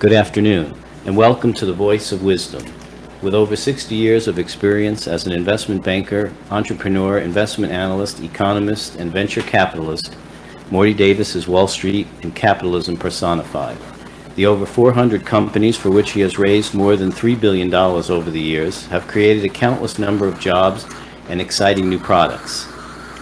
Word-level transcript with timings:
Good 0.00 0.12
afternoon, 0.12 0.74
and 1.06 1.16
welcome 1.16 1.52
to 1.54 1.64
the 1.64 1.72
Voice 1.72 2.10
of 2.10 2.24
Wisdom. 2.24 2.64
With 3.22 3.32
over 3.32 3.54
60 3.54 3.94
years 3.94 4.26
of 4.26 4.40
experience 4.40 5.06
as 5.06 5.24
an 5.24 5.32
investment 5.32 5.84
banker, 5.84 6.32
entrepreneur, 6.50 7.18
investment 7.18 7.72
analyst, 7.72 8.20
economist, 8.20 8.96
and 8.96 9.12
venture 9.12 9.40
capitalist, 9.40 10.14
Morty 10.68 10.94
Davis 10.94 11.36
is 11.36 11.46
Wall 11.46 11.68
Street 11.68 12.08
and 12.22 12.34
capitalism 12.34 12.96
personified. 12.96 13.78
The 14.34 14.46
over 14.46 14.66
400 14.66 15.24
companies 15.24 15.76
for 15.76 15.90
which 15.90 16.10
he 16.10 16.20
has 16.22 16.38
raised 16.38 16.74
more 16.74 16.96
than 16.96 17.12
$3 17.12 17.40
billion 17.40 17.72
over 17.72 18.30
the 18.32 18.40
years 18.40 18.86
have 18.86 19.06
created 19.06 19.44
a 19.44 19.48
countless 19.48 19.98
number 19.98 20.26
of 20.26 20.40
jobs 20.40 20.86
and 21.28 21.40
exciting 21.40 21.88
new 21.88 22.00
products. 22.00 22.66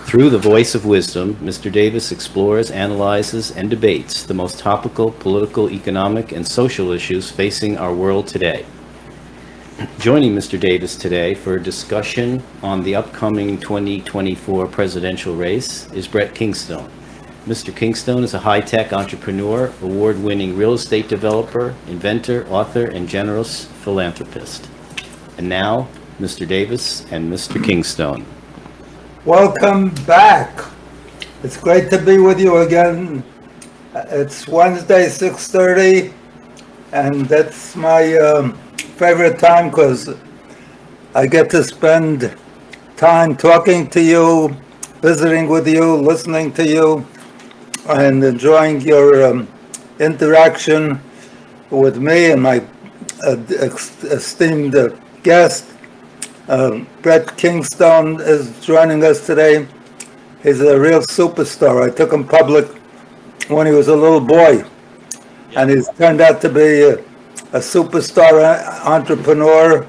Through 0.05 0.29
the 0.29 0.39
voice 0.39 0.75
of 0.75 0.85
wisdom, 0.85 1.37
Mr. 1.37 1.73
Davis 1.73 2.13
explores, 2.13 2.71
analyzes, 2.71 3.51
and 3.51 3.71
debates 3.71 4.25
the 4.25 4.35
most 4.35 4.59
topical 4.59 5.11
political, 5.11 5.71
economic, 5.71 6.33
and 6.33 6.47
social 6.47 6.93
issues 6.93 7.31
facing 7.31 7.79
our 7.79 7.95
world 7.95 8.27
today. 8.27 8.67
Joining 9.99 10.35
Mr. 10.35 10.61
Davis 10.61 10.97
today 10.97 11.35
for 11.35 11.55
a 11.55 11.63
discussion 11.63 12.43
on 12.63 12.83
the 12.83 12.95
upcoming 12.95 13.59
2024 13.59 14.67
presidential 14.67 15.35
race 15.35 15.91
is 15.93 16.07
Brett 16.07 16.35
Kingstone. 16.35 16.91
Mr. 17.47 17.75
Kingstone 17.75 18.23
is 18.23 18.35
a 18.35 18.41
high-tech 18.41 18.93
entrepreneur, 18.93 19.73
award-winning 19.81 20.59
real 20.59 20.75
estate 20.75 21.09
developer, 21.09 21.75
inventor, 21.89 22.47
author, 22.49 22.85
and 22.85 23.09
generous 23.09 23.65
philanthropist. 23.65 24.69
And 25.39 25.49
now, 25.49 25.89
Mr. 26.21 26.47
Davis 26.47 27.07
and 27.11 27.33
Mr. 27.33 27.65
Kingstone. 27.65 28.27
Welcome 29.25 29.91
back. 30.05 30.65
It's 31.45 31.57
great 31.57 31.91
to 31.91 31.99
be 31.99 32.19
with 32.19 32.41
you 32.41 32.57
again. 32.59 33.23
It's 33.95 34.49
Wednesday, 34.49 35.09
6:30, 35.09 36.13
and 36.93 37.27
that's 37.27 37.77
my 37.77 38.17
um, 38.17 38.55
favorite 38.99 39.39
time 39.39 39.71
because 39.71 40.11
I 41.15 41.27
get 41.29 41.51
to 41.51 41.63
spend 41.63 42.35
time 42.97 43.37
talking 43.37 43.89
to 43.91 44.01
you, 44.03 44.57
visiting 45.03 45.49
with 45.49 45.69
you, 45.69 45.97
listening 45.97 46.53
to 46.55 46.67
you, 46.67 47.07
and 47.89 48.25
enjoying 48.25 48.81
your 48.81 49.25
um, 49.31 49.49
interaction 50.01 51.01
with 51.71 51.97
me 51.97 52.33
and 52.33 52.43
my 52.43 52.65
uh, 53.25 53.37
esteemed 54.11 54.75
uh, 54.75 54.89
guest. 55.23 55.72
Um, 56.53 56.87
Brett 57.01 57.29
Kingstone 57.39 58.21
is 58.21 58.61
joining 58.61 59.03
us 59.05 59.25
today. 59.25 59.67
He's 60.43 60.61
a 60.61 60.79
real 60.79 61.01
superstar. 61.01 61.83
I 61.83 61.89
took 61.89 62.13
him 62.13 62.29
public 62.29 62.67
when 63.49 63.67
he 63.67 63.73
was 63.73 63.89
a 63.89 63.97
little 63.97 64.21
boy, 64.21 64.63
and 65.57 65.71
he's 65.71 65.89
turned 65.97 66.21
out 66.21 66.43
to 66.43 66.51
be 66.51 66.83
a, 66.83 66.99
a 67.57 67.61
superstar 67.61 68.63
entrepreneur. 68.85 69.87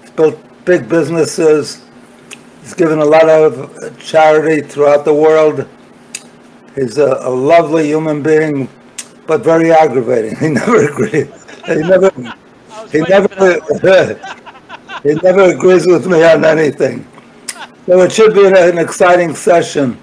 He's 0.00 0.10
built 0.10 0.64
big 0.64 0.88
businesses. 0.88 1.84
He's 2.62 2.74
given 2.74 2.98
a 2.98 3.04
lot 3.04 3.28
of 3.28 3.96
charity 4.00 4.60
throughout 4.60 5.04
the 5.04 5.14
world. 5.14 5.68
He's 6.74 6.98
a, 6.98 7.18
a 7.20 7.30
lovely 7.30 7.86
human 7.86 8.24
being, 8.24 8.68
but 9.28 9.44
very 9.44 9.70
aggravating. 9.70 10.34
He 10.40 10.48
never 10.48 10.84
agrees. 10.84 11.30
He 11.64 11.74
never. 11.92 12.10
He 12.90 12.98
never. 13.02 14.36
he 15.02 15.14
never 15.14 15.42
agrees 15.42 15.86
with 15.86 16.06
me 16.06 16.22
on 16.24 16.44
anything. 16.44 17.06
So 17.86 18.00
it 18.02 18.12
should 18.12 18.34
be 18.34 18.46
an, 18.46 18.78
exciting 18.78 19.34
session, 19.34 20.00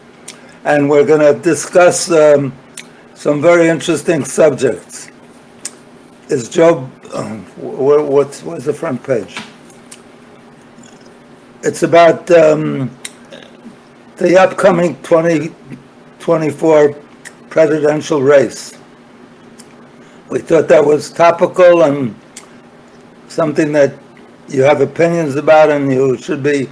and 0.66 0.89
we're 0.89 1.06
going 1.06 1.22
to 1.22 1.39
discuss 1.41 2.11
um, 2.11 2.53
some 3.14 3.41
very 3.41 3.69
interesting 3.69 4.25
subjects. 4.25 5.09
Is 6.30 6.50
Job, 6.50 6.91
Um, 7.14 7.44
where, 7.58 8.03
what's 8.03 8.44
where's 8.44 8.66
the 8.66 8.73
front 8.73 9.02
page? 9.03 9.36
It's 11.63 11.81
about 11.84 12.29
um, 12.29 12.91
the 14.18 14.38
upcoming 14.38 14.95
2024 15.01 16.94
presidential 17.50 18.22
race. 18.22 18.78
We 20.29 20.40
thought 20.40 20.68
that 20.68 20.85
was 20.85 21.09
topical 21.12 21.84
and 21.84 22.13
something 23.28 23.72
that 23.72 23.94
you 24.50 24.64
have 24.64 24.82
opinions 24.82 25.36
about 25.36 25.70
and 25.70 25.92
you 25.92 26.18
should 26.18 26.42
be 26.42 26.68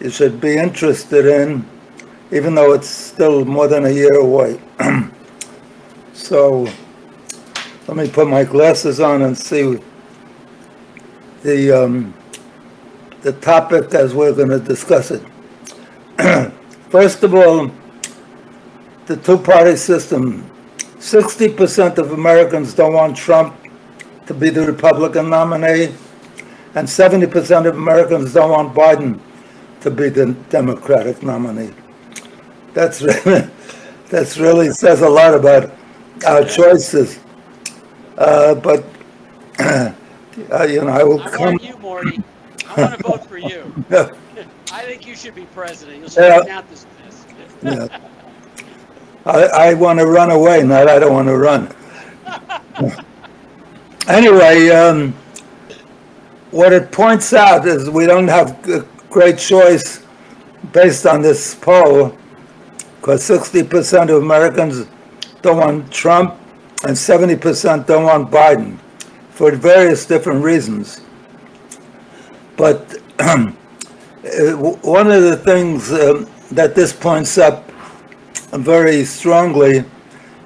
you 0.00 0.10
should 0.10 0.40
be 0.40 0.56
interested 0.56 1.26
in, 1.26 1.64
even 2.32 2.54
though 2.54 2.72
it's 2.72 2.88
still 2.88 3.44
more 3.44 3.68
than 3.68 3.84
a 3.84 3.90
year 3.90 4.14
away. 4.14 4.58
so 6.14 6.66
let 7.86 7.96
me 7.96 8.08
put 8.08 8.26
my 8.26 8.44
glasses 8.44 8.98
on 8.98 9.22
and 9.22 9.36
see 9.36 9.78
the 11.42 11.84
um, 11.84 12.14
the 13.22 13.32
topic 13.32 13.94
as 13.94 14.14
we're 14.14 14.32
going 14.32 14.48
to 14.48 14.58
discuss 14.58 15.10
it. 15.10 15.22
First 16.88 17.22
of 17.22 17.34
all, 17.34 17.70
the 19.06 19.16
two-party 19.16 19.76
system. 19.76 20.50
60% 20.98 21.96
of 21.96 22.12
Americans 22.12 22.74
don't 22.74 22.92
want 22.92 23.16
Trump 23.16 23.56
to 24.26 24.34
be 24.34 24.50
the 24.50 24.66
Republican 24.66 25.30
nominee 25.30 25.94
and 26.74 26.86
70% 26.86 27.66
of 27.66 27.74
Americans 27.76 28.32
don't 28.34 28.50
want 28.50 28.74
Biden 28.74 29.18
to 29.80 29.90
be 29.90 30.08
the 30.08 30.32
Democratic 30.50 31.22
nominee. 31.22 31.74
That's 32.74 33.02
really, 33.02 33.50
that's 34.08 34.38
really 34.38 34.70
says 34.70 35.02
a 35.02 35.08
lot 35.08 35.34
about 35.34 35.72
our 36.26 36.44
choices. 36.44 37.18
Uh, 38.18 38.54
but 38.54 38.84
uh, 39.58 39.92
you 40.68 40.82
know, 40.84 40.88
I 40.88 41.02
will 41.02 41.20
I 41.22 41.30
come. 41.30 41.40
want 41.46 41.62
you, 41.64 41.76
Morty. 41.78 42.22
I 42.68 42.80
want 42.82 42.98
to 42.98 43.02
vote 43.08 43.26
for 43.26 43.38
you. 43.38 43.84
I 44.72 44.82
think 44.84 45.06
you 45.06 45.16
should 45.16 45.34
be 45.34 45.44
president. 45.46 45.98
You'll 46.00 46.10
straighten 46.10 46.46
Yeah. 46.46 46.58
out 46.58 46.70
this 46.70 46.86
mess. 47.04 47.88
Yeah. 47.90 47.98
I, 49.26 49.70
I 49.70 49.74
want 49.74 49.98
to 49.98 50.06
run 50.06 50.30
away, 50.30 50.62
not 50.62 50.88
I 50.88 50.98
don't 50.98 51.12
want 51.12 51.28
to 51.28 51.36
run. 51.36 51.74
anyway, 54.08 54.68
um, 54.70 55.14
what 56.50 56.72
it 56.72 56.90
points 56.90 57.32
out 57.32 57.66
is 57.66 57.88
we 57.88 58.06
don't 58.06 58.28
have 58.28 58.68
a 58.68 58.86
great 59.08 59.38
choice 59.38 60.04
based 60.72 61.06
on 61.06 61.22
this 61.22 61.54
poll, 61.54 62.16
because 63.00 63.22
60% 63.28 64.10
of 64.10 64.22
Americans 64.22 64.86
don't 65.42 65.58
want 65.58 65.92
Trump 65.92 66.38
and 66.84 66.96
70% 66.96 67.86
don't 67.86 68.04
want 68.04 68.30
Biden 68.30 68.78
for 69.30 69.52
various 69.52 70.04
different 70.04 70.44
reasons. 70.44 71.00
But 72.56 72.98
uh, 73.18 73.46
one 74.52 75.10
of 75.10 75.22
the 75.22 75.36
things 75.36 75.92
um, 75.92 76.28
that 76.52 76.74
this 76.74 76.92
points 76.92 77.38
up 77.38 77.70
very 78.52 79.04
strongly 79.04 79.84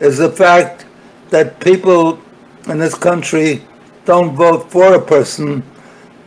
is 0.00 0.18
the 0.18 0.30
fact 0.30 0.86
that 1.30 1.58
people 1.60 2.20
in 2.68 2.78
this 2.78 2.94
country 2.94 3.64
don't 4.04 4.36
vote 4.36 4.70
for 4.70 4.94
a 4.94 5.00
person, 5.00 5.62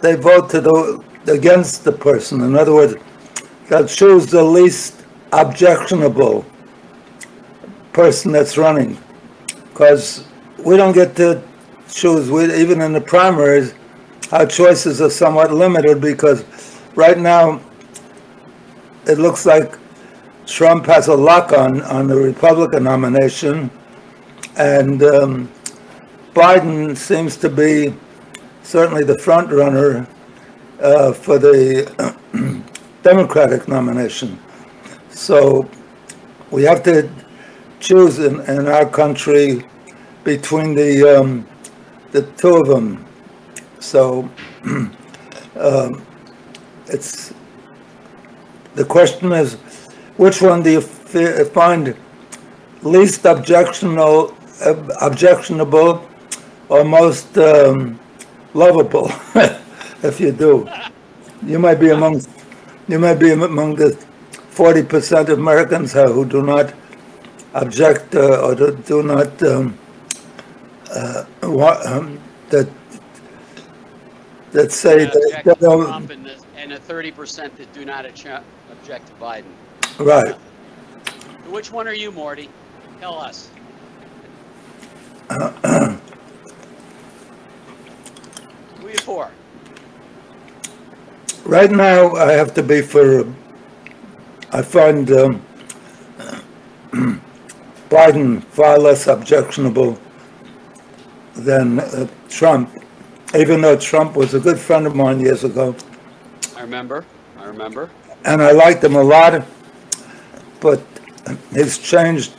they 0.02 0.16
vote 0.16 0.50
to 0.52 0.62
the 0.62 1.04
against 1.28 1.84
the 1.84 1.92
person. 1.92 2.42
In 2.42 2.56
other 2.56 2.74
words, 2.74 2.96
they'll 3.68 3.88
choose 3.88 4.28
the 4.28 4.44
least 4.44 5.04
objectionable 5.34 6.46
person 7.94 8.32
that's 8.32 8.58
running, 8.58 8.98
because 9.70 10.24
we 10.58 10.78
don't 10.78 10.94
get 10.94 11.16
to 11.18 11.42
choose. 11.92 12.30
We, 12.30 12.54
even 12.56 12.82
in 12.82 12.94
the 12.94 13.02
primaries, 13.02 13.74
our 14.32 14.46
choices 14.46 15.02
are 15.02 15.10
somewhat 15.10 15.52
limited 15.52 16.00
because 16.02 16.46
right 16.96 17.18
now 17.18 17.62
it 19.06 19.18
looks 19.18 19.46
like 19.46 19.78
Trump 20.46 20.86
has 20.86 21.08
a 21.08 21.16
lock 21.16 21.52
on 21.54 21.82
on 21.84 22.08
the 22.08 22.16
Republican 22.16 22.84
nomination, 22.84 23.70
and 24.58 25.04
um, 25.04 25.52
Biden 26.34 26.96
seems 26.96 27.36
to 27.38 27.50
be 27.50 27.94
certainly 28.64 29.04
the 29.04 29.18
front 29.20 29.52
runner 29.52 30.08
uh, 30.82 31.14
for 31.14 31.40
the 31.40 31.92
Democratic 33.04 33.68
nomination. 33.68 34.40
So 35.10 35.70
we 36.52 36.64
have 36.64 36.84
to 36.84 37.10
choose 37.80 38.20
in, 38.20 38.40
in 38.42 38.68
our 38.68 38.86
country 38.88 39.66
between 40.24 40.76
the 40.76 41.20
um, 41.20 41.48
the 42.12 42.24
two 42.38 42.56
of 42.58 42.68
them. 42.68 43.06
So 43.80 44.30
um, 45.56 46.06
it's 46.88 47.34
the 48.76 48.86
question 48.86 49.32
is, 49.32 49.56
which 50.18 50.42
one 50.42 50.64
do 50.64 50.72
you 50.72 50.82
fi- 50.82 51.44
find 51.46 51.96
least 52.84 53.26
objectionable, 53.26 54.36
ob- 54.66 54.92
objectionable, 55.02 56.08
or 56.70 56.84
most 56.84 57.38
um, 57.38 58.00
lovable? 58.58 59.12
if 60.04 60.20
you 60.20 60.32
do, 60.32 60.68
you 61.46 61.60
might 61.60 61.80
be 61.80 61.90
among 61.90 62.22
you 62.88 63.00
might 63.00 63.20
be 63.20 63.32
among 63.32 63.76
the 63.76 63.92
forty 64.50 64.84
percent 64.84 65.30
of 65.30 65.40
Americans 65.40 65.94
who 65.94 66.26
do 66.26 66.42
not 66.42 66.74
object 67.54 68.16
uh, 68.16 68.46
or 68.46 68.56
do, 68.56 68.76
do 68.86 69.04
not 69.04 69.44
um, 69.44 69.78
uh, 70.94 71.26
wa- 71.44 71.80
um, 71.86 72.20
that, 72.50 72.68
that 74.52 74.72
say 74.72 75.06
that 75.06 75.42
they 75.46 75.54
don't, 75.54 75.86
Trump 75.86 76.10
and 76.12 76.26
the, 76.26 76.36
and 76.56 76.72
the 76.72 76.78
thirty 76.78 77.12
percent 77.12 77.56
that 77.58 77.72
do 77.74 77.86
not 77.86 78.06
object 78.06 79.08
to 79.08 79.14
Biden. 79.20 79.52
right. 80.00 80.36
Which 81.50 81.72
one 81.72 81.88
are 81.88 81.94
you, 81.94 82.12
Morty? 82.12 82.50
Tell 83.00 83.18
us. 83.18 83.50
Who 88.88 88.92
are 88.92 88.96
you 88.96 89.00
for? 89.00 89.32
Right 91.44 91.70
now, 91.70 92.16
I 92.16 92.32
have 92.32 92.54
to 92.54 92.64
be 92.64 92.82
for, 92.82 93.26
I 94.54 94.62
find 94.62 95.12
um, 95.12 95.42
Biden 97.90 98.42
far 98.46 98.80
less 98.80 99.08
objectionable 99.08 100.00
than 101.36 101.80
uh, 101.82 102.08
Trump, 102.30 102.70
even 103.36 103.60
though 103.60 103.76
Trump 103.78 104.16
was 104.16 104.34
a 104.34 104.40
good 104.40 104.58
friend 104.58 104.88
of 104.88 104.96
mine 104.96 105.20
years 105.20 105.44
ago, 105.44 105.76
I 106.56 106.62
remember. 106.62 107.04
I 107.38 107.44
remember. 107.44 107.90
and 108.24 108.42
I 108.42 108.52
liked 108.52 108.82
him 108.84 108.96
a 108.96 109.04
lot, 109.04 109.46
but 110.62 110.82
he's 111.54 111.78
changed 111.78 112.32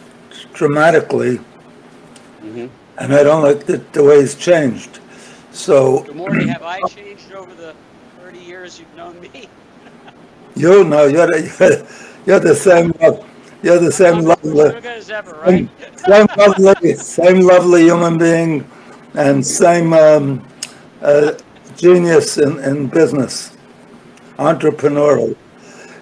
dramatically, 0.55 1.41
Mhm. 2.43 2.71
and 2.97 3.15
I 3.15 3.23
don't 3.23 3.43
like 3.43 3.67
the, 3.67 3.83
the 3.93 4.03
way 4.03 4.21
he's 4.21 4.35
changed. 4.35 5.01
So, 5.59 6.05
Good 6.05 6.15
morning. 6.15 6.47
Have 6.49 6.63
I 6.63 6.81
changed 6.83 7.33
over 7.33 7.53
the 7.53 7.75
30 8.23 8.39
years 8.39 8.79
you've 8.79 8.95
known 8.97 9.21
me? 9.21 9.49
you 10.55 10.85
know, 10.85 11.07
you're 11.07 11.27
the, 11.27 11.87
you're 12.27 12.39
the 12.39 12.55
same, 12.55 12.93
you're 13.65 13.81
the 13.81 13.91
same 13.91 14.21
level. 14.21 14.71
Good 14.71 14.87
as 14.87 15.11
ever, 15.11 15.33
right? 15.33 15.69
Same 15.97 16.27
lovely, 16.39 16.95
same 16.95 17.41
lovely 17.41 17.83
human 17.83 18.19
being, 18.19 18.65
and 19.15 19.45
same 19.45 19.93
um, 19.95 20.47
uh, 21.03 21.33
genius 21.77 22.39
in, 22.39 22.61
in 22.61 22.87
business, 22.87 23.57
entrepreneurial. 24.39 25.37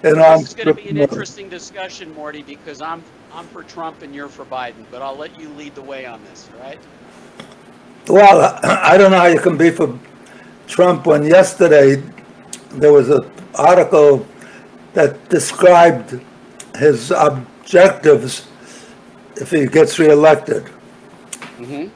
And 0.03 0.17
This 0.17 0.49
is 0.49 0.53
going 0.53 0.67
to 0.67 0.73
be 0.75 0.89
an 0.89 0.97
interesting 0.97 1.49
discussion, 1.49 2.13
Morty, 2.13 2.43
because 2.43 2.79
I'm 2.79 3.03
I'm 3.33 3.47
for 3.47 3.63
Trump 3.63 4.03
and 4.03 4.13
you're 4.13 4.29
for 4.29 4.45
Biden. 4.45 4.85
But 4.91 5.01
I'll 5.01 5.17
let 5.17 5.37
you 5.39 5.49
lead 5.49 5.73
the 5.73 5.81
way 5.81 6.05
on 6.05 6.23
this, 6.25 6.47
right? 6.61 6.79
Well, 8.07 8.59
I 8.63 8.97
don't 8.97 9.11
know 9.11 9.17
how 9.17 9.25
you 9.25 9.39
can 9.39 9.57
be 9.57 9.69
for 9.69 9.97
Trump 10.67 11.05
when 11.05 11.23
yesterday 11.23 12.01
there 12.71 12.93
was 12.93 13.09
an 13.09 13.29
article 13.55 14.25
that 14.93 15.27
described 15.29 16.19
his 16.77 17.11
objectives 17.11 18.47
if 19.35 19.51
he 19.51 19.65
gets 19.67 19.99
reelected. 19.99 20.63
Mm-hmm. 21.57 21.87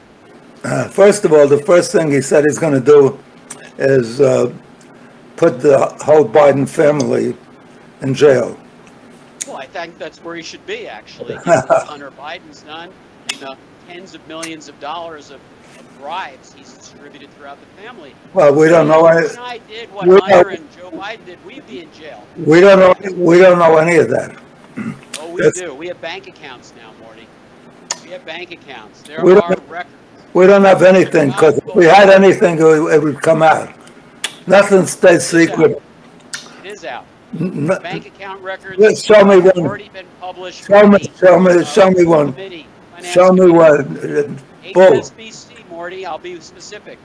Uh, 0.64 0.88
First 0.88 1.24
of 1.24 1.32
all, 1.32 1.48
the 1.48 1.62
first 1.64 1.92
thing 1.92 2.10
he 2.10 2.20
said 2.20 2.44
he's 2.44 2.58
going 2.58 2.74
to 2.74 2.80
do 2.80 3.18
is 3.78 4.20
uh, 4.20 4.52
put 5.36 5.60
the 5.60 5.86
whole 6.04 6.24
Biden 6.24 6.68
family 6.68 7.36
in 8.02 8.14
jail. 8.14 8.58
Well, 9.46 9.56
I 9.56 9.66
think 9.66 9.98
that's 9.98 10.22
where 10.22 10.36
he 10.36 10.42
should 10.42 10.64
be, 10.66 10.86
actually. 10.86 11.34
Hunter 11.44 12.10
Biden's 12.10 12.62
done 12.62 12.92
and 13.30 13.40
the 13.40 13.56
tens 13.88 14.14
of 14.14 14.26
millions 14.28 14.68
of 14.68 14.78
dollars 14.78 15.30
of 15.30 15.40
bribes 16.06 16.52
he's 16.52 16.72
distributed 16.72 17.30
throughout 17.34 17.58
the 17.60 17.82
family. 17.82 18.12
Well, 18.34 18.54
we 18.54 18.68
don't 18.68 18.88
know. 18.88 19.06
Any- 19.06 19.28
I 19.38 19.60
did 19.68 19.92
what 19.92 20.06
don't- 20.06 20.48
and 20.50 20.68
Joe 20.76 20.90
Biden 20.90 21.24
did, 21.24 21.38
we'd 21.46 21.66
be 21.66 21.80
in 21.80 21.92
jail. 21.92 22.24
We 22.36 22.60
don't 22.60 22.78
know. 22.80 22.94
We 23.14 23.38
don't 23.38 23.58
know 23.58 23.76
any 23.76 23.96
of 23.96 24.08
that. 24.10 24.34
Oh, 25.20 25.30
we 25.30 25.42
That's- 25.42 25.60
do. 25.60 25.74
We 25.74 25.86
have 25.88 26.00
bank 26.00 26.26
accounts 26.26 26.72
now, 26.76 26.90
Morty. 27.04 27.26
We 28.04 28.10
have 28.10 28.24
bank 28.26 28.50
accounts. 28.50 29.02
There 29.02 29.24
We 29.24 29.34
don't 29.34 29.44
are 29.44 29.48
have- 29.50 29.70
records. 29.70 29.94
We 30.34 30.46
don't 30.46 30.64
have 30.64 30.82
anything 30.82 31.30
because 31.30 31.58
if 31.58 31.74
we 31.74 31.84
had 31.84 32.10
anything, 32.10 32.58
it 32.58 33.02
would- 33.02 33.22
come 33.22 33.42
out. 33.42 33.68
Nothing 34.46 34.86
stays 34.86 35.24
secret. 35.24 35.80
It 36.64 36.72
is 36.72 36.84
out. 36.84 37.04
N- 37.38 37.66
Bank 37.82 38.06
account 38.06 38.42
records. 38.42 38.76
Yeah, 38.78 38.90
show 38.94 39.24
me 39.24 39.38
one. 39.38 39.52
Already 39.66 39.88
been 39.92 40.06
published. 40.20 40.66
Show 40.66 40.86
me, 40.86 40.98
show 41.18 41.38
me, 41.38 41.64
show 41.64 41.90
me 41.90 42.04
one. 42.04 42.34
Show 43.02 43.32
me 43.32 43.50
one. 43.50 44.38
Bull. 44.74 45.02
Morty, 45.82 46.06
I'll 46.06 46.16
be 46.16 46.38
specific. 46.38 46.96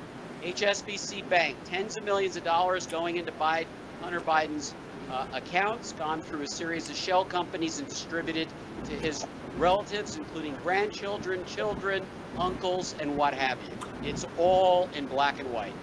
HSBC 0.43 1.27
Bank, 1.29 1.57
tens 1.65 1.97
of 1.97 2.03
millions 2.03 2.37
of 2.37 2.43
dollars 2.43 2.85
going 2.85 3.17
into 3.17 3.31
Biden, 3.31 3.65
Hunter 4.03 4.21
Biden's 4.21 4.75
uh, 5.09 5.25
accounts, 5.33 5.93
gone 5.93 6.21
through 6.21 6.43
a 6.43 6.47
series 6.47 6.87
of 6.87 6.95
shell 6.95 7.25
companies 7.25 7.79
and 7.79 7.87
distributed 7.87 8.47
to 8.83 8.91
his 8.91 9.25
relatives, 9.57 10.17
including 10.17 10.55
grandchildren, 10.57 11.43
children, 11.45 12.05
uncles, 12.37 12.93
and 12.99 13.17
what 13.17 13.33
have 13.33 13.57
you. 13.63 14.07
It's 14.07 14.27
all 14.37 14.87
in 14.93 15.07
black 15.07 15.39
and 15.39 15.51
white. 15.51 15.73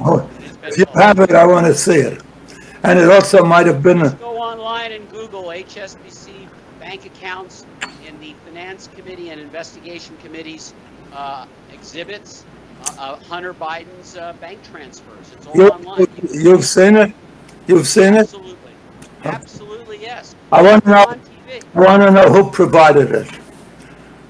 Oh, 0.00 0.26
If 0.62 0.78
you 0.78 0.86
have 0.94 1.20
it, 1.20 1.32
I 1.32 1.44
want 1.44 1.66
to 1.66 1.74
see 1.74 1.98
it. 1.98 2.22
And 2.84 2.98
it 2.98 3.10
also 3.10 3.44
might 3.44 3.66
have 3.66 3.82
been, 3.82 3.98
Just 3.98 4.18
go 4.18 4.38
online 4.38 4.92
and 4.92 5.10
Google 5.10 5.48
HSBC 5.48 6.48
bank 6.80 7.04
accounts 7.04 7.66
in 8.08 8.18
the 8.18 8.34
Finance 8.46 8.88
Committee 8.96 9.28
and 9.28 9.38
Investigation 9.38 10.16
Committee's 10.22 10.72
uh, 11.14 11.46
exhibits, 11.72 12.44
uh, 12.86 12.96
uh, 12.98 13.16
Hunter 13.24 13.54
Biden's 13.54 14.16
uh, 14.16 14.32
bank 14.34 14.60
transfers. 14.70 15.32
It's 15.32 15.46
all 15.46 15.56
you, 15.56 15.68
online. 15.68 16.06
You- 16.22 16.50
you've 16.50 16.64
seen 16.64 16.96
it? 16.96 17.12
You've 17.66 17.86
seen 17.86 18.14
it? 18.14 18.20
Absolutely. 18.20 18.58
Absolutely, 19.24 20.00
yes. 20.02 20.34
I 20.52 20.60
want 20.62 20.84
to 20.84 20.90
know, 20.90 21.04
I 21.74 21.80
want 21.80 22.02
to 22.02 22.10
know 22.10 22.28
who 22.30 22.50
provided 22.50 23.10
it. 23.12 23.30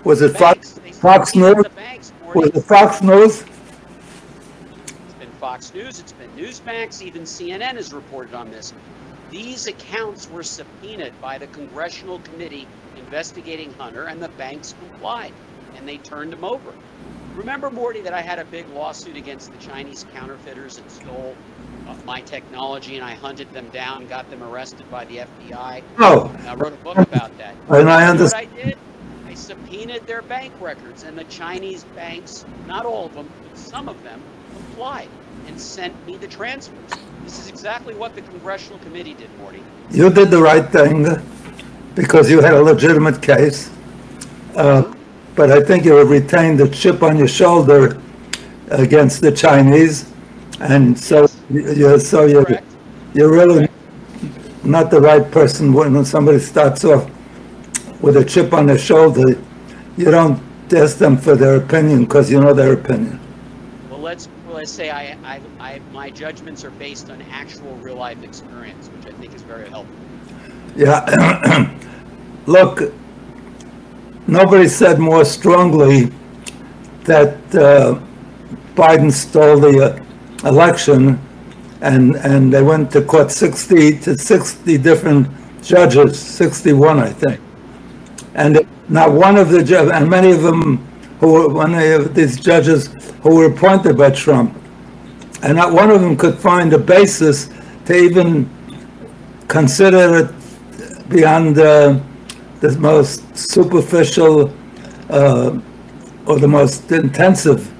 Was 0.04 0.22
it 0.22 0.38
Banks, 0.38 0.72
Fox, 0.78 0.98
Fox 0.98 1.34
News? 1.34 1.64
Banks, 1.74 2.12
Was 2.34 2.48
it 2.50 2.60
Fox 2.62 3.02
News? 3.02 3.42
It's 3.42 5.14
been 5.18 5.30
Fox 5.40 5.74
News, 5.74 5.98
it's 5.98 6.12
been 6.12 6.30
Newsmax, 6.32 7.02
even 7.02 7.22
CNN 7.22 7.74
has 7.74 7.92
reported 7.92 8.34
on 8.34 8.50
this. 8.50 8.72
These 9.30 9.66
accounts 9.66 10.30
were 10.30 10.42
subpoenaed 10.44 11.18
by 11.20 11.38
the 11.38 11.46
Congressional 11.48 12.20
Committee 12.20 12.68
investigating 12.96 13.72
Hunter, 13.74 14.04
and 14.04 14.22
the 14.22 14.28
banks 14.30 14.74
complied, 14.88 15.32
and 15.76 15.88
they 15.88 15.98
turned 15.98 16.32
him 16.32 16.44
over. 16.44 16.72
Remember, 17.34 17.70
Morty, 17.70 18.00
that 18.02 18.14
I 18.14 18.20
had 18.20 18.38
a 18.38 18.44
big 18.44 18.68
lawsuit 18.68 19.16
against 19.16 19.52
the 19.52 19.58
Chinese 19.58 20.06
counterfeiters 20.14 20.76
that 20.76 20.88
stole 20.90 21.36
uh, 21.88 21.94
my 22.04 22.20
technology, 22.20 22.96
and 22.96 23.04
I 23.04 23.14
hunted 23.14 23.52
them 23.52 23.68
down, 23.70 24.06
got 24.06 24.30
them 24.30 24.42
arrested 24.42 24.88
by 24.90 25.04
the 25.06 25.18
FBI. 25.18 25.82
Oh, 25.98 26.32
And 26.38 26.48
I 26.48 26.54
wrote 26.54 26.72
a 26.72 26.76
book 26.76 26.96
about 26.96 27.36
that. 27.38 27.54
and 27.68 27.90
I 27.90 28.12
know 28.14 28.22
what. 28.22 28.34
I 28.34 28.44
did? 28.44 28.78
I 29.26 29.34
subpoenaed 29.34 30.06
their 30.06 30.22
bank 30.22 30.52
records, 30.60 31.02
and 31.02 31.18
the 31.18 31.24
Chinese 31.24 31.82
banks, 31.96 32.46
not 32.68 32.86
all 32.86 33.06
of 33.06 33.14
them, 33.14 33.28
but 33.48 33.58
some 33.58 33.88
of 33.88 34.00
them, 34.04 34.22
complied 34.52 35.08
and 35.46 35.60
sent 35.60 36.06
me 36.06 36.16
the 36.16 36.28
transfers. 36.28 36.78
This 37.24 37.38
is 37.40 37.48
exactly 37.48 37.94
what 37.94 38.14
the 38.14 38.22
congressional 38.22 38.78
committee 38.78 39.14
did, 39.14 39.28
Morty. 39.38 39.62
You 39.90 40.10
did 40.10 40.30
the 40.30 40.40
right 40.40 40.66
thing 40.68 41.06
because 41.94 42.30
you 42.30 42.40
had 42.40 42.54
a 42.54 42.62
legitimate 42.62 43.20
case. 43.20 43.70
Uh, 44.54 44.93
But 45.34 45.50
I 45.50 45.60
think 45.62 45.84
you 45.84 45.94
have 45.96 46.10
retained 46.10 46.60
the 46.60 46.68
chip 46.68 47.02
on 47.02 47.16
your 47.16 47.28
shoulder 47.28 48.00
against 48.68 49.20
the 49.20 49.32
Chinese. 49.32 50.12
And 50.60 50.98
so 50.98 51.26
you're, 51.50 51.98
so 51.98 52.26
you're, 52.26 52.44
Correct? 52.44 52.66
you're 53.14 53.32
really 53.32 53.68
not 54.62 54.90
the 54.90 55.00
right 55.00 55.28
person 55.30 55.72
when 55.72 56.04
somebody 56.04 56.38
starts 56.38 56.84
off 56.84 57.10
with 58.00 58.16
a 58.16 58.24
chip 58.24 58.52
on 58.52 58.66
their 58.66 58.78
shoulder. 58.78 59.40
You 59.96 60.10
don't 60.10 60.40
ask 60.72 60.98
them 60.98 61.16
for 61.16 61.36
their 61.36 61.56
opinion 61.56 62.04
because 62.04 62.30
you 62.30 62.40
know 62.40 62.54
their 62.54 62.72
opinion. 62.72 63.20
Well, 63.90 64.00
let's 64.00 64.28
well, 64.46 64.56
let's 64.56 64.70
say 64.70 64.90
I, 64.90 65.16
I, 65.24 65.40
I, 65.58 65.78
my 65.92 66.10
judgments 66.10 66.64
are 66.64 66.70
based 66.70 67.10
on 67.10 67.22
actual 67.22 67.74
real 67.76 67.96
life 67.96 68.22
experience, 68.22 68.88
which 68.88 69.12
I 69.12 69.16
think 69.18 69.34
is 69.34 69.42
very 69.42 69.68
helpful. 69.68 69.94
Yeah, 70.76 71.70
look, 72.46 72.92
nobody 74.26 74.68
said 74.68 74.98
more 74.98 75.24
strongly 75.24 76.10
that 77.04 77.36
uh, 77.54 78.00
Biden 78.74 79.12
stole 79.12 79.60
the 79.60 79.94
uh, 80.44 80.48
election, 80.48 81.18
and 81.80 82.16
and 82.16 82.52
they 82.52 82.62
went 82.62 82.90
to 82.92 83.02
court 83.02 83.30
60 83.30 83.98
to 84.00 84.18
60 84.18 84.78
different 84.78 85.28
judges, 85.62 86.18
61, 86.18 86.98
I 86.98 87.10
think, 87.10 87.40
and 88.34 88.66
not 88.88 89.12
one 89.12 89.36
of 89.36 89.50
the 89.50 89.62
judges, 89.62 89.92
and 89.92 90.08
many 90.08 90.32
of 90.32 90.42
them 90.42 90.78
who 91.20 91.32
were 91.32 91.48
one 91.48 91.74
of 91.74 92.14
these 92.14 92.38
judges 92.38 92.88
who 93.22 93.36
were 93.36 93.46
appointed 93.46 93.96
by 93.96 94.10
Trump, 94.10 94.54
and 95.42 95.56
not 95.56 95.72
one 95.72 95.90
of 95.90 96.00
them 96.00 96.16
could 96.16 96.38
find 96.38 96.72
a 96.72 96.78
basis 96.78 97.48
to 97.86 97.94
even 97.94 98.48
consider 99.48 100.16
it 100.18 101.08
beyond 101.08 101.58
uh, 101.58 101.98
the 102.72 102.78
most 102.78 103.36
superficial 103.36 104.52
uh, 105.10 105.60
or 106.26 106.38
the 106.38 106.48
most 106.48 106.90
intensive 106.92 107.70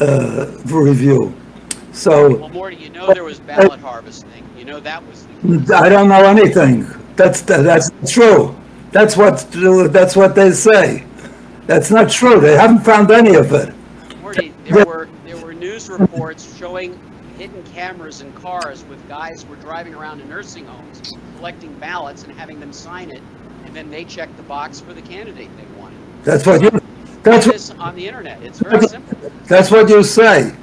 uh, 0.00 0.46
review. 0.66 1.34
So 1.92 2.36
Well, 2.38 2.48
Morty, 2.48 2.76
you 2.76 2.90
know 2.90 3.12
there 3.12 3.24
was 3.24 3.40
ballot 3.40 3.80
harvesting. 3.80 4.44
You 4.56 4.64
know 4.64 4.80
that 4.80 5.04
was 5.06 5.26
the 5.42 5.74
I 5.74 5.88
don't 5.88 6.08
know 6.08 6.24
anything. 6.24 6.86
That's 7.16 7.42
that's 7.42 7.90
true. 8.10 8.56
That's 8.92 9.16
what 9.16 9.46
that's 9.92 10.14
what 10.16 10.34
they 10.34 10.52
say. 10.52 11.04
That's 11.66 11.90
not 11.90 12.10
true. 12.10 12.40
They 12.40 12.56
haven't 12.56 12.84
found 12.84 13.10
any 13.10 13.34
of 13.34 13.52
it. 13.52 13.74
Morty, 14.20 14.54
there 14.64 14.86
were 14.86 15.08
there 15.24 15.36
were 15.38 15.52
news 15.52 15.90
reports 15.90 16.56
showing 16.56 16.98
hidden 17.38 17.62
cameras 17.74 18.20
in 18.20 18.32
cars 18.34 18.84
with 18.84 19.06
guys 19.08 19.42
who 19.42 19.50
were 19.50 19.56
driving 19.56 19.94
around 19.94 20.20
in 20.20 20.28
nursing 20.28 20.64
homes, 20.66 21.02
collecting 21.36 21.74
ballots 21.80 22.22
and 22.22 22.32
having 22.32 22.60
them 22.60 22.72
sign 22.72 23.10
it, 23.10 23.22
and 23.72 23.76
then 23.78 23.90
they 23.90 24.04
check 24.04 24.28
the 24.36 24.42
box 24.42 24.80
for 24.80 24.92
the 24.92 25.00
candidate 25.00 25.48
they 25.56 25.80
wanted. 25.80 25.96
That's 26.24 26.44
what 26.44 26.60
you, 26.60 26.70
that's 27.22 27.70
what, 27.70 27.78
on 27.78 27.96
the 27.96 28.06
internet. 28.06 28.42
It's 28.42 28.58
very 28.58 28.86
simple. 28.86 29.32
that's 29.46 29.70
what 29.70 29.88
you 29.88 30.02
say. 30.02 30.54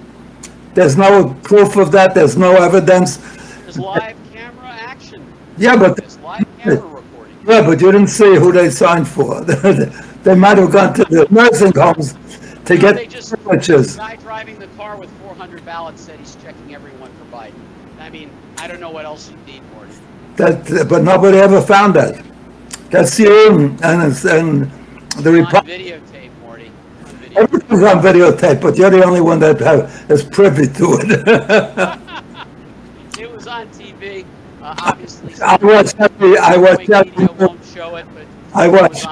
There's 0.75 0.95
no 0.95 1.33
proof 1.41 1.75
of 1.77 1.91
that, 1.93 2.13
there's 2.13 2.37
no 2.37 2.57
evidence. 2.57 3.17
There's 3.17 3.79
live 3.79 4.15
camera 4.31 4.67
action. 4.67 5.25
Yeah, 5.57 5.75
but, 5.75 5.97
There's 5.97 6.19
live 6.19 6.45
camera 6.59 6.85
recording. 6.85 7.35
yeah, 7.47 7.65
but 7.65 7.81
you 7.81 7.91
didn't 7.91 8.09
see 8.09 8.35
who 8.35 8.51
they 8.51 8.69
signed 8.69 9.07
for. 9.07 9.43
They 10.21 10.35
might 10.35 10.57
have 10.57 10.71
gone 10.71 10.93
to 10.95 11.05
the 11.05 11.27
nursing 11.31 11.71
homes 11.73 12.11
to 12.13 12.59
They 12.65 12.77
get 12.77 13.09
just, 13.09 13.31
the 13.31 13.37
signatures. 13.37 13.95
guy 13.95 14.17
driving 14.17 14.59
the 14.59 14.67
car 14.77 14.97
with 14.97 15.09
400 15.21 15.65
ballots 15.65 16.01
said 16.01 16.19
he's 16.19 16.35
checking 16.43 16.75
everyone 16.75 17.09
for 17.13 17.35
Biden. 17.37 17.53
I 18.01 18.09
mean, 18.09 18.29
I 18.57 18.67
don't 18.67 18.81
know 18.81 18.91
what 18.91 19.05
else 19.05 19.31
you 19.31 19.37
need, 19.51 19.63
Morty. 19.73 19.93
That, 20.35 20.87
but 20.89 21.03
nobody 21.03 21.37
ever 21.37 21.61
found 21.61 21.93
that. 21.95 22.28
That's 22.91 23.19
you 23.19 23.51
and, 23.51 23.83
and 23.83 24.25
and 24.25 24.71
the 25.23 25.31
Republic. 25.31 25.79
videotape, 25.79 26.31
Morty. 26.41 26.71
Everything's 27.35 27.83
on 27.83 28.01
videotape, 28.01 28.61
but 28.61 28.77
you're 28.77 28.89
the 28.89 29.03
only 29.03 29.21
one 29.21 29.39
that 29.39 29.59
have, 29.59 30.05
is 30.09 30.23
privy 30.23 30.67
to 30.67 30.99
it. 31.01 31.99
It 33.19 33.29
was 33.29 33.47
on 33.47 33.67
TV. 33.69 34.25
Uh, 34.61 34.75
obviously, 34.79 35.33
I 35.41 35.57
watch 35.61 35.93
every, 35.99 36.37
I 36.37 36.55
watch 36.55 36.89
every, 36.89 37.25
won't 37.25 37.65
show 37.65 37.97
it, 37.97 38.05
but 38.13 38.25
I 38.53 38.67
watch. 38.69 39.05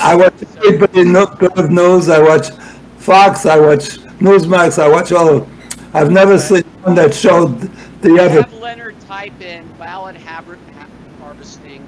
I 0.00 0.14
watch 0.14 0.32
everybody 0.66 1.04
good 1.04 1.70
news, 1.70 2.08
I 2.08 2.20
watch 2.20 2.50
Fox, 2.98 3.44
I 3.44 3.58
watch 3.58 3.98
Newsmax, 4.18 4.82
I 4.82 4.88
watch 4.88 5.12
all, 5.12 5.28
Of, 5.28 5.94
I've 5.94 6.10
never 6.10 6.38
seen 6.38 6.62
one 6.82 6.94
that 6.94 7.12
showed 7.14 7.60
the 8.00 8.18
other. 8.18 8.42
Have 8.42 8.52
Leonard 8.54 8.98
type 9.02 9.38
in 9.40 9.66
ballot 9.78 10.16
habit, 10.16 10.58
ha- 10.74 10.86
harvesting. 11.20 11.86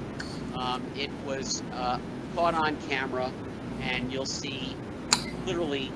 Um, 0.55 0.83
it 0.95 1.09
was 1.25 1.63
uh, 1.73 1.97
caught 2.43 2.55
on 2.55 2.75
camera, 2.89 3.31
and 3.79 4.11
you'll 4.11 4.25
see 4.25 4.75
literally 5.45 5.89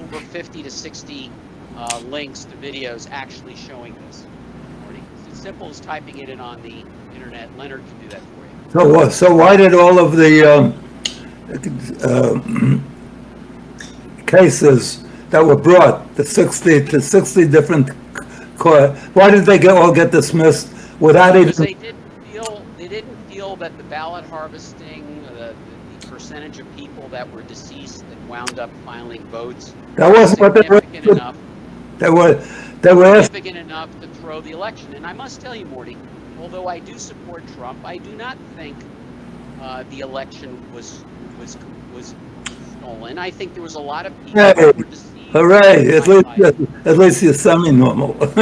over 0.00 0.20
50 0.20 0.62
to 0.62 0.70
60 0.70 1.32
uh, 1.76 2.00
links 2.06 2.44
to 2.44 2.56
videos 2.58 3.08
actually 3.10 3.56
showing 3.56 3.92
this. 4.06 4.24
It's 5.26 5.32
as 5.32 5.42
simple 5.42 5.68
as 5.68 5.80
typing 5.80 6.18
it 6.18 6.28
in 6.28 6.38
on 6.38 6.62
the 6.62 6.84
internet. 7.12 7.48
Leonard 7.58 7.82
can 7.88 8.02
do 8.02 8.08
that 8.10 8.20
for 8.20 8.26
you. 8.26 8.70
So 8.72 8.88
what, 8.88 9.12
so 9.12 9.34
why 9.34 9.56
did 9.56 9.74
all 9.74 9.98
of 9.98 10.14
the, 10.14 10.44
um, 10.44 10.78
uh, 12.04 12.38
cases 14.28 15.02
that 15.30 15.44
were 15.44 15.56
brought, 15.56 16.14
the 16.14 16.24
sixty, 16.24 16.84
to 16.84 17.00
sixty 17.00 17.48
different 17.48 17.90
court, 18.58 18.96
why 19.14 19.28
did 19.28 19.44
they 19.44 19.58
get, 19.58 19.76
all 19.76 19.92
get 19.92 20.12
dismissed 20.12 20.72
without 21.00 21.32
Because 21.32 21.56
they 21.56 21.74
didn't 21.74 22.22
feel, 22.30 22.64
they 22.78 22.86
didn't 22.86 23.16
feel 23.28 23.56
that 23.56 23.76
the 23.76 23.84
ballot 23.84 24.24
the 24.74 24.79
percentage 26.30 26.60
of 26.60 26.76
people 26.76 27.08
that 27.08 27.28
were 27.32 27.42
deceased 27.42 28.08
that 28.08 28.28
wound 28.28 28.60
up 28.60 28.70
filing 28.84 29.20
votes 29.24 29.74
that 29.96 30.12
wasn't 30.12 30.38
what 30.38 30.54
they 30.54 30.60
were, 30.68 30.80
significant 30.80 31.06
enough, 31.18 31.36
they 31.98 32.08
were, 32.08 32.34
they 32.82 32.94
were 32.94 33.22
significant 33.24 33.56
enough 33.58 34.00
to 34.00 34.06
throw 34.20 34.40
the 34.40 34.52
election. 34.52 34.94
And 34.94 35.04
I 35.04 35.12
must 35.12 35.40
tell 35.40 35.56
you, 35.56 35.66
Morty, 35.66 35.96
although 36.38 36.68
I 36.68 36.78
do 36.78 36.96
support 37.00 37.42
Trump, 37.56 37.84
I 37.84 37.96
do 37.96 38.12
not 38.14 38.38
think 38.54 38.76
uh, 39.60 39.82
the 39.90 40.00
election 40.00 40.72
was 40.72 41.04
was 41.40 41.58
was 41.92 42.14
stolen. 42.78 43.18
I 43.18 43.32
think 43.32 43.54
there 43.54 43.64
was 43.64 43.74
a 43.74 43.80
lot 43.80 44.06
of 44.06 44.16
people 44.24 44.40
Hey, 44.40 44.52
that 44.52 44.76
were 44.76 44.84
deceived. 44.84 45.32
hooray, 45.32 45.96
at 45.96 46.06
least, 46.06 46.86
at 46.86 46.96
least 46.96 47.22
you're 47.24 47.34
semi-normal. 47.34 48.14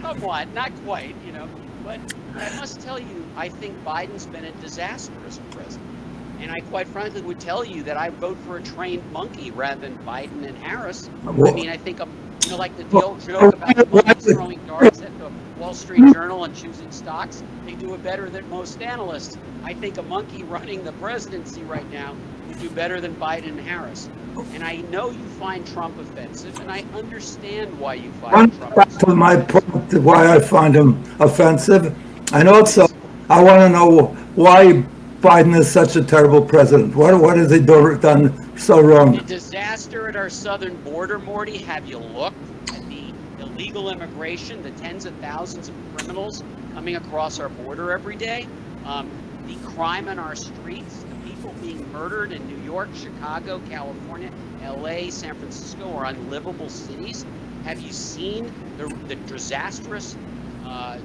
Somewhat, 0.00 0.48
not 0.54 0.72
quite, 0.86 1.14
you 1.26 1.32
know. 1.32 1.50
But 1.84 2.00
I 2.34 2.56
must 2.56 2.80
tell 2.80 2.98
you, 2.98 3.26
I 3.36 3.50
think 3.50 3.76
Biden's 3.84 4.24
been 4.24 4.46
a 4.46 4.52
disaster 4.52 5.12
as 5.26 5.38
president. 5.50 6.01
And 6.42 6.50
I 6.50 6.60
quite 6.60 6.88
frankly 6.88 7.22
would 7.22 7.38
tell 7.38 7.64
you 7.64 7.84
that 7.84 7.96
I 7.96 8.10
vote 8.10 8.36
for 8.38 8.56
a 8.56 8.62
trained 8.62 9.10
monkey 9.12 9.52
rather 9.52 9.80
than 9.80 9.96
Biden 9.98 10.44
and 10.44 10.58
Harris. 10.58 11.08
I 11.24 11.30
mean, 11.30 11.68
I 11.68 11.76
think, 11.76 12.00
I'm, 12.00 12.10
you 12.44 12.50
know, 12.50 12.56
like 12.56 12.76
the 12.76 13.00
old 13.00 13.20
joke 13.20 13.54
about 13.54 14.20
throwing 14.20 14.58
darts 14.66 15.00
at 15.02 15.16
the 15.20 15.30
Wall 15.56 15.72
Street 15.72 16.12
Journal 16.12 16.42
and 16.42 16.56
choosing 16.56 16.90
stocks, 16.90 17.44
they 17.64 17.74
do 17.74 17.94
it 17.94 18.02
better 18.02 18.28
than 18.28 18.48
most 18.50 18.82
analysts. 18.82 19.38
I 19.62 19.72
think 19.74 19.98
a 19.98 20.02
monkey 20.02 20.42
running 20.42 20.82
the 20.82 20.90
presidency 20.94 21.62
right 21.62 21.88
now 21.92 22.16
would 22.48 22.58
do 22.58 22.68
better 22.70 23.00
than 23.00 23.14
Biden 23.14 23.50
and 23.50 23.60
Harris. 23.60 24.10
And 24.52 24.64
I 24.64 24.78
know 24.90 25.10
you 25.10 25.24
find 25.38 25.64
Trump 25.64 25.96
offensive, 26.00 26.58
and 26.58 26.72
I 26.72 26.84
understand 26.94 27.78
why 27.78 27.94
you 27.94 28.10
find 28.14 28.52
Trump 28.58 28.98
to 28.98 29.14
my 29.14 29.36
point, 29.36 29.94
why 30.02 30.34
I 30.34 30.40
find 30.40 30.74
him 30.74 31.04
offensive, 31.20 31.96
and 32.32 32.48
also, 32.48 32.88
I 33.30 33.38
uh, 33.38 33.44
want 33.44 33.60
to 33.60 33.68
know 33.68 34.06
why 34.34 34.82
Biden 35.22 35.56
is 35.56 35.70
such 35.70 35.94
a 35.94 36.02
terrible 36.02 36.44
president. 36.44 36.96
What, 36.96 37.16
what 37.20 37.36
has 37.36 37.52
he 37.52 37.60
do- 37.60 37.96
done 37.96 38.58
so 38.58 38.80
wrong? 38.80 39.14
The 39.14 39.22
disaster 39.22 40.08
at 40.08 40.16
our 40.16 40.28
southern 40.28 40.74
border, 40.82 41.20
Morty, 41.20 41.58
have 41.58 41.86
you 41.86 41.98
looked 41.98 42.36
at 42.74 42.84
the 42.88 43.14
illegal 43.38 43.90
immigration, 43.90 44.60
the 44.64 44.72
tens 44.72 45.06
of 45.06 45.14
thousands 45.18 45.68
of 45.68 45.76
criminals 45.96 46.42
coming 46.74 46.96
across 46.96 47.38
our 47.38 47.50
border 47.50 47.92
every 47.92 48.16
day? 48.16 48.48
Um, 48.84 49.08
the 49.46 49.54
crime 49.70 50.08
on 50.08 50.18
our 50.18 50.34
streets, 50.34 51.04
the 51.04 51.30
people 51.30 51.52
being 51.62 51.92
murdered 51.92 52.32
in 52.32 52.44
New 52.48 52.60
York, 52.64 52.88
Chicago, 52.92 53.60
California, 53.70 54.32
LA, 54.60 55.08
San 55.10 55.36
Francisco 55.36 55.88
are 55.94 56.06
unlivable 56.06 56.68
cities. 56.68 57.24
Have 57.62 57.80
you 57.80 57.92
seen 57.92 58.52
the, 58.76 58.88
the 59.06 59.14
disastrous 59.14 60.16
uh, 60.64 60.98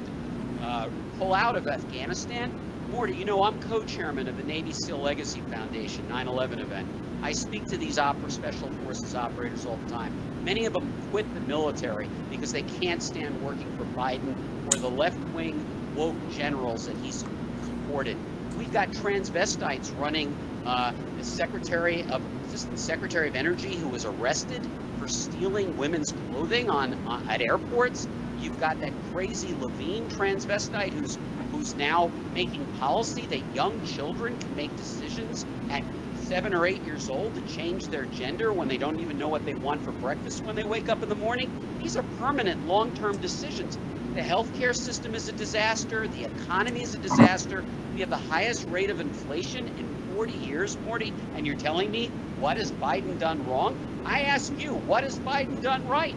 uh, 0.63 0.89
pull 1.19 1.35
out 1.35 1.55
of 1.55 1.67
Afghanistan? 1.67 2.51
Morty, 2.91 3.15
you 3.15 3.25
know, 3.25 3.43
I'm 3.43 3.59
co-chairman 3.63 4.29
of 4.29 4.37
the 4.37 4.43
Navy 4.43 4.71
SEAL 4.71 4.99
Legacy 4.99 5.41
Foundation 5.41 6.07
9/11 6.07 6.59
event. 6.59 6.87
I 7.21 7.33
speak 7.33 7.65
to 7.65 7.77
these 7.77 7.99
opera 7.99 8.31
special 8.31 8.69
forces 8.85 9.13
operators 9.13 9.65
all 9.65 9.75
the 9.75 9.91
time. 9.91 10.13
Many 10.45 10.65
of 10.65 10.73
them 10.73 10.93
quit 11.11 11.31
the 11.33 11.41
military 11.41 12.07
because 12.29 12.53
they 12.53 12.61
can't 12.61 13.03
stand 13.03 13.41
working 13.43 13.67
for 13.77 13.83
Biden 13.99 14.33
or 14.67 14.79
the 14.79 14.89
left-wing 14.89 15.65
woke 15.97 16.15
generals 16.31 16.87
that 16.87 16.95
he's 17.03 17.25
supported. 17.65 18.15
We've 18.57 18.71
got 18.71 18.87
transvestites 18.91 19.97
running 19.99 20.33
uh, 20.65 20.93
the 21.17 21.25
Secretary 21.25 22.03
of 22.03 22.21
Assistant 22.47 22.79
Secretary 22.79 23.27
of 23.27 23.35
Energy 23.35 23.75
who 23.75 23.89
was 23.89 24.05
arrested 24.05 24.65
for 24.97 25.09
stealing 25.09 25.77
women's 25.77 26.13
clothing 26.31 26.69
on, 26.69 26.93
on 27.05 27.27
at 27.27 27.41
airports. 27.41 28.07
You've 28.39 28.59
got 28.61 28.79
that 28.79 28.93
crazy 29.11 29.53
Levine 29.59 30.07
transvestite 30.09 30.91
who's 30.91 31.17
who's 31.57 31.75
now 31.75 32.11
making 32.35 32.63
policy 32.79 33.23
that 33.23 33.41
young 33.55 33.83
children 33.85 34.37
can 34.37 34.55
make 34.55 34.75
decisions 34.77 35.45
at 35.71 35.83
seven 36.21 36.53
or 36.53 36.65
eight 36.67 36.81
years 36.83 37.09
old 37.09 37.33
to 37.33 37.41
change 37.55 37.87
their 37.87 38.05
gender 38.05 38.53
when 38.53 38.67
they 38.67 38.77
don't 38.77 38.99
even 38.99 39.17
know 39.17 39.27
what 39.27 39.43
they 39.45 39.55
want 39.55 39.81
for 39.81 39.91
breakfast 39.93 40.43
when 40.43 40.55
they 40.55 40.63
wake 40.63 40.87
up 40.87 41.01
in 41.01 41.09
the 41.09 41.15
morning. 41.15 41.49
These 41.81 41.97
are 41.97 42.03
permanent, 42.19 42.67
long-term 42.67 43.17
decisions. 43.17 43.77
The 44.13 44.21
healthcare 44.21 44.75
system 44.75 45.15
is 45.15 45.29
a 45.29 45.31
disaster. 45.31 46.07
The 46.07 46.25
economy 46.25 46.83
is 46.83 46.93
a 46.93 46.99
disaster. 46.99 47.63
We 47.93 48.01
have 48.01 48.09
the 48.09 48.17
highest 48.17 48.67
rate 48.69 48.89
of 48.91 48.99
inflation 48.99 49.67
in 49.67 50.15
40 50.15 50.33
years, 50.33 50.77
Morty, 50.85 51.13
and 51.35 51.45
you're 51.47 51.57
telling 51.57 51.89
me 51.89 52.07
what 52.39 52.57
has 52.57 52.71
Biden 52.73 53.17
done 53.19 53.43
wrong? 53.47 53.75
I 54.05 54.21
ask 54.21 54.53
you, 54.59 54.73
what 54.73 55.03
has 55.03 55.17
Biden 55.19 55.61
done 55.61 55.87
right? 55.87 56.15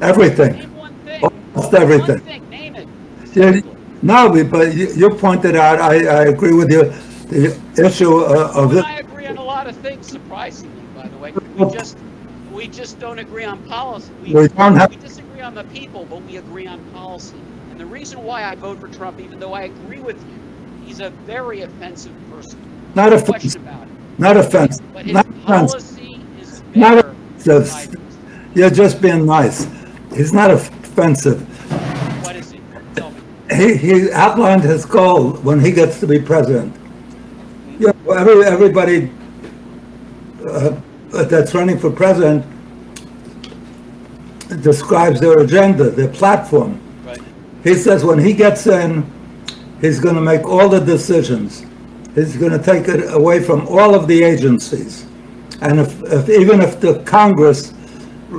Everything, 0.00 0.54
Name 0.54 0.76
one 0.76 0.94
thing. 1.04 1.22
almost 1.22 1.74
One 1.74 1.74
everything. 1.74 2.20
thing. 2.20 2.48
Name 2.50 2.76
it. 2.76 2.88
Yeah, 3.34 3.60
No, 4.02 4.44
but 4.44 4.74
you, 4.74 4.92
you 4.94 5.10
pointed 5.10 5.56
out, 5.56 5.80
I, 5.80 6.06
I 6.06 6.24
agree 6.26 6.54
with 6.54 6.70
you, 6.70 6.84
the 7.28 7.60
issue 7.84 8.18
uh, 8.24 8.52
of 8.54 8.72
this. 8.72 8.84
I 8.84 8.98
agree 8.98 9.26
on 9.26 9.36
a 9.36 9.42
lot 9.44 9.66
of 9.66 9.76
things, 9.76 10.06
surprisingly, 10.06 10.82
by 10.96 11.06
the 11.08 11.16
way. 11.18 11.32
We 11.32 11.70
just 11.72 11.98
we 12.52 12.66
just 12.66 12.98
don't 12.98 13.18
agree 13.18 13.44
on 13.44 13.62
policy. 13.68 14.10
We, 14.22 14.32
We 14.34 14.48
don't 14.48 14.74
have- 14.76 14.90
we 14.90 14.96
disagree 14.96 15.40
on 15.40 15.54
the 15.54 15.64
people, 15.64 16.06
but 16.10 16.22
we 16.24 16.36
agree 16.38 16.66
on 16.66 16.80
policy. 16.92 17.36
And 17.70 17.78
the 17.78 17.86
reason 17.86 18.22
why 18.24 18.44
I 18.44 18.54
vote 18.56 18.80
for 18.80 18.88
Trump, 18.88 19.20
even 19.20 19.38
though 19.38 19.52
I 19.52 19.62
agree 19.62 20.00
with 20.00 20.16
you, 20.26 20.34
he's 20.86 21.00
a 21.00 21.10
very 21.10 21.60
offensive 21.60 22.12
person. 22.30 22.58
Not 22.94 23.10
No 23.10 23.16
offensive, 23.16 23.62
not 24.18 24.36
offensive, 24.36 24.92
But 24.92 25.04
his 25.04 25.14
not 25.14 25.26
offensive. 25.28 25.46
policy 25.46 26.20
is 26.40 26.62
Not 26.74 26.96
better 26.96 27.14
than 27.44 27.62
offensive. 27.62 28.00
You're 28.54 28.70
just 28.70 29.00
being 29.00 29.24
nice. 29.26 29.68
He's 30.12 30.32
not 30.32 30.50
offensive. 30.50 31.40
What 32.24 32.34
is 32.34 32.52
it? 32.52 32.60
Tell 32.96 33.12
me. 33.12 33.20
He, 33.50 33.76
he 33.76 34.12
outlined 34.12 34.62
his 34.62 34.84
goal 34.84 35.32
when 35.38 35.60
he 35.60 35.72
gets 35.72 35.98
to 36.00 36.06
be 36.06 36.20
president. 36.20 36.74
Yeah, 37.78 37.92
well, 38.04 38.18
every, 38.18 38.44
everybody 38.44 39.10
uh, 40.46 40.80
that's 41.24 41.54
running 41.54 41.78
for 41.78 41.90
president 41.90 42.46
describes 44.62 45.20
their 45.20 45.40
agenda, 45.40 45.90
their 45.90 46.08
platform. 46.08 46.80
Right. 47.04 47.20
He 47.64 47.74
says 47.74 48.04
when 48.04 48.18
he 48.18 48.32
gets 48.32 48.66
in, 48.66 49.10
he's 49.80 49.98
going 49.98 50.14
to 50.14 50.20
make 50.20 50.44
all 50.44 50.68
the 50.68 50.80
decisions. 50.80 51.64
He's 52.14 52.36
going 52.36 52.52
to 52.52 52.62
take 52.62 52.88
it 52.88 53.12
away 53.12 53.42
from 53.42 53.66
all 53.68 53.94
of 53.94 54.06
the 54.06 54.22
agencies. 54.22 55.06
And 55.60 55.80
if, 55.80 56.02
if 56.04 56.28
even 56.28 56.60
if 56.60 56.80
the 56.80 57.02
Congress 57.04 57.74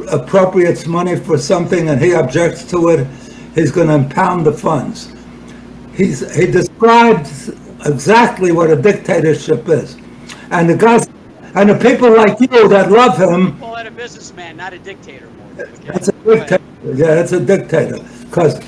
appropriates 0.09 0.85
money 0.87 1.15
for 1.15 1.37
something 1.37 1.89
and 1.89 2.01
he 2.01 2.13
objects 2.13 2.69
to 2.71 2.89
it, 2.89 3.07
he's 3.55 3.71
going 3.71 3.87
to 3.87 3.93
impound 3.95 4.45
the 4.45 4.53
funds. 4.53 5.13
He's, 5.93 6.33
he 6.35 6.47
describes 6.47 7.49
exactly 7.85 8.51
what 8.51 8.69
a 8.69 8.75
dictatorship 8.75 9.67
is. 9.69 9.97
And 10.51 10.69
the 10.69 10.75
guys, 10.75 11.07
and 11.55 11.69
the 11.69 11.77
people 11.77 12.15
like 12.15 12.39
you 12.39 12.67
that 12.69 12.91
love 12.91 13.17
him, 13.17 13.59
Call 13.59 13.75
that 13.75 13.87
a 13.87 13.91
businessman, 13.91 14.57
not 14.57 14.73
a 14.73 14.79
dictator. 14.79 15.29
Okay? 15.59 15.71
that's 15.85 16.07
a 16.07 16.11
dictator. 16.13 16.63
Yeah, 16.83 17.19
it's 17.21 17.31
a 17.33 17.39
dictator. 17.39 17.99
Because 18.25 18.59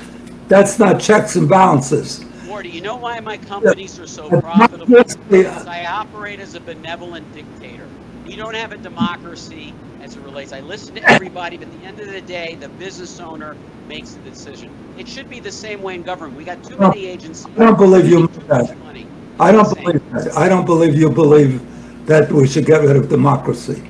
that's 0.48 0.78
not 0.78 1.00
checks 1.00 1.36
and 1.36 1.48
balances. 1.48 2.24
Morty, 2.44 2.68
you 2.68 2.80
know 2.82 2.96
why 2.96 3.18
my 3.20 3.36
companies 3.38 3.98
are 3.98 4.06
so 4.06 4.28
profitable? 4.28 4.86
the- 4.86 5.00
uh, 5.00 5.28
Because 5.28 5.66
I 5.66 5.86
operate 5.86 6.40
as 6.40 6.54
a 6.54 6.60
benevolent 6.60 7.32
dictator. 7.34 7.88
You 8.26 8.36
don't 8.36 8.54
have 8.54 8.72
a 8.72 8.78
democracy 8.78 9.74
as 10.04 10.16
it 10.16 10.20
relates. 10.20 10.52
I 10.52 10.60
listen 10.60 10.94
to 10.96 11.10
everybody, 11.10 11.56
but 11.56 11.66
at 11.66 11.80
the 11.80 11.86
end 11.86 11.98
of 11.98 12.08
the 12.08 12.20
day, 12.20 12.56
the 12.60 12.68
business 12.68 13.18
owner 13.20 13.56
makes 13.88 14.10
the 14.12 14.30
decision. 14.30 14.70
It 14.98 15.08
should 15.08 15.30
be 15.30 15.40
the 15.40 15.50
same 15.50 15.82
way 15.82 15.94
in 15.94 16.02
government. 16.02 16.36
We 16.36 16.44
got 16.44 16.62
too 16.62 16.76
many 16.76 17.06
agencies. 17.06 17.46
I 17.56 17.64
don't 17.64 17.78
believe 17.78 18.06
you 18.06 18.28
Too 18.28 18.40
meant 18.46 18.48
much 18.48 18.66
that. 18.68 18.76
I 19.40 19.50
don't 19.50 19.74
believe 19.74 20.10
that. 20.12 20.36
I 20.36 20.48
don't 20.48 20.66
believe 20.66 20.94
you 20.94 21.08
believe 21.08 22.06
that 22.06 22.30
we 22.30 22.46
should 22.46 22.66
get 22.66 22.82
rid 22.82 22.96
of 22.96 23.08
democracy. 23.08 23.82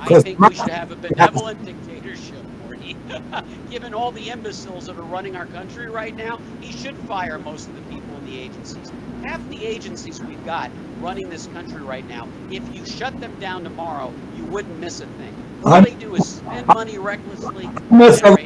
I 0.00 0.20
think 0.20 0.38
we 0.38 0.54
should 0.54 0.68
have 0.68 0.92
a 0.92 0.96
benevolent 0.96 1.64
dictatorship, 1.64 2.42
Morty. 2.64 2.96
Given 3.70 3.92
all 3.92 4.12
the 4.12 4.30
imbeciles 4.30 4.86
that 4.86 4.96
are 4.96 5.02
running 5.02 5.34
our 5.34 5.46
country 5.46 5.88
right 5.90 6.14
now, 6.14 6.38
he 6.60 6.72
should 6.72 6.96
fire 6.96 7.40
most 7.40 7.68
of 7.68 7.74
the 7.74 7.82
people 7.92 8.16
in 8.18 8.26
the 8.26 8.38
agencies. 8.38 8.90
Half 9.24 9.46
the 9.50 9.66
agencies 9.66 10.22
we've 10.22 10.44
got 10.46 10.70
running 11.00 11.30
this 11.30 11.46
country 11.48 11.80
right 11.82 12.06
now, 12.08 12.28
if 12.50 12.62
you 12.74 12.84
shut 12.84 13.18
them 13.20 13.34
down 13.40 13.64
tomorrow, 13.64 14.12
you 14.36 14.44
wouldn't 14.44 14.78
miss 14.78 15.00
a 15.00 15.06
thing. 15.06 15.34
All 15.64 15.74
I'm- 15.74 15.84
they 15.84 15.94
do 15.94 16.14
is 16.14 16.26
spend 16.26 16.66
money 16.66 16.98
recklessly, 16.98 17.68
Miss 17.90 18.22
a-. 18.22 18.36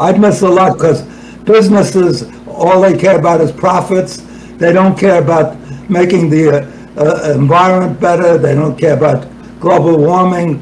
I'd 0.00 0.20
miss 0.20 0.42
a 0.42 0.48
lot 0.48 0.74
because 0.74 1.02
businesses, 1.44 2.24
all 2.48 2.80
they 2.80 2.96
care 2.96 3.18
about 3.18 3.40
is 3.40 3.52
profits. 3.52 4.22
They 4.56 4.72
don't 4.72 4.98
care 4.98 5.20
about 5.20 5.56
making 5.90 6.30
the 6.30 6.48
uh, 6.48 6.66
uh, 6.96 7.32
environment 7.34 8.00
better. 8.00 8.38
They 8.38 8.54
don't 8.54 8.78
care 8.78 8.94
about 8.94 9.26
global 9.60 9.98
warming. 9.98 10.60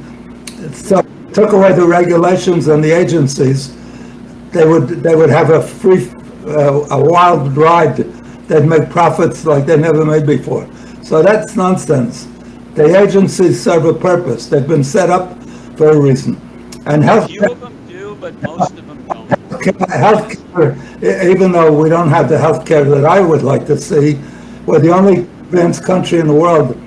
So 0.72 1.02
took 1.32 1.52
away 1.52 1.72
the 1.72 1.86
regulations 1.86 2.68
and 2.68 2.82
the 2.82 2.90
agencies, 2.90 3.72
they 4.52 4.66
would 4.66 4.88
they 4.88 5.14
would 5.14 5.30
have 5.30 5.50
a 5.50 5.62
free, 5.62 6.10
uh, 6.46 6.86
a 6.90 7.02
wild 7.02 7.56
ride. 7.56 7.96
They'd 8.48 8.66
make 8.66 8.90
profits 8.90 9.46
like 9.46 9.64
they 9.66 9.76
never 9.76 10.04
made 10.04 10.26
before. 10.26 10.66
So 11.10 11.24
that's 11.24 11.56
nonsense. 11.56 12.28
The 12.74 12.96
agencies 12.96 13.60
serve 13.60 13.84
a 13.84 13.92
purpose. 13.92 14.46
They've 14.46 14.64
been 14.64 14.84
set 14.84 15.10
up 15.10 15.36
for 15.76 15.88
a 15.90 16.00
reason. 16.00 16.40
And 16.86 17.02
health. 17.02 17.28
Few 17.28 17.44
of 17.50 17.58
them 17.58 17.76
do, 17.88 18.14
but 18.20 18.40
most 18.42 18.78
of 18.78 18.86
them 18.86 19.04
don't. 19.08 19.28
Healthcare, 19.88 20.76
even 21.28 21.50
though 21.50 21.76
we 21.76 21.88
don't 21.88 22.10
have 22.10 22.28
the 22.28 22.36
healthcare 22.36 22.88
that 22.94 23.04
I 23.04 23.18
would 23.18 23.42
like 23.42 23.66
to 23.66 23.76
see, 23.76 24.20
we're 24.66 24.78
the 24.78 24.92
only 24.92 25.22
advanced 25.22 25.82
country 25.82 26.20
in 26.20 26.28
the 26.28 26.32
world 26.32 26.80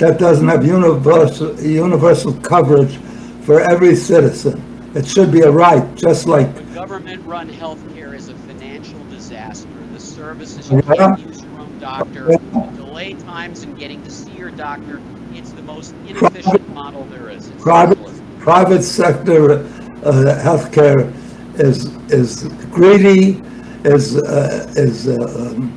that 0.00 0.18
doesn't 0.18 0.48
have 0.48 0.66
universal, 0.66 1.54
universal 1.60 2.32
coverage 2.32 2.96
for 3.42 3.60
every 3.70 3.94
citizen. 3.94 4.60
It 4.96 5.06
should 5.06 5.30
be 5.30 5.42
a 5.42 5.52
right, 5.52 5.94
just 5.94 6.26
like, 6.26 6.52
But 6.52 6.74
government-run 6.74 7.48
healthcare 7.48 8.12
is 8.12 8.28
a 8.28 8.34
financial 8.34 8.98
disaster. 9.04 9.68
The 9.92 10.00
services, 10.00 10.68
you 10.68 10.82
Yeah. 10.88 10.94
can't 10.96 11.20
use 11.28 11.42
your 11.42 11.60
own 11.60 11.78
doctor, 11.78 12.24
the 12.26 12.77
delay 12.98 13.14
times 13.22 13.62
in 13.62 13.74
getting 13.76 14.02
to 14.02 14.10
see 14.10 14.32
your 14.32 14.50
doctor, 14.50 15.00
it's 15.32 15.52
the 15.52 15.62
most 15.62 15.94
inefficient 16.08 16.68
model 16.74 17.04
there 17.04 17.30
is. 17.30 17.48
It's 17.48 17.62
private, 17.62 17.98
socialism. 17.98 18.38
private 18.40 18.82
sector 18.82 19.52
uh, 19.52 20.40
healthcare 20.42 21.12
is, 21.60 21.86
is 22.10 22.48
greedy, 22.72 23.40
is, 23.84 24.16
uh, 24.16 24.72
is, 24.76 25.08
uh, 25.08 25.12
um, 25.12 25.70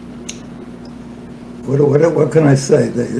what, 1.65 1.79
what, 1.79 2.15
what 2.15 2.31
can 2.31 2.47
I 2.47 2.55
say? 2.55 2.89
They, 2.89 3.19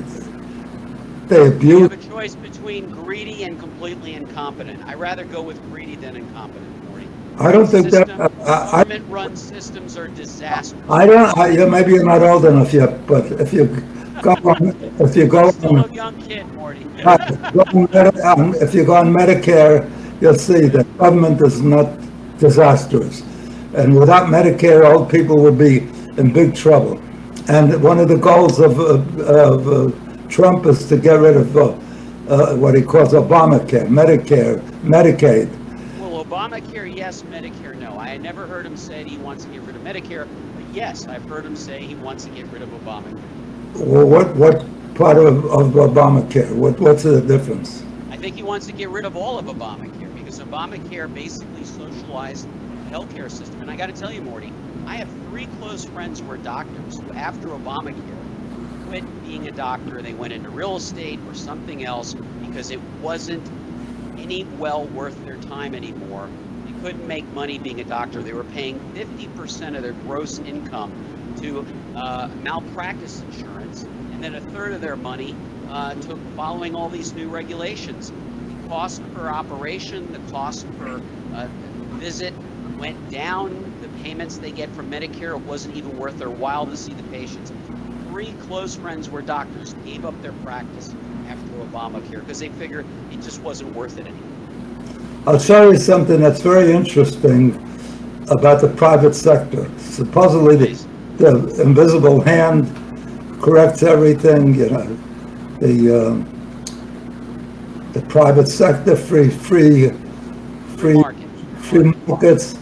they 1.28 1.66
You 1.66 1.84
have 1.84 1.92
a 1.92 2.10
choice 2.10 2.36
between 2.36 2.90
greedy 2.90 3.44
and 3.44 3.60
completely 3.60 4.16
incompetent. 4.16 4.84
I'd 4.86 5.00
rather 5.00 5.26
go 5.26 5.44
with 5.44 5.62
greedy 5.70 5.96
than 5.96 6.16
incompetent. 6.16 6.81
I 7.38 7.52
don't 7.52 7.68
think 7.68 7.90
that, 7.92 8.08
System- 8.08 8.42
I, 8.42 8.54
I, 8.54 8.84
Government-run 8.84 9.36
systems 9.36 9.98
are 9.98 10.08
disasters. 10.08 10.80
I 10.90 11.06
don't, 11.06 11.38
I, 11.38 11.50
yeah, 11.50 11.66
maybe 11.66 11.92
you're 11.94 12.06
not 12.06 12.22
old 12.22 12.46
enough 12.46 12.74
yet, 12.74 13.06
but 13.08 13.26
if 13.40 13.54
you 13.54 13.66
go 14.22 14.32
on, 14.32 14.76
if 15.00 15.16
you 15.16 15.28
go 15.28 15.52
Still 15.52 15.78
a 15.78 15.84
on, 15.84 15.94
young 15.94 16.22
kid, 16.22 16.46
Morty. 16.54 16.84
go 17.04 17.64
on 17.74 17.90
Medi- 17.92 18.22
um, 18.22 18.54
if 18.56 18.74
you 18.74 18.86
go 18.86 18.96
on 18.96 19.14
Medicare, 19.14 19.90
you'll 20.22 20.36
see 20.36 20.68
that 20.68 20.98
government 20.98 21.42
is 21.42 21.62
not 21.62 21.90
disastrous. 22.38 23.22
And 23.74 23.96
without 23.98 24.28
Medicare, 24.28 24.84
old 24.84 25.10
people 25.10 25.42
would 25.42 25.58
be 25.58 25.80
in 26.18 26.34
big 26.34 26.54
trouble. 26.56 27.02
And 27.48 27.82
one 27.82 28.00
of 28.00 28.08
the 28.08 28.18
goals 28.18 28.60
of, 28.60 28.78
of, 28.80 29.20
of 29.20 29.68
uh, 29.68 30.28
Trump 30.28 30.66
is 30.66 30.88
to 30.90 30.98
get 30.98 31.14
rid 31.20 31.38
of 31.38 31.58
uh, 31.58 31.70
uh, 32.30 32.56
what 32.56 32.76
he 32.76 32.82
calls 32.82 33.14
Obamacare, 33.14 33.88
Medicare, 33.88 34.60
Medicaid. 34.82 35.50
Obamacare, 36.32 36.96
yes. 36.96 37.24
Medicare, 37.24 37.76
no. 37.76 38.00
I 38.00 38.08
had 38.08 38.22
never 38.22 38.48
heard 38.48 38.66
him 38.66 38.78
say 38.78 39.04
he 39.04 39.18
wants 39.18 39.44
to 39.44 39.50
get 39.52 39.64
rid 39.64 39.76
of 39.76 39.82
Medicare, 39.82 40.26
but 40.56 40.64
yes, 40.74 41.06
I've 41.06 41.28
heard 41.28 41.46
him 41.46 41.58
say 41.58 41.82
he 41.82 41.96
wants 41.96 42.24
to 42.24 42.30
get 42.30 42.48
rid 42.48 42.62
of 42.62 42.70
Obamacare. 42.70 43.20
Well, 43.76 44.08
what, 44.08 44.34
what 44.38 44.96
part 44.96 45.18
of, 45.18 45.44
of 45.44 45.74
Obamacare? 45.74 46.50
What, 46.56 46.80
what's 46.80 47.04
the 47.04 47.20
difference? 47.20 47.84
I 48.12 48.16
think 48.16 48.38
he 48.38 48.44
wants 48.44 48.66
to 48.68 48.72
get 48.72 48.88
rid 48.88 49.04
of 49.04 49.18
all 49.18 49.40
of 49.40 49.46
Obamacare 49.48 50.16
because 50.16 50.40
Obamacare 50.40 51.14
basically 51.14 51.66
socialized 51.66 52.48
the 52.48 52.96
healthcare 52.96 53.30
system. 53.30 53.62
And 53.62 53.70
I 53.70 53.76
got 53.76 53.88
to 53.88 53.94
tell 53.94 54.14
you, 54.14 54.22
Morty, 54.22 54.54
I 54.86 54.96
have 54.96 55.10
three 55.28 55.48
close 55.60 55.84
friends 55.84 56.22
who 56.22 56.32
are 56.32 56.38
doctors 56.38 56.98
who, 56.98 57.12
after 57.12 57.50
Obamacare, 57.50 58.88
quit 58.88 59.26
being 59.26 59.50
a 59.50 59.52
doctor. 59.52 60.02
They 60.02 60.14
went 60.14 60.32
into 60.32 60.50
real 60.50 60.78
estate 60.78 61.20
or 61.28 61.36
something 61.36 61.84
else 61.84 62.14
because 62.46 62.72
it 62.72 62.80
wasn't 63.02 63.46
any 64.22 64.46
well 64.46 64.88
worth 64.90 65.24
their 65.24 65.38
time 65.38 65.76
anymore. 65.76 66.34
They 66.64 66.74
couldn't 66.74 67.08
make 67.08 67.32
money 67.32 67.60
being 67.60 67.80
a 67.82 67.86
doctor. 67.86 68.24
They 68.24 68.34
were 68.34 68.46
paying 68.46 68.80
50% 68.94 69.76
of 69.76 69.82
their 69.82 69.94
gross 69.94 70.40
income 70.40 70.92
to 71.38 71.66
uh, 71.96 72.30
malpractice 72.36 73.22
insurance, 73.22 73.90
and 74.12 74.24
then 74.24 74.36
a 74.36 74.42
third 74.42 74.74
of 74.74 74.82
their 74.82 74.96
money 74.98 75.40
uh, 75.68 75.96
to 75.96 76.18
following 76.36 76.76
all 76.76 76.90
these 76.90 77.14
new 77.14 77.30
regulations. 77.30 78.12
The 78.12 78.56
cost 78.68 79.02
per 79.14 79.30
operation, 79.30 80.12
the 80.12 80.20
cost 80.32 80.66
per 80.78 81.02
uh, 81.34 81.50
visit 82.00 82.36
went 82.78 83.10
down. 83.10 83.80
The 83.82 83.90
payments 83.90 84.40
they 84.40 84.52
get 84.52 84.76
from 84.76 84.92
Medicare, 84.92 85.42
wasn't 85.42 85.76
even 85.76 85.98
worth 85.98 86.18
their 86.18 86.32
while 86.32 86.68
to 86.68 86.78
see 86.78 86.94
the 86.94 87.04
patients. 87.04 87.52
Three 88.10 88.34
close 88.34 88.76
friends 88.76 89.10
were 89.10 89.22
doctors, 89.22 89.74
gave 89.74 90.06
up 90.06 90.22
their 90.22 90.34
practice 90.34 90.96
after 91.62 91.78
Obamacare 91.78 92.20
because 92.20 92.40
they 92.40 92.50
figured 92.50 92.86
it 93.12 93.22
just 93.22 93.42
wasn't 93.42 93.74
worth 93.76 93.98
it 93.98 94.08
anymore. 94.08 94.28
I'll 95.28 95.40
show 95.40 95.72
you 95.72 95.78
something 95.78 96.20
that's 96.20 96.42
very 96.42 96.72
interesting 96.72 97.56
about 98.30 98.62
the 98.62 98.70
private 98.70 99.14
sector. 99.14 99.70
Supposedly, 99.78 100.56
the, 100.56 100.88
the 101.18 101.62
invisible 101.62 102.22
hand 102.22 102.68
corrects 103.42 103.84
everything, 103.84 104.56
you 104.56 104.70
know, 104.70 104.98
the, 105.60 106.08
um, 106.08 107.92
the 107.94 108.02
private 108.04 108.48
sector, 108.48 108.96
free, 108.96 109.30
free, 109.30 109.90
Free 110.78 110.78
free, 110.78 110.94
market. 110.96 111.30
free 111.58 111.94
markets 112.08 112.58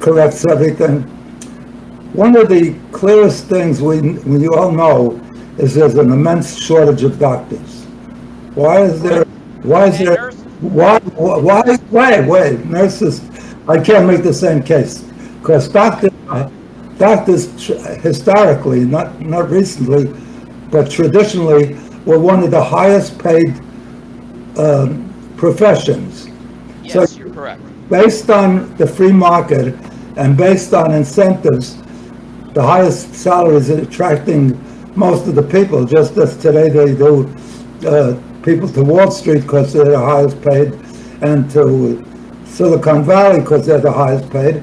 corrects 0.00 0.44
everything. 0.46 1.02
One 2.12 2.36
of 2.36 2.48
the 2.48 2.78
clearest 2.92 3.46
things 3.46 3.82
we, 3.82 4.00
we 4.00 4.46
all 4.48 4.70
know 4.70 5.20
is 5.58 5.74
there's 5.74 5.96
an 5.96 6.12
immense 6.12 6.56
shortage 6.62 7.02
of 7.02 7.18
doctors. 7.18 7.75
Why 8.56 8.80
is 8.82 9.02
there, 9.02 9.24
why 9.62 9.86
is 9.88 9.98
there? 9.98 10.32
Why, 10.60 10.98
why, 10.98 11.78
wait, 11.90 12.26
wait, 12.26 12.64
nurses, 12.64 13.20
I 13.68 13.78
can't 13.78 14.06
make 14.06 14.22
the 14.22 14.32
same 14.32 14.62
case, 14.62 15.02
because 15.40 15.68
doctors, 15.68 16.10
doctors 16.98 17.44
historically, 18.02 18.86
not, 18.86 19.20
not 19.20 19.50
recently, 19.50 20.06
but 20.70 20.90
traditionally, 20.90 21.74
were 22.06 22.18
one 22.18 22.42
of 22.42 22.50
the 22.50 22.64
highest 22.64 23.18
paid, 23.18 23.60
um, 24.56 25.12
professions. 25.36 26.22
So- 26.88 27.00
Yes, 27.00 27.18
you're 27.18 27.28
correct. 27.28 27.60
Based 27.90 28.30
on 28.30 28.74
the 28.78 28.86
free 28.86 29.12
market 29.12 29.74
and 30.16 30.34
based 30.36 30.72
on 30.72 30.92
incentives, 30.94 31.76
the 32.54 32.62
highest 32.62 33.14
salaries 33.14 33.68
are 33.70 33.80
attracting 33.82 34.58
most 34.94 35.26
of 35.28 35.34
the 35.34 35.42
people, 35.42 35.84
just 35.84 36.16
as 36.16 36.36
today 36.38 36.70
they 36.70 36.94
do, 36.94 37.28
uh, 37.86 38.14
people 38.46 38.68
to 38.68 38.82
Wall 38.82 39.10
Street 39.10 39.40
because 39.40 39.72
they're 39.72 39.84
the 39.84 39.98
highest 39.98 40.40
paid, 40.40 40.72
and 41.20 41.50
to 41.50 42.02
Silicon 42.46 43.04
Valley 43.04 43.40
because 43.40 43.66
they're 43.66 43.80
the 43.80 43.92
highest 43.92 44.30
paid. 44.30 44.62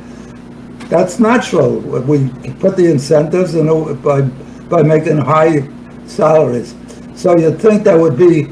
That's 0.89 1.19
natural. 1.19 1.79
We 1.79 2.29
put 2.59 2.77
the 2.77 2.89
incentives 2.89 3.55
in 3.55 3.67
by, 4.01 4.21
by 4.21 4.83
making 4.83 5.17
high 5.17 5.69
salaries. 6.07 6.75
So 7.15 7.37
you'd 7.37 7.59
think 7.59 7.83
there 7.83 7.99
would 7.99 8.17
be 8.17 8.51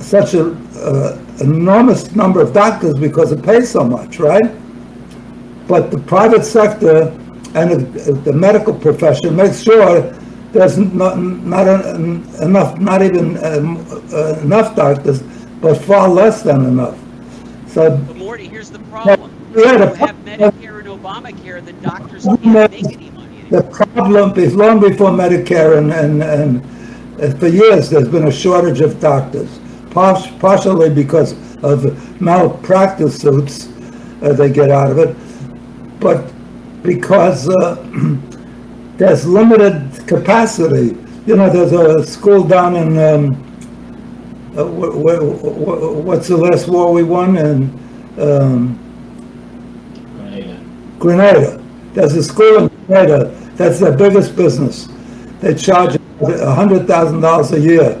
such 0.00 0.34
a, 0.34 0.52
uh, 0.74 1.22
enormous 1.40 2.14
number 2.16 2.40
of 2.40 2.52
doctors 2.52 2.98
because 2.98 3.30
it 3.30 3.42
pays 3.44 3.70
so 3.70 3.84
much, 3.84 4.18
right? 4.18 4.50
But 5.66 5.90
the 5.90 5.98
private 5.98 6.44
sector 6.44 7.08
and 7.54 7.70
the, 7.70 8.12
the 8.12 8.32
medical 8.32 8.74
profession 8.74 9.36
makes 9.36 9.62
sure 9.62 10.17
there's 10.52 10.78
not, 10.78 11.18
not 11.18 11.68
en- 11.68 12.24
enough, 12.40 12.78
not 12.78 13.02
even 13.02 13.36
um, 13.44 13.86
uh, 14.12 14.38
enough 14.42 14.74
doctors, 14.74 15.22
but 15.60 15.76
far 15.76 16.08
less 16.08 16.42
than 16.42 16.64
enough. 16.64 16.98
So 17.66 17.96
But 17.96 18.16
Morty, 18.16 18.48
here's 18.48 18.70
the 18.70 18.78
problem. 18.90 19.30
Yeah, 19.54 19.72
You 19.72 19.78
have 19.78 19.96
problem- 19.96 20.24
Medicare 20.26 20.78
and 20.80 20.88
Obamacare, 20.88 21.64
the 21.64 21.72
doctors 21.74 22.24
can't 22.24 22.44
make 22.44 22.84
any 22.84 23.10
money 23.10 23.44
The 23.50 23.62
problem 23.62 24.38
is 24.38 24.54
long 24.54 24.80
before 24.80 25.10
Medicare 25.10 25.78
and, 25.78 25.92
and, 25.92 26.22
and 26.22 26.62
uh, 27.22 27.36
for 27.38 27.48
years, 27.48 27.90
there's 27.90 28.08
been 28.08 28.28
a 28.28 28.32
shortage 28.32 28.80
of 28.80 29.00
doctors. 29.00 29.58
Partially 29.90 30.90
because 30.90 31.32
of 31.64 32.20
malpractice 32.20 33.18
suits 33.20 33.68
uh, 34.22 34.32
they 34.32 34.48
get 34.50 34.70
out 34.70 34.90
of 34.92 34.98
it, 34.98 35.16
but 35.98 36.30
because 36.82 37.48
uh, 37.48 37.76
there's 38.98 39.26
limited 39.26 40.06
capacity. 40.06 40.96
You 41.26 41.36
know, 41.36 41.48
there's 41.48 41.72
a 41.72 42.04
school 42.06 42.42
down 42.44 42.76
in, 42.76 42.98
um, 42.98 43.24
uh, 44.56 44.64
wh- 44.64 44.92
wh- 44.92 45.40
wh- 45.40 46.04
what's 46.04 46.28
the 46.28 46.36
last 46.36 46.68
war 46.68 46.92
we 46.92 47.02
won? 47.04 47.36
And, 47.36 47.72
um, 48.20 48.78
Grenada. 50.98 51.62
There's 51.94 52.14
a 52.14 52.22
school 52.22 52.64
in 52.64 52.70
Grenada, 52.86 53.30
that's 53.56 53.78
their 53.78 53.96
biggest 53.96 54.36
business. 54.36 54.88
They 55.40 55.54
charge 55.54 55.96
a 56.20 56.54
hundred 56.54 56.86
thousand 56.86 57.20
dollars 57.20 57.52
a 57.52 57.60
year. 57.60 57.94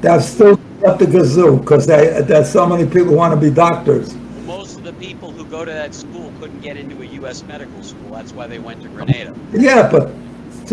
They've 0.00 0.22
still 0.22 0.58
up 0.86 0.98
the 0.98 1.06
gazoo, 1.06 1.60
because 1.60 1.86
they, 1.86 2.20
there's 2.22 2.50
so 2.50 2.66
many 2.66 2.88
people 2.88 3.14
want 3.14 3.32
to 3.32 3.40
be 3.40 3.54
doctors. 3.54 4.14
Most 4.44 4.78
of 4.78 4.84
the 4.84 4.92
people 4.94 5.30
who 5.30 5.44
go 5.44 5.64
to 5.64 5.70
that 5.70 5.94
school 5.94 6.32
couldn't 6.40 6.60
get 6.60 6.76
into 6.76 7.00
a 7.00 7.06
U.S. 7.20 7.44
medical 7.44 7.82
school. 7.84 8.10
That's 8.10 8.32
why 8.32 8.48
they 8.48 8.58
went 8.58 8.82
to 8.82 8.88
Grenada. 8.88 9.38
Yeah, 9.52 9.88
but, 9.88 10.10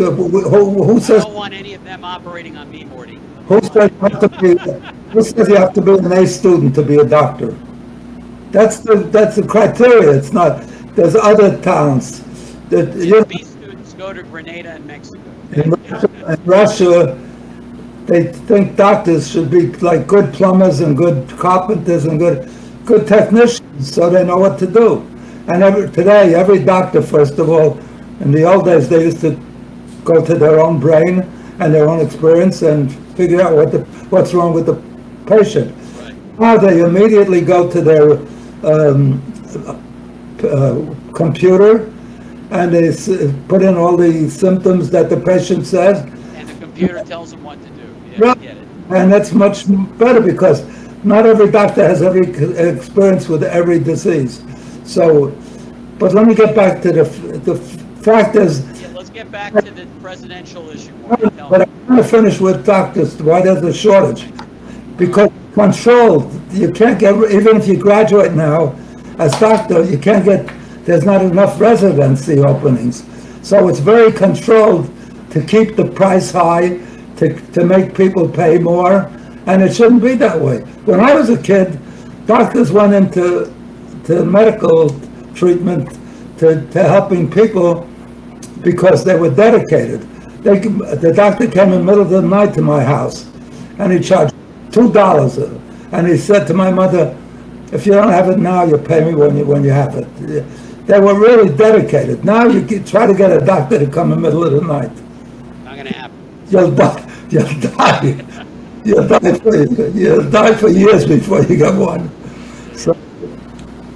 so, 0.00 0.10
who, 0.12 0.82
who 0.82 0.96
I 0.96 0.98
says, 0.98 1.24
don't 1.26 1.34
want 1.34 1.52
any 1.52 1.74
of 1.74 1.84
them 1.84 2.04
operating 2.06 2.56
on 2.56 2.70
me, 2.70 2.84
Morty. 2.84 3.20
who 3.46 3.60
says 3.60 3.90
you 3.90 3.98
have 3.98 4.20
to 4.20 4.28
be, 4.40 4.56
who 5.10 5.22
says 5.22 5.46
you 5.46 5.56
have 5.56 5.74
to 5.74 5.82
be 5.82 5.92
an 5.92 6.10
A 6.12 6.26
student 6.26 6.74
to 6.76 6.82
be 6.82 6.96
a 6.96 7.04
doctor? 7.04 7.54
That's 8.50 8.78
the, 8.78 8.94
that's 8.96 9.36
the 9.36 9.46
criteria, 9.46 10.10
it's 10.16 10.32
not, 10.32 10.62
there's 10.96 11.14
other 11.16 11.60
towns 11.60 12.22
that, 12.70 12.96
you 12.96 13.10
know, 13.10 13.24
B 13.26 13.44
students 13.44 13.92
go 13.92 14.14
to 14.14 14.22
Grenada 14.22 14.70
and 14.70 14.86
Mexico. 14.86 15.20
In 15.52 15.70
Russia- 15.70 16.32
in 16.32 16.44
Russia, 16.46 17.18
they 18.06 18.32
think 18.32 18.76
doctors 18.76 19.30
should 19.30 19.50
be 19.50 19.66
like 19.80 20.06
good 20.06 20.32
plumbers 20.32 20.80
and 20.80 20.96
good 20.96 21.28
carpenters 21.28 22.06
and 22.06 22.18
good, 22.18 22.50
good 22.86 23.06
technicians, 23.06 23.92
so 23.94 24.08
they 24.08 24.24
know 24.24 24.38
what 24.38 24.58
to 24.60 24.66
do. 24.66 25.06
And 25.48 25.62
every, 25.62 25.90
today, 25.90 26.34
every 26.34 26.64
doctor, 26.64 27.02
first 27.02 27.38
of 27.38 27.50
all, 27.50 27.78
in 28.20 28.30
the 28.32 28.44
old 28.44 28.64
days, 28.64 28.88
they 28.88 29.04
used 29.04 29.20
to 29.20 29.38
go 30.04 30.24
to 30.24 30.34
their 30.34 30.60
own 30.60 30.78
brain 30.80 31.20
and 31.60 31.74
their 31.74 31.88
own 31.88 32.00
experience 32.00 32.62
and 32.62 32.90
figure 33.16 33.40
out 33.42 33.54
what 33.54 33.70
the, 33.72 33.80
what's 34.10 34.32
wrong 34.34 34.52
with 34.54 34.66
the 34.66 34.74
patient. 35.26 35.74
Right. 36.00 36.38
Now 36.40 36.56
they 36.56 36.80
immediately 36.80 37.40
go 37.40 37.70
to 37.70 37.80
their 37.80 38.12
um, 38.64 39.20
uh, 40.42 41.12
computer 41.14 41.90
and 42.50 42.72
they 42.72 42.88
s- 42.88 43.08
put 43.48 43.62
in 43.62 43.76
all 43.76 43.96
the 43.96 44.28
symptoms 44.30 44.90
that 44.90 45.08
the 45.10 45.16
patient 45.18 45.66
says, 45.66 46.00
And 46.34 46.48
the 46.48 46.54
computer 46.54 47.02
tells 47.04 47.30
them 47.30 47.44
what 47.44 47.60
to 47.62 47.68
do. 47.70 47.94
Yeah, 48.12 48.18
Yeah. 48.18 48.30
I 48.30 48.34
get 48.36 48.56
it. 48.56 48.66
and 48.90 49.12
that's 49.12 49.32
much 49.32 49.64
better 49.98 50.20
because 50.20 50.64
not 51.04 51.26
every 51.26 51.50
doctor 51.50 51.86
has 51.86 52.02
every 52.02 52.26
experience 52.58 53.28
with 53.28 53.42
every 53.42 53.78
disease. 53.78 54.42
So, 54.84 55.28
but 55.98 56.12
let 56.14 56.26
me 56.26 56.34
get 56.34 56.54
back 56.56 56.82
to 56.82 56.92
the, 56.92 57.04
the 57.44 57.56
fact 58.02 58.34
is, 58.36 58.64
get 59.24 59.30
back 59.30 59.52
to 59.52 59.70
the 59.70 59.86
presidential 60.00 60.70
issue. 60.70 60.94
But. 61.06 61.62
I 61.62 61.64
want 61.64 61.68
to 61.96 62.04
finish 62.04 62.40
with 62.40 62.64
doctors, 62.64 63.20
why 63.22 63.42
there's 63.42 63.62
a 63.62 63.74
shortage. 63.74 64.32
Because 64.96 65.30
controlled, 65.52 66.32
you 66.52 66.72
can't 66.72 66.98
get, 66.98 67.14
even 67.30 67.58
if 67.58 67.68
you 67.68 67.76
graduate 67.76 68.32
now 68.32 68.74
as 69.18 69.38
doctor, 69.38 69.84
you 69.84 69.98
can't 69.98 70.24
get, 70.24 70.50
there's 70.86 71.04
not 71.04 71.22
enough 71.22 71.60
residency 71.60 72.38
openings. 72.38 73.04
So 73.46 73.68
it's 73.68 73.80
very 73.80 74.10
controlled 74.10 74.90
to 75.32 75.42
keep 75.42 75.76
the 75.76 75.84
price 75.84 76.30
high, 76.30 76.78
to, 77.16 77.38
to 77.52 77.64
make 77.66 77.94
people 77.94 78.26
pay 78.26 78.56
more, 78.56 79.02
and 79.44 79.62
it 79.62 79.74
shouldn't 79.74 80.02
be 80.02 80.14
that 80.14 80.40
way. 80.40 80.60
When 80.86 80.98
I 80.98 81.14
was 81.14 81.28
a 81.28 81.40
kid, 81.42 81.78
doctors 82.26 82.72
went 82.72 82.94
into, 82.94 83.52
to 84.04 84.24
medical 84.24 84.98
treatment, 85.34 85.90
to, 86.38 86.66
to 86.70 86.82
helping 86.82 87.30
people 87.30 87.89
because 88.62 89.04
they 89.04 89.16
were 89.18 89.30
dedicated. 89.30 90.02
They, 90.42 90.58
the 90.58 91.12
doctor 91.14 91.46
came 91.48 91.72
in 91.72 91.78
the 91.80 91.84
middle 91.84 92.00
of 92.02 92.10
the 92.10 92.22
night 92.22 92.54
to 92.54 92.62
my 92.62 92.82
house, 92.82 93.26
and 93.78 93.92
he 93.92 94.00
charged 94.00 94.34
two 94.72 94.92
dollars. 94.92 95.38
And 95.92 96.06
he 96.06 96.16
said 96.16 96.46
to 96.46 96.54
my 96.54 96.70
mother, 96.70 97.16
"If 97.72 97.86
you 97.86 97.92
don't 97.92 98.10
have 98.10 98.28
it 98.30 98.38
now, 98.38 98.64
you 98.64 98.78
pay 98.78 99.04
me 99.04 99.14
when 99.14 99.36
you 99.36 99.44
when 99.44 99.64
you 99.64 99.70
have 99.70 99.94
it." 99.96 100.06
They 100.86 100.98
were 100.98 101.18
really 101.18 101.54
dedicated. 101.54 102.24
Now 102.24 102.46
you 102.46 102.62
get, 102.62 102.86
try 102.86 103.06
to 103.06 103.14
get 103.14 103.30
a 103.30 103.44
doctor 103.44 103.78
to 103.78 103.86
come 103.86 104.12
in 104.12 104.20
the 104.20 104.22
middle 104.28 104.42
of 104.44 104.52
the 104.52 104.60
night, 104.62 104.90
Not 105.64 105.74
going 105.74 105.86
to 105.86 105.92
happen. 105.92 106.16
you'll 106.48 106.70
die. 106.72 107.06
You'll 107.30 107.60
die. 107.60 108.24
You'll 108.84 109.06
die 109.06 109.34
for 109.38 109.56
you'll 109.56 110.30
die 110.30 110.54
for 110.54 110.68
years 110.68 111.06
before 111.06 111.42
you 111.44 111.56
get 111.58 111.74
one. 111.76 112.10
So, 112.74 112.96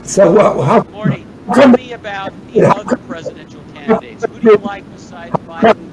so 0.04 0.30
what, 0.30 0.64
how? 0.64 0.82
Morty, 0.92 1.26
tell 1.46 1.54
come- 1.54 1.72
me 1.72 1.92
about 1.92 2.32
the 2.52 2.66
other 2.66 2.96
presidential 3.08 3.53
candidates. 3.84 4.24
Who 4.24 4.40
do 4.40 4.50
you 4.50 4.56
like 4.58 4.90
besides 4.92 5.34
Biden 5.46 5.90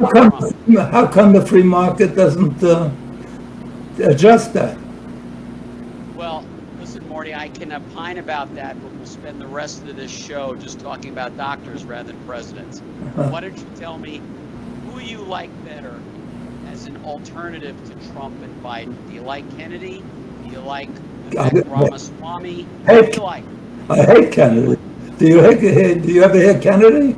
How 0.00 0.10
come, 0.10 0.76
how 0.76 1.06
come 1.06 1.32
the 1.32 1.44
free 1.44 1.62
market 1.62 2.14
doesn't 2.14 2.62
uh, 2.62 2.90
adjust 4.02 4.52
that? 4.54 4.76
Well, 6.14 6.44
listen, 6.78 7.06
Morty, 7.08 7.34
I 7.34 7.48
can 7.48 7.72
opine 7.72 8.18
about 8.18 8.54
that, 8.54 8.80
but 8.82 8.92
we'll 8.92 9.06
spend 9.06 9.40
the 9.40 9.46
rest 9.46 9.82
of 9.82 9.96
this 9.96 10.10
show 10.10 10.54
just 10.54 10.80
talking 10.80 11.12
about 11.12 11.36
doctors 11.36 11.84
rather 11.84 12.12
than 12.12 12.26
presidents. 12.26 12.80
Why 12.80 13.40
don't 13.40 13.56
you 13.56 13.66
tell 13.76 13.98
me 13.98 14.20
who 14.86 15.00
you 15.00 15.18
like 15.18 15.50
better 15.64 16.00
as 16.68 16.86
an 16.86 17.02
alternative 17.04 17.76
to 17.84 18.12
Trump 18.12 18.40
and 18.42 18.62
Biden? 18.62 18.94
Do 19.08 19.14
you 19.14 19.22
like 19.22 19.48
Kennedy? 19.56 20.02
Do 20.44 20.50
you 20.50 20.60
like 20.60 20.90
Vivek 21.30 21.70
Ramaswamy? 21.70 22.66
Who 22.86 23.02
do 23.06 23.10
you 23.12 23.22
like? 23.22 23.44
I 23.88 24.02
hate 24.02 24.32
Kennedy. 24.32 24.80
Do 25.18 25.26
you 25.28 25.40
hate, 25.40 26.02
do 26.02 26.12
you 26.12 26.22
ever 26.22 26.36
hear 26.36 26.58
Kennedy? 26.60 27.16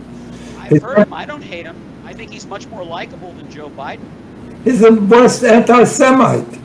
I've 0.58 0.82
heard 0.82 0.98
him. 0.98 1.12
I 1.12 1.24
don't 1.24 1.42
hate 1.42 1.66
him. 1.66 1.76
I 2.04 2.12
think 2.12 2.30
he's 2.30 2.46
much 2.46 2.66
more 2.66 2.84
likable 2.84 3.32
than 3.32 3.50
Joe 3.50 3.70
Biden. 3.70 4.04
He's 4.64 4.80
the 4.80 4.92
worst 4.92 5.44
anti-Semite. 5.44 6.60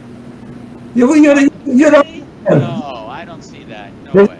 You, 0.95 1.15
you, 1.15 1.49
you 1.65 1.91
don't, 1.91 2.43
No, 2.49 3.05
I 3.07 3.23
don't 3.25 3.41
see 3.43 3.63
that. 3.65 3.93
No 4.03 4.25
way. 4.25 4.39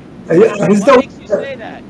he's 0.69 0.82
What 0.82 0.99
makes 0.99 1.19
you 1.19 1.27
say 1.27 1.56
that? 1.56 1.84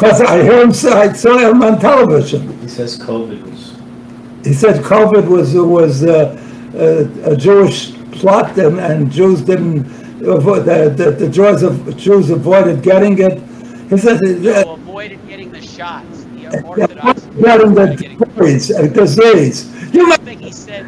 because 0.00 0.22
I 0.22 0.42
hear 0.42 0.62
him 0.62 0.72
say, 0.72 0.92
I 0.92 1.12
saw 1.12 1.36
him 1.36 1.62
on 1.62 1.78
television. 1.78 2.58
He 2.62 2.68
says 2.68 2.98
COVID 2.98 3.42
was, 3.42 4.46
He 4.46 4.54
said 4.54 4.82
COVID 4.82 5.28
was, 5.28 5.54
was 5.54 6.04
uh, 6.04 6.40
uh, 6.74 7.32
a 7.32 7.36
Jewish 7.36 7.92
plot 8.12 8.56
and, 8.56 8.80
and 8.80 9.12
Jews 9.12 9.42
didn't, 9.42 9.80
avoid, 10.26 10.64
the, 10.64 10.88
the, 10.96 11.10
the 11.10 11.28
Jews, 11.28 11.62
of, 11.62 11.96
Jews 11.98 12.30
avoided 12.30 12.82
getting 12.82 13.18
it. 13.18 13.42
So 13.96 14.72
avoided 14.72 15.26
getting 15.28 15.50
the 15.50 15.60
shots. 15.60 16.24
The 16.24 16.62
Orthodox. 16.64 17.22
getting 17.42 17.74
the 17.74 17.82
avoided 17.82 17.98
getting 17.98 18.18
the 18.18 18.88
disease, 18.94 19.66
uh. 19.66 19.90
You 19.92 20.12
I 20.12 20.16
think 20.16 20.40
he 20.40 20.52
said 20.52 20.86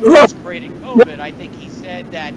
was 0.00 0.32
creating 0.42 0.72
COVID. 0.80 1.20
I 1.20 1.30
think 1.30 1.54
he 1.54 1.68
said 1.68 2.10
that 2.12 2.34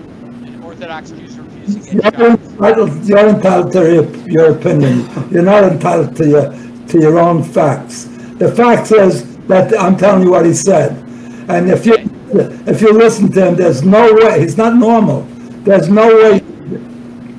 Orthodox 0.63 1.11
Jews 1.11 1.37
refused 1.37 1.83
to 1.89 1.95
get 2.01 2.17
You're 2.17 2.31
shots. 2.31 2.43
entitled, 2.51 3.05
you're 3.05 3.27
entitled 3.29 3.71
to 3.73 3.93
your, 3.93 4.27
your 4.27 4.57
opinion. 4.57 5.07
You're 5.31 5.43
not 5.43 5.63
entitled 5.63 6.15
to 6.17 6.27
your, 6.27 6.51
to 6.87 6.99
your 6.99 7.19
own 7.19 7.43
facts. 7.43 8.05
The 8.37 8.53
fact 8.53 8.91
is 8.91 9.37
that 9.47 9.77
I'm 9.79 9.95
telling 9.95 10.23
you 10.23 10.31
what 10.31 10.45
he 10.45 10.53
said. 10.53 10.91
And 11.47 11.69
if 11.69 11.85
you, 11.85 11.95
if 12.67 12.81
you 12.81 12.93
listen 12.93 13.31
to 13.31 13.47
him, 13.47 13.55
there's 13.55 13.83
no 13.83 14.13
way, 14.13 14.41
he's 14.41 14.57
not 14.57 14.75
normal. 14.75 15.21
There's 15.63 15.89
no 15.89 16.07
way, 16.07 16.39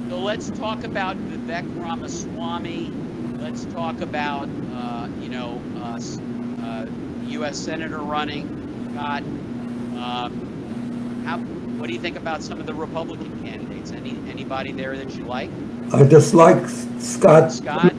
So 0.08 0.18
let's 0.18 0.50
talk 0.50 0.84
about 0.84 1.16
Vivek 1.16 1.64
Ramaswamy. 1.82 2.25
Let's 2.56 3.66
talk 3.66 4.00
about, 4.00 4.48
uh, 4.74 5.08
you 5.20 5.28
know, 5.28 5.60
uh, 5.76 6.00
uh, 6.62 6.86
U.S. 7.26 7.58
Senator 7.58 7.98
running. 7.98 8.94
Got, 8.94 9.22
um, 9.22 11.22
how, 11.26 11.36
what 11.36 11.86
do 11.86 11.92
you 11.92 12.00
think 12.00 12.16
about 12.16 12.42
some 12.42 12.58
of 12.58 12.64
the 12.64 12.72
Republican 12.72 13.44
candidates? 13.44 13.92
Any 13.92 14.16
anybody 14.30 14.72
there 14.72 14.96
that 14.96 15.14
you 15.16 15.24
like? 15.24 15.50
I 15.92 16.04
dislike 16.04 16.66
Scott. 16.98 17.52
Scott, 17.52 17.92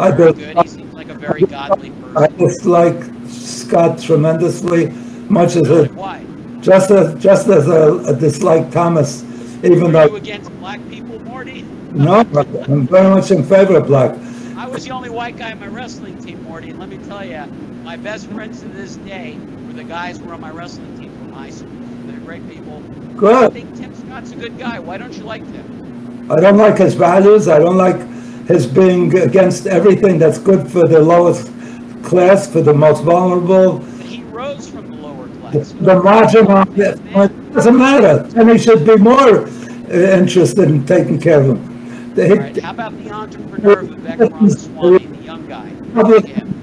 I 0.00 0.10
very 0.10 0.32
good. 0.32 0.58
He 0.58 0.68
seems 0.68 0.92
like 0.94 1.08
a 1.08 1.14
very 1.14 1.42
godly 1.42 1.90
person. 1.90 2.16
I 2.16 2.26
dislike 2.26 3.04
Scott 3.28 4.00
tremendously, 4.00 4.90
much 5.28 5.54
as, 5.54 5.70
a- 5.70 5.86
Why? 5.90 6.26
just 6.60 6.90
as, 6.90 7.22
just 7.22 7.46
as 7.46 7.68
a, 7.68 7.98
a 7.98 8.16
dislike 8.16 8.72
Thomas 8.72 9.22
even 9.64 9.94
Are 9.94 10.06
you 10.06 10.10
though, 10.10 10.16
against 10.16 10.50
black 10.58 10.80
people, 10.90 11.20
Morty? 11.20 11.64
No, 11.94 12.14
I'm 12.68 12.86
very 12.86 13.08
much 13.14 13.30
in 13.30 13.42
favor 13.44 13.76
of 13.76 13.86
black. 13.86 14.16
I 14.56 14.66
was 14.66 14.84
the 14.84 14.90
only 14.92 15.10
white 15.10 15.36
guy 15.36 15.52
on 15.52 15.60
my 15.60 15.66
wrestling 15.66 16.18
team, 16.22 16.42
Morty, 16.44 16.70
and 16.70 16.78
let 16.78 16.88
me 16.88 16.98
tell 16.98 17.24
you, 17.24 17.44
my 17.84 17.96
best 17.96 18.26
friends 18.28 18.60
to 18.60 18.68
this 18.68 18.96
day 18.96 19.38
were 19.66 19.72
the 19.72 19.84
guys 19.84 20.18
who 20.18 20.24
were 20.26 20.34
on 20.34 20.40
my 20.40 20.50
wrestling 20.50 20.96
team 20.98 21.10
from 21.18 21.32
high 21.32 21.50
school. 21.50 21.68
They're 22.06 22.20
great 22.20 22.48
people. 22.48 22.80
Good. 23.16 23.50
I 23.50 23.50
think 23.50 23.76
Tim 23.76 23.94
Scott's 23.94 24.32
a 24.32 24.36
good 24.36 24.58
guy. 24.58 24.78
Why 24.78 24.96
don't 24.98 25.12
you 25.14 25.24
like 25.24 25.44
Tim? 25.52 26.30
I 26.30 26.40
don't 26.40 26.56
like 26.56 26.78
his 26.78 26.94
values. 26.94 27.48
I 27.48 27.58
don't 27.58 27.76
like 27.76 27.96
his 28.46 28.66
being 28.66 29.16
against 29.18 29.66
everything 29.66 30.18
that's 30.18 30.38
good 30.38 30.70
for 30.70 30.86
the 30.86 31.00
lowest 31.00 31.50
class, 32.02 32.50
for 32.50 32.60
the 32.62 32.72
most 32.74 33.02
vulnerable, 33.04 33.78
But 33.78 34.06
he 34.06 34.22
rose 34.24 34.68
from 34.68 34.90
the 34.90 34.96
lower 34.96 35.28
class. 35.28 35.72
the 35.72 35.94
marginalized. 35.94 37.24
It 37.30 37.52
doesn't 37.54 37.76
matter. 37.78 38.28
And 38.38 38.50
he 38.50 38.58
should 38.58 38.84
be 38.86 38.96
more 38.96 39.46
interested 39.90 40.68
in 40.70 40.86
taking 40.86 41.20
care 41.20 41.40
of 41.40 41.46
them. 41.48 41.71
They- 42.14 42.38
right, 42.38 42.58
how 42.60 42.70
about 42.72 43.02
the 43.02 43.10
entrepreneur 43.10 43.82
Vivek 43.84 44.30
Ramaswamy, 44.32 45.06
the 45.06 45.24
young 45.24 45.46
guy? 45.48 45.70
Public- 45.94 46.22
Look 46.22 46.30
at 46.30 46.36
him. 46.42 46.54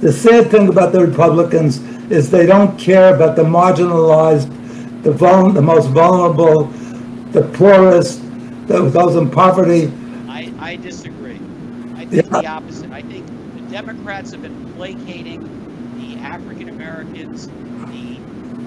The 0.00 0.12
sad 0.12 0.50
thing 0.50 0.68
about 0.68 0.92
the 0.92 1.00
Republicans 1.00 1.80
is 2.10 2.30
they 2.30 2.44
don't 2.44 2.78
care 2.78 3.14
about 3.14 3.36
the 3.36 3.42
marginalized, 3.44 4.50
the 5.02 5.12
vul, 5.12 5.50
the 5.50 5.62
most 5.62 5.88
vulnerable, 5.90 6.64
the 7.32 7.42
poorest, 7.42 8.20
the- 8.66 8.82
those 8.90 9.16
in 9.16 9.30
poverty. 9.30 9.90
I, 10.28 10.52
I 10.60 10.76
disagree. 10.76 11.38
I 11.96 12.04
think 12.04 12.26
Yeah. 12.30 12.40
the 12.42 12.46
opposite. 12.46 12.92
I 12.92 13.00
think 13.02 13.26
the 13.56 13.62
Democrats 13.72 14.32
have 14.32 14.42
been 14.42 14.72
placating 14.76 15.48
the 15.98 16.18
African 16.20 16.68
Americans, 16.68 17.48
the 17.88 18.18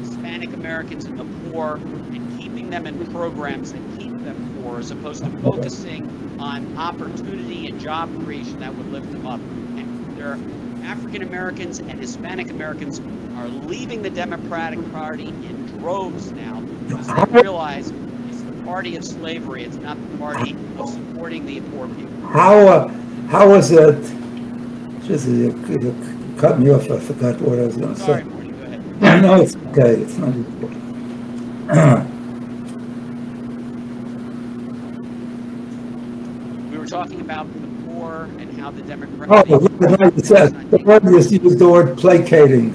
Hispanic 0.01 0.53
Americans, 0.53 1.05
and 1.05 1.19
the 1.19 1.25
poor, 1.51 1.79
and 2.11 2.39
keeping 2.39 2.69
them 2.71 2.87
in 2.87 3.05
programs 3.07 3.73
that 3.73 3.81
keep 3.99 4.16
them 4.27 4.61
poor, 4.61 4.79
as 4.79 4.91
opposed 4.91 5.23
to 5.23 5.29
focusing 5.39 6.37
on 6.39 6.77
opportunity 6.77 7.67
and 7.67 7.79
job 7.79 8.13
creation 8.23 8.59
that 8.59 8.75
would 8.75 8.91
lift 8.91 9.11
them 9.11 9.25
up. 9.25 9.39
And 9.39 10.17
there 10.17 10.33
are 10.33 10.39
African 10.83 11.23
Americans 11.23 11.79
and 11.79 11.99
Hispanic 11.99 12.49
Americans 12.49 13.01
are 13.37 13.47
leaving 13.47 14.01
the 14.01 14.09
Democratic 14.09 14.79
Party 14.91 15.27
in 15.27 15.65
droves 15.79 16.31
now 16.31 16.61
because 16.61 17.07
they 17.07 17.41
realize 17.41 17.91
it's 18.29 18.41
the 18.41 18.63
party 18.63 18.95
of 18.95 19.03
slavery. 19.03 19.63
It's 19.63 19.77
not 19.77 19.97
the 20.11 20.17
party 20.17 20.55
of 20.77 20.89
supporting 20.89 21.45
the 21.45 21.61
poor 21.71 21.87
people. 21.87 22.27
How, 22.27 22.55
uh, 22.67 22.87
how 23.29 23.49
was 23.49 23.71
it? 23.71 24.01
Just, 25.03 25.27
you, 25.27 25.51
you 25.69 26.35
cut 26.37 26.59
me 26.59 26.69
off. 26.71 26.89
I 26.91 26.99
forgot 26.99 27.39
what 27.41 27.59
I 27.59 27.63
was 27.63 27.77
going 27.77 27.93
to 27.93 27.99
Sorry, 27.99 28.23
say. 28.23 28.29
Morty, 28.29 28.51
go 28.51 28.63
ahead. 28.63 29.21
No, 29.21 29.41
it's 29.41 29.55
okay. 29.55 30.01
It's 30.01 30.17
not 30.17 30.33
important. 30.33 32.07
We 36.71 36.77
were 36.77 36.85
talking 36.85 37.16
about 37.27 37.51
the 37.61 37.67
poor 37.85 38.29
and 38.39 38.57
how 38.57 38.71
the 38.71 38.81
Oh, 38.81 38.85
Democratic. 38.85 39.47
the 39.79 39.97
word 39.99 40.15
you 40.15 40.23
said, 40.23 40.71
the 40.71 40.77
word 40.77 41.03
used 41.03 41.59
the 41.59 41.67
word 41.67 41.97
placating. 41.97 42.71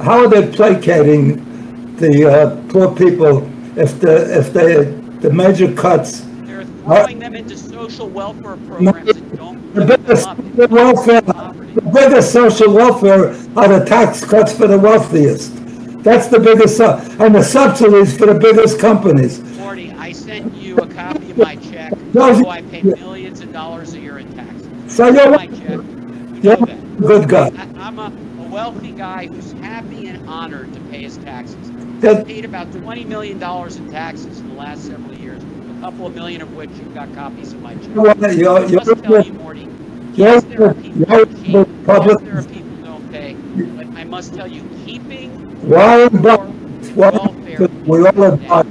How 0.00 0.20
are 0.20 0.28
they 0.28 0.48
placating 0.52 1.96
the 1.96 2.30
uh, 2.30 2.62
poor 2.70 2.94
people 2.94 3.42
if 3.76 3.98
the, 4.00 4.38
if 4.38 4.52
they, 4.52 4.84
the 5.18 5.32
major 5.32 5.72
cuts, 5.74 6.20
They're 6.44 6.64
throwing 6.64 7.18
them 7.18 7.34
into 7.34 7.56
social 7.56 8.08
welfare 8.08 8.56
programs 8.68 9.20
don't 9.36 9.74
the 9.74 9.84
biggest 9.84 10.28
the 10.56 10.68
welfare, 10.68 11.20
the 11.22 11.90
biggest 11.92 12.32
social 12.32 12.72
welfare 12.72 13.30
are 13.56 13.68
the 13.80 13.84
tax 13.84 14.24
cuts 14.24 14.52
for 14.56 14.68
the 14.68 14.78
wealthiest. 14.78 15.56
That's 16.04 16.28
the 16.28 16.38
biggest, 16.38 16.76
su- 16.76 16.84
and 17.24 17.34
the 17.34 17.42
subsidies 17.42 18.16
for 18.18 18.26
the 18.26 18.34
biggest 18.38 18.78
companies. 18.78 19.40
Morty, 19.56 19.92
I 19.92 20.12
sent 20.12 20.52
you 20.54 20.76
a 20.78 20.86
copy 20.88 21.30
of 21.30 21.38
my 21.38 21.54
check. 21.56 21.92
No, 22.12 22.34
So 22.34 22.48
I 22.48 22.60
pay 22.62 22.82
millions 22.82 23.31
dollars 23.52 23.94
a 23.94 24.00
year 24.00 24.18
in 24.18 24.32
taxes. 24.34 24.68
So 24.94 25.08
you're, 25.08 25.30
My 25.30 25.46
check. 25.46 25.58
You 25.70 26.40
you're 26.42 26.56
know 26.66 27.06
good 27.06 27.28
guy. 27.28 27.48
I- 27.56 27.86
I'm 27.86 27.98
a, 27.98 28.12
a 28.42 28.48
wealthy 28.48 28.92
guy 28.92 29.26
who's 29.26 29.52
happy 29.52 30.08
and 30.08 30.28
honored 30.28 30.72
to 30.74 30.80
pay 30.90 31.02
his 31.02 31.16
taxes. 31.18 31.70
That- 32.00 32.18
I've 32.20 32.26
paid 32.26 32.44
about 32.44 32.68
$20 32.72 33.06
million 33.06 33.36
in 33.36 33.90
taxes 33.92 34.40
in 34.40 34.48
the 34.48 34.54
last 34.54 34.84
several 34.86 35.14
years, 35.16 35.42
a 35.42 35.80
couple 35.80 36.06
of 36.06 36.14
million 36.14 36.42
of 36.42 36.54
which 36.56 36.70
you've 36.70 36.94
got 36.94 37.12
copies 37.14 37.52
of 37.52 37.62
my 37.62 37.74
check. 37.74 37.94
You're- 37.94 38.34
you're- 38.36 38.74
must 38.76 39.02
tell 39.02 39.10
you're- 39.12 39.24
you, 39.24 39.32
Morty, 39.34 39.68
yes, 40.14 40.42
there 40.44 40.64
are 40.66 40.74
people 40.74 40.98
you're 41.08 41.26
who 41.26 41.26
the 41.26 42.04
yes, 42.04 42.20
there 42.22 42.38
are 42.38 42.42
people 42.42 42.62
who 42.70 42.84
don't 42.84 43.12
pay, 43.12 43.34
but 43.34 43.86
I 43.98 44.04
must 44.04 44.34
tell 44.34 44.46
you, 44.48 44.62
keeping 44.84 45.30
Warren 45.68 46.22
Buffett, 46.22 46.96
Warren 46.96 47.84
we 47.86 48.06
all 48.06 48.24
admire, 48.24 48.64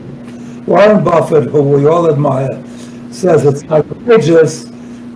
Warren 0.66 1.04
Buffett, 1.04 1.50
who 1.50 1.62
we 1.62 1.88
all 1.88 2.10
admire, 2.10 2.64
says 3.12 3.46
it's 3.46 3.64
outrageous 3.72 4.71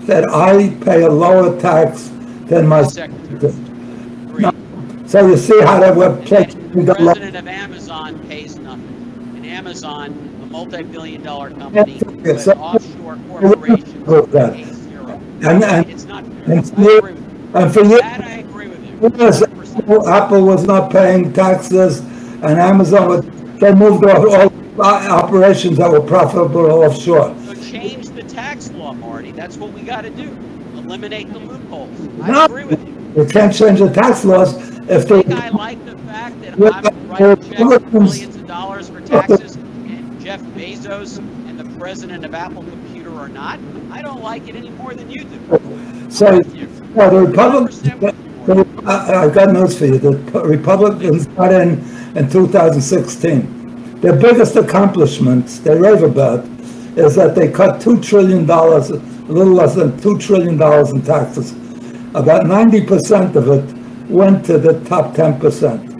that 0.08 0.30
I 0.30 0.70
pay 0.84 1.04
a 1.04 1.10
lower 1.10 1.60
tax 1.60 2.12
than 2.46 2.68
my 2.68 2.84
Secretary. 2.84 3.54
Agreed. 4.30 5.10
So 5.10 5.28
you 5.28 5.38
see 5.38 5.60
how 5.62 5.80
that 5.80 5.96
web 5.96 6.20
And 6.20 6.28
takes 6.28 6.54
then 6.56 6.86
the 6.86 6.96
president 6.96 7.36
of 7.36 7.48
Amazon 7.48 8.20
pays 8.28 8.58
nothing. 8.58 9.34
And 9.36 9.46
Amazon, 9.46 10.40
a 10.44 10.46
multi-billion 10.48 11.24
dollar 11.24 11.52
company 11.52 12.02
with 12.06 12.42
so- 12.42 12.52
offshore 12.54 13.18
that. 14.32 14.54
pays 14.54 14.66
zero. 14.90 15.20
And- 15.42 15.64
and- 15.64 15.90
It's 15.90 16.06
not 16.06 16.24
fair. 16.24 16.56
and 16.58 16.80
you- 16.80 16.98
agree 16.98 17.12
with 17.12 17.20
you. 17.20 17.60
And 17.60 17.74
for 17.74 17.84
you, 17.84 17.98
That 18.00 18.24
I 18.26 18.32
agree 18.40 18.68
with 18.68 18.80
you. 18.84 19.12
Yes, 19.18 19.42
100%. 19.42 20.08
Apple 20.08 20.44
was 20.44 20.66
not 20.66 20.90
paying 20.90 21.32
taxes, 21.34 22.00
and 22.42 22.60
Amazon, 22.60 23.08
was- 23.10 23.26
they 23.60 23.74
moved 23.74 24.06
all 24.06 24.30
all 24.36 24.52
operations 24.78 25.78
that 25.78 25.90
were 25.90 26.02
profitable 26.02 26.66
offshore. 26.84 27.34
So 27.48 27.54
change 27.54 28.05
the 28.05 28.05
tax 28.36 28.70
law, 28.72 28.94
Morty. 28.94 29.32
That's 29.32 29.58
what 29.58 29.72
we 29.72 29.82
got 29.82 30.02
to 30.02 30.10
do. 30.10 30.30
Eliminate 30.76 31.32
the 31.32 31.40
loopholes. 31.40 31.98
No. 32.00 32.24
I 32.42 32.46
agree 32.46 32.66
with 32.66 32.86
you. 32.88 33.24
You 33.24 33.28
can't 33.30 33.56
change 33.56 33.80
the 33.80 33.90
tax 33.90 34.26
laws 34.26 34.54
if 34.90 35.06
I 35.12 35.16
they, 35.16 35.22
think 35.24 35.32
I 35.42 35.50
like 35.50 35.84
the 35.86 35.98
fact 36.00 36.42
that 36.42 36.54
I'm 36.54 37.08
writing 37.08 37.50
checks 37.50 37.84
for 37.90 38.00
millions 38.00 38.36
of 38.36 38.46
dollars 38.46 38.90
for 38.90 39.00
taxes, 39.02 39.56
and 39.56 40.20
Jeff 40.22 40.42
Bezos 40.42 41.18
and 41.18 41.58
the 41.58 41.80
president 41.80 42.26
of 42.26 42.36
Apple 42.36 42.64
Computer 42.64 43.14
are 43.16 43.30
not. 43.30 43.58
I 43.90 44.02
don't 44.02 44.22
like 44.22 44.48
it 44.50 44.56
any 44.56 44.70
more 44.72 44.94
than 44.94 45.10
you 45.10 45.24
do. 45.24 46.10
so, 46.10 46.28
I'm 46.28 46.38
with 46.40 46.54
you. 46.56 46.68
well, 46.94 47.10
the 47.10 47.32
100% 47.32 47.32
Republicans, 47.32 47.82
with 47.84 47.86
you, 47.94 48.56
Morty. 48.56 48.64
the- 48.64 48.84
I- 48.92 49.24
I've 49.24 49.34
got 49.34 49.52
news 49.54 49.80
for 49.80 49.86
you, 49.86 49.98
the 49.98 50.12
Republicans 50.44 51.28
got 51.28 51.54
in 51.54 51.80
in 52.18 52.30
2016. 52.30 54.00
Their 54.02 54.16
biggest 54.18 54.56
accomplishments, 54.58 55.60
they 55.60 55.80
rave 55.80 56.04
about, 56.04 56.46
is 56.96 57.16
that 57.16 57.36
they 57.36 57.52
cut 57.52 57.82
$2 57.82 58.02
trillion, 58.02 58.50
a 58.50 58.78
little 59.32 59.54
less 59.54 59.76
than 59.76 59.92
$2 59.94 60.20
trillion 60.20 60.54
in 60.54 61.02
taxes. 61.02 61.52
About 62.16 62.46
90% 62.46 63.36
of 63.36 63.50
it 63.50 64.10
went 64.10 64.46
to 64.46 64.58
the 64.58 64.80
top 64.86 65.14
10%. 65.14 65.94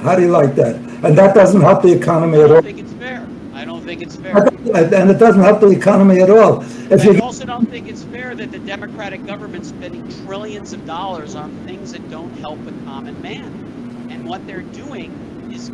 How 0.00 0.16
do 0.16 0.22
you 0.22 0.28
like 0.28 0.54
that? 0.54 0.76
And 1.04 1.16
that 1.18 1.34
doesn't 1.34 1.60
help 1.60 1.82
the 1.82 1.92
economy 1.92 2.40
at 2.40 2.50
all. 2.50 2.58
I 2.58 2.60
don't 2.62 2.64
think 2.64 2.78
it's 2.80 2.92
fair. 2.94 3.26
I 3.52 3.64
don't 3.64 3.84
think 3.84 4.02
it's 4.02 4.16
fair. 4.16 4.36
And 4.38 5.10
it 5.10 5.18
doesn't 5.18 5.42
help 5.42 5.60
the 5.60 5.68
economy 5.68 6.20
at 6.20 6.30
all. 6.30 6.62
If 6.90 7.02
I 7.02 7.10
you, 7.10 7.20
also 7.20 7.44
don't 7.44 7.68
think 7.68 7.88
it's 7.88 8.04
fair 8.04 8.34
that 8.34 8.50
the 8.50 8.60
Democratic 8.60 9.26
government's 9.26 9.68
spending 9.68 10.08
trillions 10.24 10.72
of 10.72 10.86
dollars 10.86 11.34
on 11.34 11.54
things 11.66 11.92
that 11.92 12.08
don't 12.10 12.32
help 12.38 12.64
the 12.64 12.72
common 12.86 13.20
man. 13.20 14.08
And 14.10 14.26
what 14.26 14.46
they're 14.46 14.62
doing 14.62 15.12
is 15.52 15.70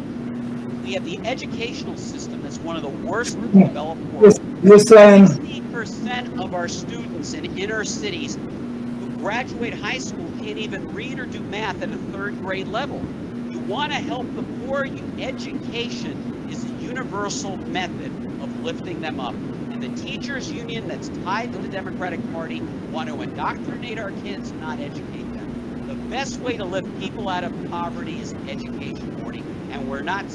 we 0.87 0.95
have 0.95 1.05
the 1.05 1.19
educational 1.27 1.97
system 1.97 2.41
that's 2.43 2.59
one 2.59 2.77
of 2.77 2.83
the 2.83 2.89
worst 2.89 3.35
in 3.35 3.51
the 3.51 3.65
developed 3.65 4.01
world. 4.13 4.41
you're 4.63 4.79
saying, 4.79 5.27
Sixty 5.27 5.61
percent 5.73 6.41
of 6.41 6.55
our 6.55 6.69
students 6.69 7.33
in 7.33 7.59
inner 7.59 7.85
cities 7.85 8.37
who 8.37 9.11
graduate 9.19 9.75
high 9.75 9.99
school 9.99 10.31
can't 10.39 10.59
even 10.59 10.95
read 10.95 11.19
or 11.19 11.27
do 11.27 11.41
math 11.41 11.83
at 11.83 11.91
a 11.91 11.97
third 11.97 12.41
grade 12.41 12.69
level. 12.69 13.03
You 13.51 13.59
want 13.59 13.91
to 13.93 13.99
help 13.99 14.33
the 14.37 14.45
poor, 14.45 14.85
you, 14.85 15.03
education 15.19 16.47
is 16.49 16.65
a 16.65 16.69
universal 16.75 17.57
method 17.57 18.13
of 18.41 18.63
lifting 18.63 19.01
them 19.01 19.19
up. 19.19 19.35
And 19.35 19.83
the 19.83 19.89
teachers 20.01 20.53
union 20.53 20.87
that's 20.87 21.09
tied 21.25 21.53
to 21.53 21.59
the 21.59 21.69
Democratic 21.69 22.21
Party 22.33 22.61
want 22.93 23.09
to 23.09 23.21
indoctrinate 23.21 23.99
our 23.99 24.13
kids, 24.13 24.53
not 24.53 24.79
educate 24.79 25.33
them. 25.35 25.87
The 25.89 25.95
best 26.11 26.39
way 26.39 26.57
to 26.57 26.65
lift 26.65 26.97
people 27.01 27.29
out 27.29 27.43
of 27.43 27.53
poverty 27.71 28.21
is 28.21 28.35
education, 28.49 29.21
Morty. 29.21 29.43
And 29.71 29.89
we're 29.91 30.03
not 30.03 30.31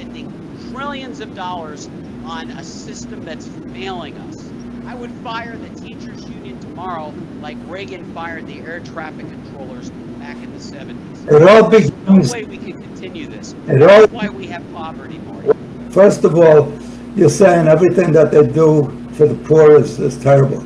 spending 0.00 0.32
trillions 0.72 1.20
of 1.20 1.34
dollars 1.34 1.90
on 2.24 2.50
a 2.52 2.64
system 2.64 3.22
that's 3.22 3.46
failing 3.74 4.16
us. 4.16 4.50
I 4.86 4.94
would 4.94 5.10
fire 5.22 5.58
the 5.58 5.68
teachers 5.78 6.26
union 6.26 6.58
tomorrow 6.60 7.12
like 7.42 7.58
Reagan 7.66 8.10
fired 8.14 8.46
the 8.46 8.60
air 8.60 8.80
traffic 8.80 9.26
controllers 9.28 9.90
back 10.18 10.36
in 10.36 10.50
the 10.52 10.58
70s. 10.58 11.28
it 11.30 11.42
all 11.46 11.68
There's 11.68 11.92
no 12.08 12.32
way 12.32 12.44
we 12.44 12.56
can 12.56 12.80
continue 12.80 13.26
this. 13.26 13.54
It 13.68 13.82
all- 13.82 13.88
That's 14.00 14.12
why 14.12 14.30
we 14.30 14.46
have 14.46 14.62
poverty, 14.72 15.18
Morty. 15.18 15.50
first 15.90 16.24
of 16.24 16.34
all, 16.34 16.72
you're 17.14 17.28
saying 17.28 17.68
everything 17.68 18.12
that 18.12 18.30
they 18.30 18.46
do 18.46 18.84
for 19.12 19.26
the 19.26 19.34
poor 19.34 19.76
is, 19.76 19.98
is 20.00 20.16
terrible. 20.16 20.64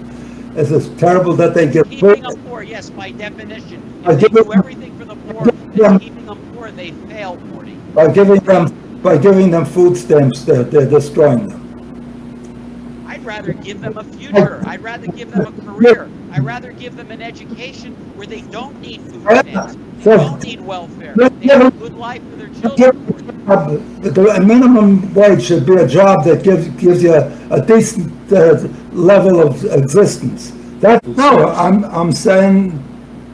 It's 0.57 0.71
just 0.71 0.97
terrible 0.97 1.35
that 1.35 1.55
they 1.55 1.69
give. 1.69 1.91
Keeping 1.91 2.23
them 2.23 2.41
poor, 2.47 2.63
yes, 2.63 2.89
by 2.89 3.11
definition. 3.11 3.83
I 4.07 4.13
If 4.13 4.21
they 4.21 4.29
do 4.29 4.53
everything 4.53 4.97
for 4.97 5.05
the 5.07 5.17
poor 5.17 5.49
and 5.49 6.01
keeping 6.01 6.27
them 6.27 6.53
poor, 6.55 6.71
they 6.71 6.93
fail, 7.09 7.37
Morty. 7.37 7.77
by 7.95 8.13
giving 8.13 8.39
them 8.41 8.84
by 9.05 9.19
giving 9.19 9.51
them 9.51 9.67
food 9.67 9.97
stamps, 9.99 10.43
they're, 10.45 10.65
they're 10.65 10.89
destroying 10.89 11.47
them. 11.47 13.05
I'd 13.07 13.23
rather 13.23 13.53
give 13.53 13.83
them 13.83 13.99
a 13.99 14.03
future. 14.03 14.63
I'd 14.67 14.83
rather 14.83 15.07
give 15.09 15.31
them 15.31 15.47
a 15.47 15.53
career. 15.63 16.09
I'd 16.33 16.43
rather 16.43 16.73
give 16.73 16.97
them 16.97 17.11
an 17.11 17.21
education 17.21 17.93
where 18.17 18.27
they 18.27 18.41
don't 18.41 18.81
need 18.81 19.03
food 19.03 19.23
stamps, 19.23 19.77
So- 20.03 20.17
don't 20.17 20.43
need 20.43 20.61
welfare. 20.63 21.15
They 21.17 21.49
have 21.49 21.67
a 21.67 21.71
good 21.79 21.95
life 21.95 22.23
for 22.31 22.37
their 22.37 22.49
children. 22.49 23.45
uh, 23.47 23.77
The 24.01 24.43
minimum 24.45 25.13
wage 25.13 25.43
should 25.45 25.67
be 25.67 25.75
a 25.75 25.87
job 25.87 26.25
that 26.25 26.43
gives, 26.43 26.67
gives 26.83 27.03
you 27.03 27.13
a, 27.13 27.31
a 27.51 27.65
decent 27.65 28.11
uh, 28.33 28.67
level 28.93 29.39
of 29.47 29.63
existence. 29.67 30.53
That, 30.81 31.07
no, 31.07 31.49
I'm, 31.49 31.85
I'm 31.85 32.11
saying 32.11 32.83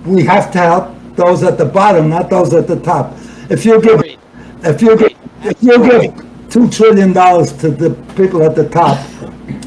we 0.05 0.25
have 0.25 0.51
to 0.53 0.59
help 0.59 0.95
those 1.15 1.45
at 1.45 1.59
the 1.59 1.65
bottom, 1.65 2.09
not 2.11 2.29
those 2.29 2.53
at 2.55 2.67
the 2.67 2.81
top. 2.81 3.17
If 3.49 3.65
you 3.65 3.81
give, 3.81 4.03
if 4.63 4.83
you 4.83 4.97
give, 4.97 5.10
if 5.43 5.63
you 5.63 5.79
give 5.79 6.51
two 6.51 6.69
trillion 6.71 7.13
dollars 7.13 7.53
to 7.59 7.71
the 7.71 7.91
people 8.17 8.43
at 8.43 8.55
the 8.55 8.69
top, 8.69 8.99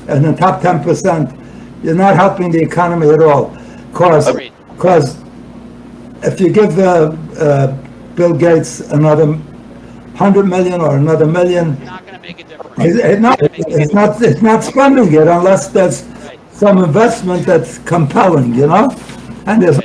and 0.07 0.25
the 0.25 0.33
top 0.35 0.61
ten 0.61 0.83
percent, 0.83 1.29
you're 1.83 1.95
not 1.95 2.15
helping 2.15 2.51
the 2.51 2.61
economy 2.61 3.09
at 3.09 3.21
all. 3.21 3.55
Cause, 3.93 4.27
Agreed. 4.27 4.51
cause 4.77 5.17
if 6.23 6.39
you 6.39 6.49
give, 6.51 6.77
uh, 6.79 7.15
uh, 7.37 7.77
Bill 8.15 8.33
Gates 8.33 8.79
another 8.91 9.37
hundred 10.15 10.43
million 10.43 10.81
or 10.81 10.97
another 10.97 11.25
million, 11.25 11.83
Not 11.83 12.01
going 12.05 12.15
to 12.15 12.21
make 12.21 12.39
a 12.39 12.43
difference. 12.43 12.79
it's 12.79 12.97
it's 12.99 13.19
not, 13.21 13.39
it's 13.41 13.93
not, 13.93 14.21
it's 14.21 14.41
not 14.41 14.63
spending 14.63 15.11
it 15.13 15.27
unless 15.27 15.67
there's 15.69 16.03
Right. 16.03 16.39
some 16.51 16.77
investment 16.83 17.45
that's 17.45 17.79
compelling, 17.79 18.53
you 18.53 18.67
know? 18.67 18.89
And 19.47 19.61
there's, 19.61 19.79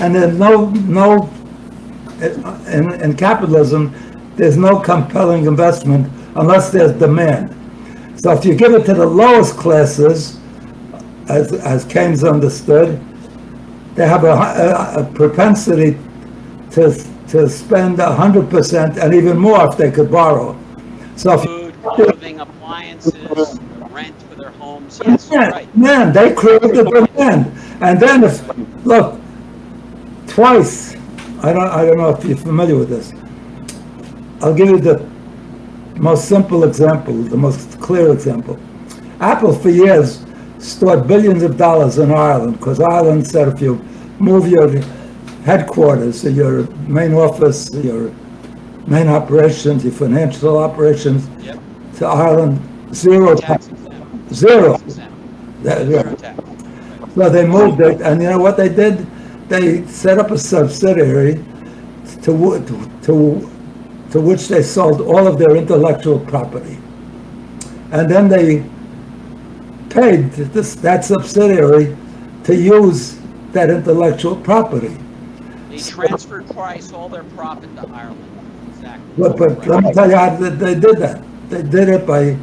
and 0.00 0.14
there's 0.14 0.36
no, 0.38 0.70
no, 0.70 1.30
in, 2.20 2.92
in 3.00 3.16
capitalism, 3.16 3.94
there's 4.36 4.56
no 4.56 4.78
compelling 4.78 5.46
investment 5.46 6.12
unless 6.36 6.70
there's 6.70 6.92
demand. 6.92 7.52
So 8.20 8.32
if 8.32 8.44
you 8.44 8.54
give 8.54 8.72
it 8.74 8.84
to 8.86 8.94
the 8.94 9.06
lowest 9.06 9.56
classes, 9.56 10.38
as, 11.28 11.52
as 11.52 11.84
Keynes 11.84 12.22
understood, 12.22 13.00
they 13.94 14.06
have 14.06 14.24
a, 14.24 14.32
a, 14.32 15.02
a 15.02 15.12
propensity 15.14 15.98
to, 16.72 16.92
to 17.28 17.48
spend 17.48 17.98
a 17.98 18.14
hundred 18.14 18.50
percent 18.50 18.98
and 18.98 19.14
even 19.14 19.38
more 19.38 19.66
if 19.68 19.76
they 19.76 19.90
could 19.90 20.10
borrow. 20.10 20.58
So 21.16 21.32
if 21.34 21.42
Food, 21.42 21.74
clothing, 21.82 22.40
appliances, 22.40 23.58
rent 23.90 24.14
for 24.28 24.34
their 24.34 24.50
homes. 24.50 25.00
Yes, 25.04 25.30
Man, 25.30 25.50
right. 25.50 25.76
man, 25.76 26.12
they 26.12 26.34
created 26.34 26.74
the 26.74 26.84
demand. 26.84 27.52
And 27.80 27.98
then 27.98 28.24
if, 28.24 28.46
look, 28.84 29.18
twice, 30.26 30.94
I 31.42 31.52
don't, 31.52 31.68
I 31.68 31.86
don't 31.86 31.96
know 31.96 32.10
if 32.10 32.24
you're 32.24 32.36
familiar 32.36 32.76
with 32.76 32.90
this. 32.90 33.12
I'll 34.42 34.54
give 34.54 34.68
you 34.68 34.78
the 34.78 34.98
most 35.96 36.28
simple 36.28 36.64
example, 36.64 37.14
the 37.14 37.36
most 37.36 37.80
clear 37.80 38.12
example. 38.12 38.58
Apple 39.20 39.54
for 39.54 39.70
years 39.70 40.24
stored 40.58 41.06
billions 41.06 41.42
of 41.42 41.56
dollars 41.56 41.98
in 41.98 42.10
Ireland 42.12 42.58
because 42.58 42.80
Ireland 42.80 43.26
said 43.26 43.48
if 43.48 43.60
you 43.60 43.76
move 44.18 44.48
your 44.48 44.68
headquarters, 45.44 46.24
your 46.24 46.66
main 46.88 47.14
office, 47.14 47.72
your 47.74 48.10
main 48.86 49.08
operations, 49.08 49.84
your 49.84 49.92
financial 49.92 50.58
operations 50.58 51.28
Yep. 51.44 51.58
to 51.98 52.06
Ireland, 52.06 52.60
zero 52.94 53.34
Tax 53.36 53.68
zero. 54.32 54.76
That- 55.62 55.86
Zero 55.86 56.14
tax. 56.14 56.38
Well, 57.16 57.30
they 57.30 57.46
moved 57.46 57.80
it, 57.80 58.00
and 58.02 58.22
you 58.22 58.28
know 58.28 58.38
what 58.38 58.56
they 58.56 58.68
did? 58.68 59.06
They 59.48 59.86
set 59.86 60.18
up 60.18 60.30
a 60.30 60.38
subsidiary 60.38 61.42
to, 62.22 62.32
wh- 62.36 62.64
to, 62.66 63.50
to 64.10 64.20
which 64.20 64.48
they 64.48 64.62
sold 64.62 65.00
all 65.00 65.26
of 65.26 65.38
their 65.38 65.56
intellectual 65.56 66.18
property. 66.20 66.78
And 67.92 68.10
then 68.10 68.28
they 68.28 68.64
paid 69.90 70.30
this, 70.32 70.74
that 70.76 71.04
subsidiary 71.04 71.96
to 72.44 72.54
use 72.54 73.18
that 73.52 73.70
intellectual 73.70 74.36
property. 74.36 74.96
They 75.70 75.78
transferred 75.78 76.48
price, 76.50 76.92
all 76.92 77.08
their 77.08 77.24
profit 77.24 77.74
to 77.76 77.88
Ireland. 77.88 78.22
Exactly. 78.70 79.06
But, 79.18 79.36
but 79.36 79.66
let 79.66 79.84
me 79.84 79.92
tell 79.92 80.10
you 80.10 80.16
how 80.16 80.36
they 80.36 80.74
did 80.74 80.96
that. 80.98 81.22
They 81.48 81.62
did 81.62 81.88
it 81.88 82.06
by 82.06 82.36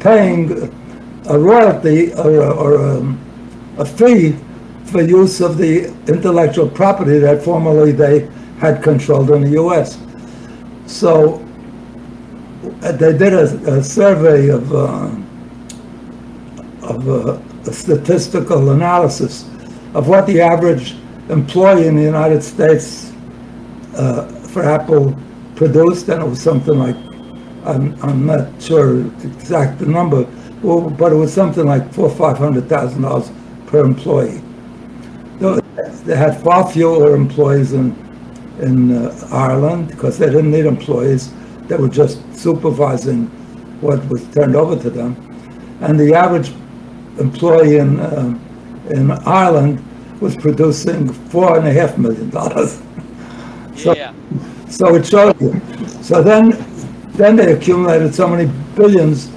paying 0.00 0.52
a 1.28 1.38
royalty 1.38 2.12
or, 2.14 2.40
a- 2.42 2.54
or 2.54 2.78
um, 2.78 3.20
a 3.78 3.84
fee 3.84 4.36
for 4.84 5.02
use 5.02 5.40
of 5.40 5.56
the 5.56 5.86
intellectual 6.06 6.68
property 6.68 7.18
that 7.18 7.42
formerly 7.42 7.92
they 7.92 8.28
had 8.58 8.82
controlled 8.82 9.30
in 9.30 9.42
the 9.42 9.50
U.S. 9.52 9.98
So 10.86 11.44
uh, 12.82 12.92
they 12.92 13.16
did 13.16 13.32
a, 13.34 13.78
a 13.78 13.82
survey 13.82 14.48
of, 14.48 14.72
uh, 14.72 15.10
of 16.82 17.08
uh, 17.08 17.38
a 17.66 17.72
statistical 17.72 18.70
analysis 18.70 19.44
of 19.94 20.08
what 20.08 20.26
the 20.26 20.40
average 20.40 20.96
employee 21.30 21.86
in 21.86 21.96
the 21.96 22.02
United 22.02 22.42
States 22.42 23.12
uh, 23.94 24.26
for 24.48 24.64
Apple 24.64 25.16
produced, 25.54 26.08
and 26.08 26.22
it 26.22 26.28
was 26.28 26.40
something 26.42 26.78
like, 26.78 26.96
I'm, 27.64 27.96
I'm 28.02 28.26
not 28.26 28.60
sure 28.60 29.02
the 29.04 29.86
number, 29.86 30.24
but 30.90 31.12
it 31.12 31.16
was 31.16 31.32
something 31.32 31.64
like 31.64 31.92
four, 31.92 32.10
five 32.10 32.36
hundred 32.38 32.68
thousand 32.68 33.02
dollars 33.02 33.30
per 33.66 33.84
employee. 33.84 34.42
They 35.38 36.16
had 36.16 36.40
far 36.42 36.70
fewer 36.70 37.14
employees 37.14 37.72
in, 37.72 37.92
in 38.60 38.92
uh, 38.96 39.28
Ireland 39.30 39.88
because 39.88 40.18
they 40.18 40.26
didn't 40.26 40.50
need 40.50 40.66
employees. 40.66 41.32
They 41.68 41.76
were 41.76 41.88
just 41.88 42.18
supervising 42.36 43.26
what 43.80 44.04
was 44.08 44.24
turned 44.28 44.56
over 44.56 44.76
to 44.82 44.90
them. 44.90 45.16
And 45.80 45.98
the 45.98 46.14
average 46.14 46.52
employee 47.18 47.76
in, 47.78 47.98
uh, 48.00 48.38
in 48.90 49.10
Ireland 49.10 49.82
was 50.20 50.36
producing 50.36 51.12
four 51.12 51.58
and 51.58 51.66
a 51.66 51.72
half 51.72 51.98
million 51.98 52.30
dollars. 52.30 52.80
So- 53.76 53.94
Yeah. 53.94 54.12
So 54.68 54.94
it 54.94 55.04
showed 55.06 55.40
you. 55.40 55.60
So 56.02 56.22
then, 56.22 56.50
then 57.16 57.36
they 57.36 57.52
accumulated 57.52 58.14
so 58.14 58.26
many 58.28 58.50
billions. 58.76 59.30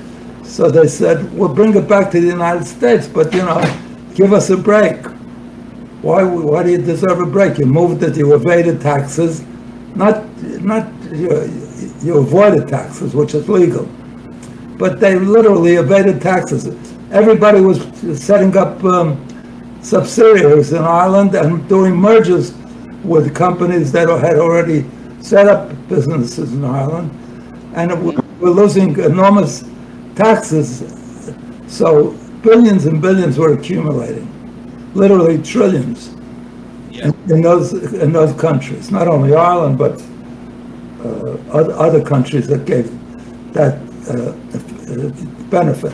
So 0.43 0.69
they 0.71 0.87
said, 0.87 1.31
"We'll 1.33 1.53
bring 1.53 1.75
it 1.75 1.87
back 1.87 2.09
to 2.11 2.19
the 2.21 2.27
United 2.27 2.65
States, 2.65 3.07
but 3.07 3.33
you 3.33 3.41
know, 3.41 3.61
give 4.15 4.33
us 4.33 4.49
a 4.49 4.57
break. 4.57 4.95
Why? 6.01 6.23
Why 6.23 6.63
do 6.63 6.71
you 6.71 6.77
deserve 6.77 7.19
a 7.19 7.25
break? 7.25 7.57
You 7.57 7.65
moved 7.65 8.03
it. 8.03 8.17
You 8.17 8.33
evaded 8.33 8.81
taxes, 8.81 9.43
not 9.95 10.25
not 10.61 10.91
you, 11.11 11.29
you 12.01 12.17
avoided 12.17 12.67
taxes, 12.67 13.13
which 13.15 13.33
is 13.33 13.49
legal, 13.49 13.85
but 14.77 14.99
they 14.99 15.15
literally 15.15 15.75
evaded 15.75 16.21
taxes. 16.21 16.67
Everybody 17.11 17.61
was 17.61 17.81
setting 18.21 18.55
up 18.57 18.83
um, 18.83 19.17
subsidiaries 19.81 20.73
in 20.73 20.83
Ireland 20.83 21.33
and 21.35 21.67
doing 21.69 21.95
mergers 21.95 22.53
with 23.03 23.33
companies 23.33 23.91
that 23.93 24.09
had 24.09 24.37
already 24.37 24.85
set 25.21 25.47
up 25.47 25.71
businesses 25.87 26.53
in 26.53 26.63
Ireland, 26.63 27.09
and 27.75 27.91
it, 27.91 27.97
we're 28.39 28.49
losing 28.49 28.99
enormous 28.99 29.63
taxes. 30.15 30.83
So 31.67 32.11
billions 32.41 32.85
and 32.85 33.01
billions 33.01 33.37
were 33.37 33.53
accumulating, 33.53 34.27
literally 34.97 35.37
trillions 35.53 35.99
Yeah. 36.91 37.07
in, 37.07 37.13
in 37.35 37.41
those 37.41 37.67
in 38.03 38.11
those 38.11 38.33
countries. 38.45 38.91
Not 38.91 39.07
only 39.07 39.33
Ireland, 39.33 39.77
but 39.77 39.95
uh, 41.05 41.57
other, 41.57 41.73
other 41.87 42.01
countries 42.03 42.47
that 42.47 42.65
gave 42.65 42.87
that 43.53 43.73
uh, 44.09 44.13
uh, 44.13 45.09
benefit. 45.49 45.93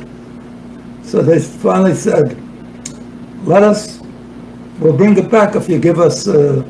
So 1.04 1.22
they 1.22 1.40
finally 1.40 1.96
said, 1.96 2.26
"Let 3.46 3.64
us. 3.64 4.00
We'll 4.80 4.98
bring 4.98 5.18
it 5.18 5.30
back 5.30 5.56
if 5.56 5.70
you 5.70 5.80
give 5.80 6.00
us 6.00 6.28
uh, 6.28 6.64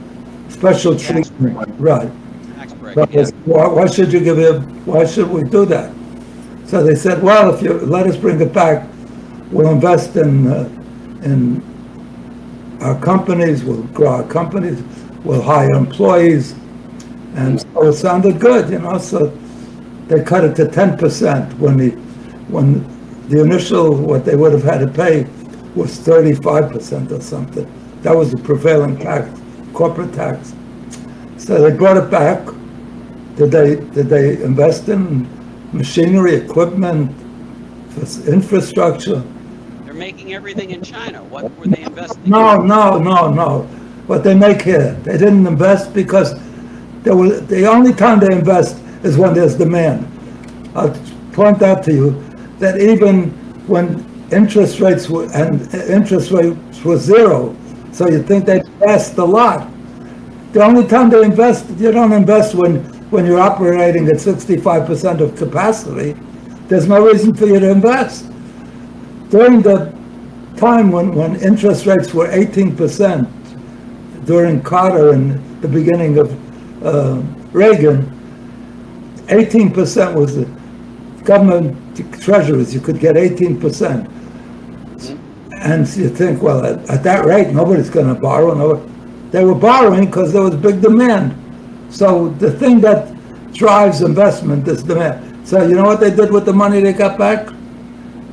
special 0.50 0.94
treatment." 0.98 1.56
break. 1.56 1.80
Right. 1.80 2.12
Break. 2.80 3.14
Yeah. 3.14 3.26
why, 3.46 3.68
why 3.68 3.88
should 3.88 4.12
you 4.14 4.20
give 4.20 4.40
it, 4.40 4.60
why 4.86 5.06
should 5.06 5.30
we 5.30 5.42
do 5.44 5.66
that? 5.66 5.92
So 6.66 6.84
they 6.84 6.96
said, 6.96 7.22
well, 7.24 7.54
if 7.54 7.62
you 7.62 7.74
let 7.80 8.08
us 8.08 8.18
bring 8.18 8.40
it 8.42 8.54
back, 8.54 8.88
we'll 9.52 9.70
invest 9.70 10.16
in, 10.16 10.48
uh, 10.48 10.70
in 11.24 11.62
our 12.84 13.00
companies, 13.00 13.64
we'll 13.64 13.84
grow 13.94 14.10
our 14.10 14.28
companies, 14.28 14.84
we'll 15.24 15.42
hire 15.42 15.72
employees. 15.74 16.54
And 17.36 17.60
so 17.60 17.88
it 17.88 17.94
sounded 17.94 18.40
good, 18.40 18.70
you 18.70 18.80
know, 18.80 18.98
so 18.98 19.28
they 20.08 20.24
cut 20.24 20.44
it 20.44 20.56
to 20.58 20.68
ten 20.68 20.98
percent 20.98 21.58
when 21.58 21.78
the, 21.78 21.92
when 22.50 22.84
the 23.30 23.42
initial, 23.42 23.96
what 23.96 24.26
they 24.26 24.36
would 24.36 24.52
have 24.52 24.64
had 24.64 24.80
to 24.80 24.88
pay 24.88 25.24
was 25.76 25.98
thirty-five 25.98 26.72
percent 26.72 27.12
or 27.12 27.22
something. 27.22 27.66
That 28.04 28.16
was 28.16 28.32
the 28.32 28.38
prevailing 28.38 28.98
tax, 28.98 29.30
corporate 29.74 30.14
tax. 30.14 30.54
So 31.38 31.62
they 31.62 31.76
brought 31.76 31.98
it 31.98 32.12
back. 32.12 32.46
Did 33.38 33.50
they, 33.50 33.78
did 33.78 34.08
they 34.10 34.44
invest 34.44 34.90
in 34.90 35.28
machinery, 35.74 36.36
equipment, 36.36 37.10
infrastructure? 38.28 39.24
They're 39.94 40.00
making 40.00 40.34
everything 40.34 40.72
in 40.72 40.82
China. 40.82 41.24
What 41.24 41.56
were 41.56 41.68
they 41.68 41.84
investing? 41.84 42.28
No, 42.28 42.62
in? 42.62 42.68
no, 42.68 42.98
no, 42.98 43.32
no. 43.32 43.62
What 44.08 44.24
they 44.24 44.34
make 44.34 44.64
here, 44.64 44.94
they 45.04 45.20
didn't 45.20 45.46
invest 45.46 45.94
because 45.94 46.34
there 47.04 47.16
was, 47.16 47.46
the 47.46 47.68
only 47.68 47.94
time 47.94 48.20
they 48.20 48.36
invest 48.36 48.82
is 49.04 49.20
when 49.20 49.36
there's 49.36 49.54
demand. 49.54 50.08
I'll 50.74 50.98
point 51.34 51.62
out 51.62 51.84
to 51.84 51.94
you 51.94 52.10
that 52.58 52.82
even 52.82 53.30
when 53.68 54.04
interest 54.32 54.80
rates 54.80 55.12
were, 55.12 55.32
and 55.32 55.72
interest 55.76 56.32
rates 56.32 56.84
were 56.84 56.98
zero, 56.98 57.56
so 57.92 58.10
you'd 58.10 58.28
think 58.28 58.46
they'd 58.46 58.66
invest 58.66 59.20
a 59.20 59.24
lot. 59.24 59.70
The 60.54 60.64
only 60.64 60.88
time 60.88 61.12
they 61.12 61.24
invest, 61.24 61.70
you 61.78 61.92
don't 61.92 62.14
invest 62.14 62.56
when, 62.56 62.84
when 63.12 63.28
you're 63.28 63.40
operating 63.40 64.08
at 64.08 64.16
65% 64.16 65.20
of 65.20 65.36
capacity. 65.36 66.20
There's 66.68 66.88
no 66.88 67.06
reason 67.06 67.36
for 67.36 67.46
you 67.46 67.60
to 67.60 67.70
invest. 67.70 68.33
During 69.34 69.64
the 69.64 69.92
time 70.58 70.92
when, 70.92 71.16
when 71.16 71.42
interest 71.42 71.88
rates 71.88 72.14
were 72.14 72.28
18%, 72.28 74.26
during 74.28 74.62
Carter 74.62 75.14
and 75.14 75.60
the 75.60 75.68
beginning 75.68 76.20
of 76.20 76.86
uh, 76.86 77.20
Reagan, 77.52 78.06
18% 79.30 80.14
was 80.14 80.36
the 80.36 80.46
government 81.24 81.76
treasuries. 82.22 82.76
You 82.76 82.80
could 82.80 83.00
get 83.00 83.16
18%. 83.16 84.08
And 85.64 85.98
you 85.98 86.10
think, 86.10 86.44
well, 86.44 86.64
at, 86.64 86.88
at 86.88 87.02
that 87.02 87.26
rate, 87.26 87.48
nobody's 87.48 87.90
going 87.90 88.14
to 88.14 88.22
borrow. 88.22 88.54
No, 88.54 88.86
they 89.32 89.44
were 89.44 89.56
borrowing 89.56 90.06
because 90.06 90.32
there 90.32 90.44
was 90.44 90.56
big 90.58 90.80
demand. 90.80 91.34
So 91.92 92.30
the 92.30 92.52
thing 92.52 92.82
that 92.82 93.12
drives 93.52 94.04
investment 94.04 94.68
is 94.68 94.84
demand. 94.84 95.48
So 95.48 95.68
you 95.68 95.74
know 95.74 95.86
what 95.86 96.02
they 96.02 96.16
did 96.16 96.32
with 96.32 96.46
the 96.46 96.54
money 96.54 96.82
they 96.82 96.94
got 96.94 97.18
back? 97.18 97.52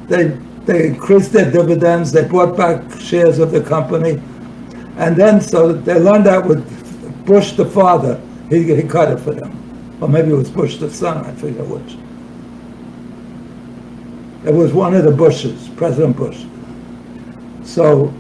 They 0.07 0.39
they 0.71 0.87
increased 0.87 1.33
their 1.33 1.51
dividends. 1.51 2.13
They 2.13 2.25
bought 2.29 2.57
back 2.57 3.01
shares 3.01 3.41
of 3.41 3.51
the 3.51 3.61
company, 3.61 4.23
and 4.99 5.17
then 5.17 5.41
so 5.41 5.73
they 5.73 5.99
learned 5.99 6.27
that 6.27 6.47
with 6.47 6.65
Bush 7.27 7.53
the 7.53 7.65
father. 7.65 8.21
He, 8.49 8.75
he 8.77 8.83
cut 8.85 9.11
it 9.11 9.19
for 9.19 9.33
them, 9.33 9.99
or 10.01 10.09
maybe 10.09 10.31
it 10.31 10.37
was 10.37 10.49
Bush 10.49 10.77
the 10.77 10.89
son. 10.89 11.25
I 11.27 11.35
forget 11.35 11.67
which. 11.67 11.97
It 14.47 14.55
was 14.55 14.73
one 14.73 14.95
of 14.95 15.05
the 15.05 15.11
Bushes, 15.11 15.69
President 15.71 16.17
Bush. 16.17 16.45
So 17.65 18.15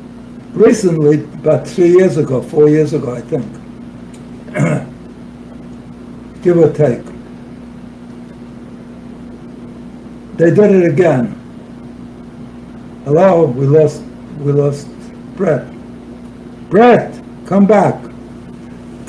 recently, 0.52 1.22
about 1.24 1.66
three 1.66 1.90
years 1.90 2.16
ago, 2.16 2.42
four 2.42 2.68
years 2.68 2.92
ago, 2.92 3.14
I 3.14 3.20
think, 3.22 3.46
give 6.42 6.58
or 6.58 6.72
take, 6.72 7.04
they 10.36 10.50
did 10.50 10.74
it 10.74 10.92
again. 10.92 11.39
Hello, 13.10 13.44
we 13.44 13.66
lost, 13.66 14.04
we 14.38 14.52
lost 14.52 14.86
Brett. 15.34 15.66
Brett, 16.70 17.20
come 17.44 17.66
back. 17.66 18.00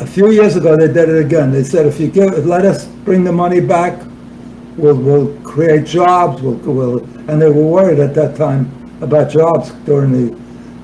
A 0.00 0.06
few 0.06 0.30
years 0.30 0.56
ago, 0.56 0.74
they 0.74 0.86
did 0.86 1.10
it 1.10 1.22
again. 1.22 1.52
They 1.52 1.62
said, 1.62 1.84
if 1.84 2.00
you 2.00 2.08
give, 2.08 2.46
let 2.46 2.64
us 2.64 2.86
bring 3.04 3.24
the 3.24 3.32
money 3.32 3.60
back, 3.60 4.02
we'll, 4.78 4.96
we'll 4.96 5.38
create 5.42 5.84
jobs, 5.84 6.40
we'll, 6.40 6.54
we'll, 6.54 7.04
and 7.28 7.42
they 7.42 7.50
were 7.50 7.62
worried 7.62 7.98
at 7.98 8.14
that 8.14 8.36
time 8.36 8.72
about 9.02 9.30
jobs 9.30 9.72
during 9.84 10.12
the 10.12 10.34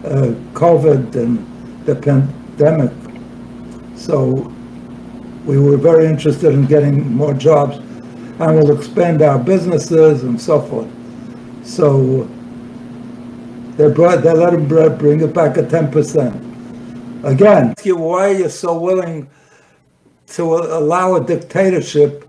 uh, 0.06 0.34
COVID 0.52 1.16
and 1.16 1.86
the 1.86 1.94
pandemic. 1.94 2.92
So 3.96 4.52
we 5.46 5.58
were 5.58 5.78
very 5.78 6.04
interested 6.04 6.52
in 6.52 6.66
getting 6.66 7.14
more 7.14 7.32
jobs 7.32 7.76
and 7.78 8.58
we'll 8.58 8.76
expand 8.76 9.22
our 9.22 9.38
businesses 9.38 10.24
and 10.24 10.38
so 10.38 10.60
forth. 10.60 10.86
So 11.62 12.24
they 13.76 13.90
brought, 13.90 14.22
they 14.22 14.32
let 14.32 14.52
them 14.52 14.66
bring 14.66 15.20
it 15.20 15.32
back 15.32 15.56
at 15.58 15.68
10%. 15.68 17.24
Again, 17.24 17.74
why 17.84 18.30
are 18.30 18.32
you 18.32 18.48
so 18.48 18.78
willing 18.78 19.30
to 20.28 20.42
allow 20.42 21.14
a 21.14 21.24
dictatorship 21.24 22.28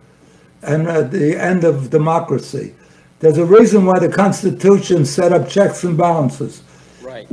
and 0.61 0.87
at 0.87 1.11
the 1.11 1.35
end 1.35 1.63
of 1.63 1.89
democracy? 1.89 2.75
There's 3.19 3.37
a 3.37 3.45
reason 3.45 3.85
why 3.85 3.99
the 3.99 4.09
Constitution 4.09 5.05
set 5.05 5.31
up 5.31 5.47
checks 5.47 5.83
and 5.83 5.97
balances. 5.97 6.61
Right. 7.01 7.27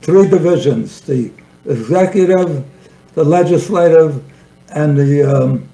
Three 0.00 0.28
divisions, 0.28 1.00
the 1.00 1.32
executive, 1.66 2.64
the 3.14 3.24
legislative, 3.24 4.22
and 4.68 4.96
the 4.96 5.22
um, 5.22 5.68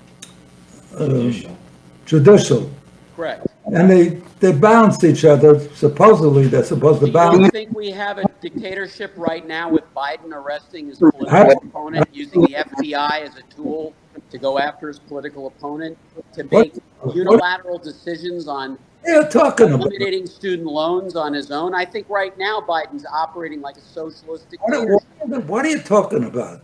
uh, 0.96 1.30
judicial. 2.06 2.70
Correct. 3.14 3.46
And 3.66 3.90
they, 3.90 4.20
they 4.40 4.52
balance 4.52 5.02
each 5.04 5.24
other. 5.24 5.58
Supposedly, 5.74 6.46
they're 6.46 6.64
supposed 6.64 7.00
to 7.00 7.06
Do 7.06 7.12
balance. 7.12 7.44
you 7.44 7.50
think 7.50 7.74
we 7.74 7.90
have 7.90 8.18
a 8.18 8.24
dictatorship 8.40 9.12
right 9.16 9.46
now 9.46 9.68
with 9.68 9.84
Biden 9.94 10.32
arresting 10.32 10.88
his 10.88 10.98
political 10.98 11.62
opponent, 11.68 12.08
using 12.12 12.42
the 12.42 12.54
FBI 12.54 13.22
as 13.22 13.36
a 13.36 13.42
tool 13.54 13.94
to 14.30 14.38
go 14.38 14.58
after 14.58 14.88
his 14.88 14.98
political 14.98 15.46
opponent, 15.46 15.96
to 16.34 16.44
make 16.44 16.74
unilateral 17.14 17.78
decisions 17.78 18.46
on 18.48 18.78
What 19.02 19.10
are 19.10 19.14
you 19.14 19.48
about? 19.48 19.60
eliminating 19.70 20.26
student 20.26 20.66
loans 20.68 21.16
on 21.16 21.32
his 21.32 21.50
own? 21.50 21.74
I 21.74 21.84
think 21.84 22.08
right 22.08 22.36
now 22.38 22.60
Biden's 22.60 23.06
operating 23.06 23.60
like 23.60 23.76
a 23.76 23.80
socialist 23.80 24.46
What 24.60 24.74
are, 24.76 24.86
dictator. 25.20 25.40
what 25.46 25.64
are 25.64 25.68
you 25.68 25.80
talking 25.80 26.24
about? 26.24 26.62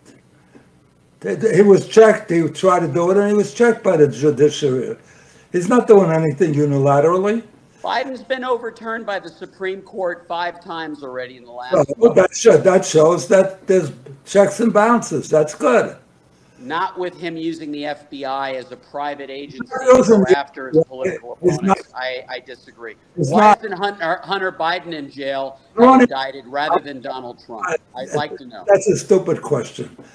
He 1.22 1.62
was 1.62 1.88
checked, 1.88 2.30
he 2.30 2.46
tried 2.48 2.80
to 2.80 2.88
do 2.88 3.10
it, 3.10 3.16
and 3.16 3.28
he 3.28 3.34
was 3.34 3.54
checked 3.54 3.82
by 3.82 3.96
the 3.96 4.06
judiciary. 4.08 4.98
He's 5.52 5.68
not 5.70 5.86
doing 5.86 6.10
anything 6.10 6.52
unilaterally. 6.52 7.42
Biden's 7.84 8.22
been 8.22 8.44
overturned 8.44 9.04
by 9.04 9.18
the 9.18 9.28
Supreme 9.28 9.82
Court 9.82 10.24
five 10.26 10.62
times 10.64 11.02
already 11.02 11.36
in 11.36 11.44
the 11.44 11.52
last, 11.52 11.92
Well, 11.98 12.14
That 12.14 12.34
shows, 12.34 12.62
that 12.64 12.84
shows 12.84 13.28
that 13.28 13.66
there's 13.66 13.92
checks 14.24 14.60
and 14.60 14.72
balances. 14.72 15.28
That's 15.28 15.54
good. 15.54 15.96
not 16.60 16.98
with 16.98 17.14
him 17.18 17.36
using 17.36 17.70
the 17.72 17.82
FBI 17.82 18.54
as 18.54 18.72
a 18.72 18.76
private 18.76 19.28
agency 19.28 19.58
Not 19.70 19.92
to 19.92 19.96
using 19.98 20.18
go 20.20 20.24
the- 20.30 20.38
after 20.38 20.70
his 20.70 20.82
political 20.84 21.36
He's 21.42 21.60
not- 21.60 21.76
opponents. 21.78 21.92
I, 21.94 22.24
I 22.30 22.38
disagree. 22.40 22.94
Why 23.16 23.40
not- 23.40 23.58
isn't 23.64 23.72
Hunter, 23.76 24.02
uh, 24.22 24.26
Hunter 24.26 24.50
Biden 24.52 24.94
in 24.94 25.10
jail 25.10 25.60
I 25.78 26.00
indicted 26.00 26.46
rather 26.46 26.80
than 26.80 27.02
Donald 27.02 27.42
Trump? 27.44 27.66
I'd 27.94 28.14
like 28.14 28.36
to 28.38 28.46
know. 28.46 28.64
That's 28.66 28.88
a 28.88 28.96
stupid 28.96 29.42
question. 29.42 29.94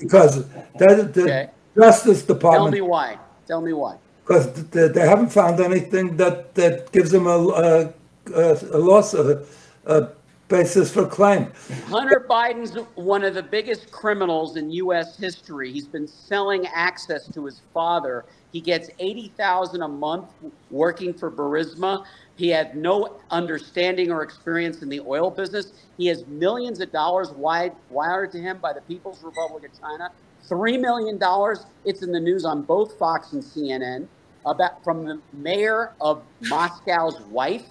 Because 0.00 0.44
that, 0.78 1.14
the 1.14 1.22
Okay. 1.22 1.50
Justice 1.76 2.22
Department. 2.22 2.64
Tell 2.64 2.70
me 2.70 2.80
why. 2.80 3.18
Tell 3.46 3.60
me 3.60 3.72
why. 3.72 3.96
Because 4.28 4.52
they, 4.70 5.00
haven't 5.00 5.30
found 5.30 5.58
anything 5.58 6.18
that, 6.18 6.54
that 6.54 6.92
gives 6.92 7.10
them 7.10 7.26
a, 7.26 7.90
a, 8.34 8.52
a 8.72 8.78
loss, 8.78 9.14
a, 9.14 9.42
a 9.86 10.08
basis 10.48 10.92
for 10.92 11.06
claim. 11.06 11.50
Hunter 11.86 12.26
Biden's 12.28 12.74
one 12.94 13.24
of 13.24 13.32
the 13.32 13.42
biggest 13.42 13.90
criminals 13.90 14.56
in 14.56 14.70
U.S. 14.70 15.16
history. 15.16 15.72
He's 15.72 15.86
been 15.86 16.06
selling 16.06 16.66
access 16.66 17.26
to 17.28 17.46
his 17.46 17.62
father. 17.72 18.26
He 18.52 18.60
gets 18.60 18.90
eighty 18.98 19.32
thousand 19.38 19.80
a 19.82 19.88
month 19.88 20.28
working 20.70 21.14
for 21.14 21.30
Burisma. 21.30 22.04
He 22.36 22.48
had 22.48 22.76
no 22.76 23.16
understanding 23.30 24.12
or 24.12 24.22
experience 24.22 24.82
in 24.82 24.90
the 24.90 25.00
oil 25.00 25.30
business. 25.30 25.72
He 25.96 26.06
has 26.06 26.26
millions 26.26 26.80
of 26.80 26.92
dollars 26.92 27.30
wired, 27.30 27.72
wired 27.90 28.30
to 28.32 28.38
him 28.38 28.58
by 28.58 28.74
the 28.74 28.82
People's 28.82 29.22
Republic 29.22 29.64
of 29.64 29.80
China. 29.80 30.10
Three 30.44 30.76
million 30.76 31.16
dollars. 31.18 31.64
It's 31.86 32.02
in 32.02 32.12
the 32.12 32.20
news 32.20 32.44
on 32.44 32.62
both 32.62 32.98
Fox 32.98 33.32
and 33.32 33.42
CNN 33.42 34.06
about 34.48 34.82
from 34.82 35.04
the 35.04 35.20
mayor 35.32 35.92
of 36.00 36.22
Moscow's 36.42 37.20
wife. 37.22 37.66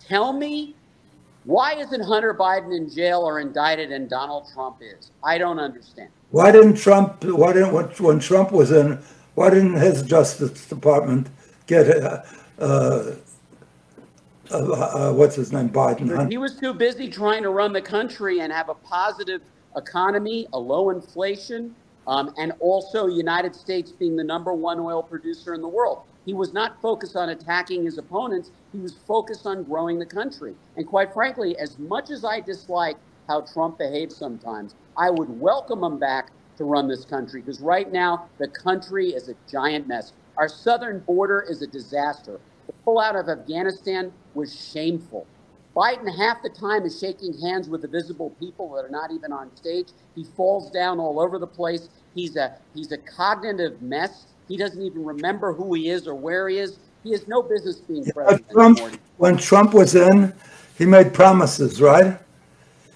Tell 0.00 0.32
me 0.32 0.74
why 1.48 1.76
isn't 1.76 2.02
Hunter 2.02 2.34
Biden 2.34 2.76
in 2.76 2.90
jail 2.90 3.20
or 3.20 3.40
indicted 3.40 3.90
and 3.90 4.08
Donald 4.10 4.46
Trump 4.52 4.82
is? 4.82 5.10
I 5.24 5.38
don't 5.38 5.58
understand. 5.58 6.10
Why 6.30 6.52
didn't 6.52 6.76
Trump, 6.76 7.24
why 7.24 7.54
didn't, 7.54 7.72
when, 7.72 7.86
when 7.86 8.18
Trump 8.18 8.52
was 8.52 8.70
in, 8.70 9.02
why 9.34 9.48
didn't 9.48 9.76
his 9.76 10.02
Justice 10.02 10.66
Department 10.66 11.28
get, 11.66 11.88
uh, 11.88 12.22
uh, 12.58 13.14
uh, 14.50 14.56
uh, 14.56 15.12
what's 15.14 15.36
his 15.36 15.50
name, 15.50 15.70
Biden? 15.70 16.30
He 16.30 16.36
was 16.36 16.56
too 16.56 16.74
busy 16.74 17.08
trying 17.08 17.42
to 17.44 17.50
run 17.50 17.72
the 17.72 17.80
country 17.80 18.40
and 18.40 18.52
have 18.52 18.68
a 18.68 18.74
positive 18.74 19.40
economy, 19.74 20.46
a 20.52 20.58
low 20.58 20.90
inflation, 20.90 21.74
um, 22.06 22.34
and 22.36 22.52
also 22.60 23.06
United 23.06 23.54
States 23.54 23.90
being 23.90 24.16
the 24.16 24.24
number 24.24 24.52
one 24.52 24.78
oil 24.80 25.02
producer 25.02 25.54
in 25.54 25.62
the 25.62 25.68
world. 25.68 26.02
He 26.28 26.34
was 26.34 26.52
not 26.52 26.82
focused 26.82 27.16
on 27.16 27.30
attacking 27.30 27.86
his 27.86 27.96
opponents. 27.96 28.50
He 28.70 28.78
was 28.80 28.92
focused 29.06 29.46
on 29.46 29.64
growing 29.64 29.98
the 29.98 30.04
country. 30.04 30.54
And 30.76 30.86
quite 30.86 31.14
frankly, 31.14 31.56
as 31.56 31.78
much 31.78 32.10
as 32.10 32.22
I 32.22 32.40
dislike 32.40 32.98
how 33.28 33.40
Trump 33.40 33.78
behaves 33.78 34.14
sometimes, 34.14 34.74
I 34.94 35.08
would 35.08 35.30
welcome 35.30 35.82
him 35.82 35.98
back 35.98 36.32
to 36.58 36.64
run 36.64 36.86
this 36.86 37.06
country 37.06 37.40
because 37.40 37.62
right 37.62 37.90
now 37.90 38.28
the 38.36 38.48
country 38.48 39.08
is 39.08 39.30
a 39.30 39.36
giant 39.50 39.88
mess. 39.88 40.12
Our 40.36 40.50
southern 40.50 40.98
border 41.00 41.46
is 41.48 41.62
a 41.62 41.66
disaster. 41.66 42.38
The 42.66 42.74
pullout 42.86 43.18
of 43.18 43.30
Afghanistan 43.30 44.12
was 44.34 44.54
shameful. 44.54 45.26
Biden 45.74 46.14
half 46.14 46.42
the 46.42 46.50
time 46.50 46.84
is 46.84 47.00
shaking 47.00 47.38
hands 47.40 47.70
with 47.70 47.80
the 47.80 47.88
visible 47.88 48.36
people 48.38 48.74
that 48.74 48.84
are 48.84 48.90
not 48.90 49.12
even 49.12 49.32
on 49.32 49.56
stage. 49.56 49.88
He 50.14 50.24
falls 50.24 50.70
down 50.70 51.00
all 51.00 51.20
over 51.20 51.38
the 51.38 51.46
place. 51.46 51.88
He's 52.14 52.36
a 52.36 52.58
he's 52.74 52.92
a 52.92 52.98
cognitive 52.98 53.80
mess. 53.80 54.26
He 54.48 54.56
doesn't 54.56 54.80
even 54.82 55.04
remember 55.04 55.52
who 55.52 55.74
he 55.74 55.90
is 55.90 56.06
or 56.08 56.14
where 56.14 56.48
he 56.48 56.58
is. 56.58 56.78
He 57.04 57.12
has 57.12 57.28
no 57.28 57.42
business 57.42 57.76
being 57.76 58.06
president 58.12 58.50
Trump, 58.50 58.80
when 59.18 59.36
Trump 59.36 59.74
was 59.74 59.94
in, 59.94 60.32
he 60.76 60.86
made 60.86 61.12
promises, 61.14 61.80
right? 61.80 62.18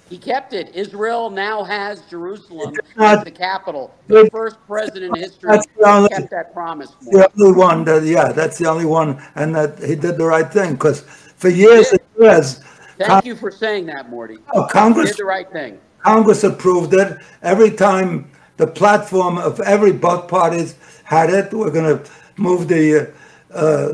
He 0.09 0.19
kept 0.19 0.53
it. 0.53 0.75
Israel 0.75 1.31
now 1.31 1.63
has 1.65 2.03
Jerusalem 2.11 2.75
not- 2.97 3.19
as 3.19 3.25
the 3.25 3.31
capital. 3.31 3.95
The 4.09 4.29
first 4.31 4.57
president 4.67 5.17
in 5.17 5.23
history 5.23 5.51
That's 5.51 5.67
the 5.79 5.87
only- 5.89 6.09
kept 6.11 6.31
that 6.31 6.53
promise. 6.53 6.91
The 7.11 7.31
only 7.39 7.53
one 7.57 7.85
that, 7.85 8.03
yeah, 8.03 8.33
that's 8.33 8.59
the 8.59 8.69
only 8.69 8.85
one, 8.85 9.23
and 9.37 9.55
that 9.55 9.79
he 9.79 9.95
did 9.95 10.19
the 10.19 10.27
right 10.27 10.51
thing, 10.53 10.73
because 10.75 11.01
for 11.37 11.49
years 11.49 11.93
and 11.93 12.01
years, 12.19 12.61
Thank 12.99 13.25
you 13.25 13.35
for 13.35 13.51
saying 13.51 13.87
that, 13.87 14.11
Morty. 14.11 14.39
oh, 14.55 14.63
Did 14.63 14.71
Congress, 14.71 15.17
the 15.17 15.25
right 15.25 15.51
thing. 15.51 15.79
Congress 16.03 16.45
approved 16.45 16.93
it. 16.95 17.17
Every 17.43 17.71
time 17.71 18.31
the 18.57 18.67
platform 18.67 19.39
of 19.39 19.61
every, 19.61 19.93
both 19.93 20.29
parties 20.29 20.77
had 21.05 21.31
it, 21.31 21.53
we're 21.53 21.71
gonna 21.71 22.03
move 22.37 22.69
the, 22.69 23.13
uh, 23.53 23.93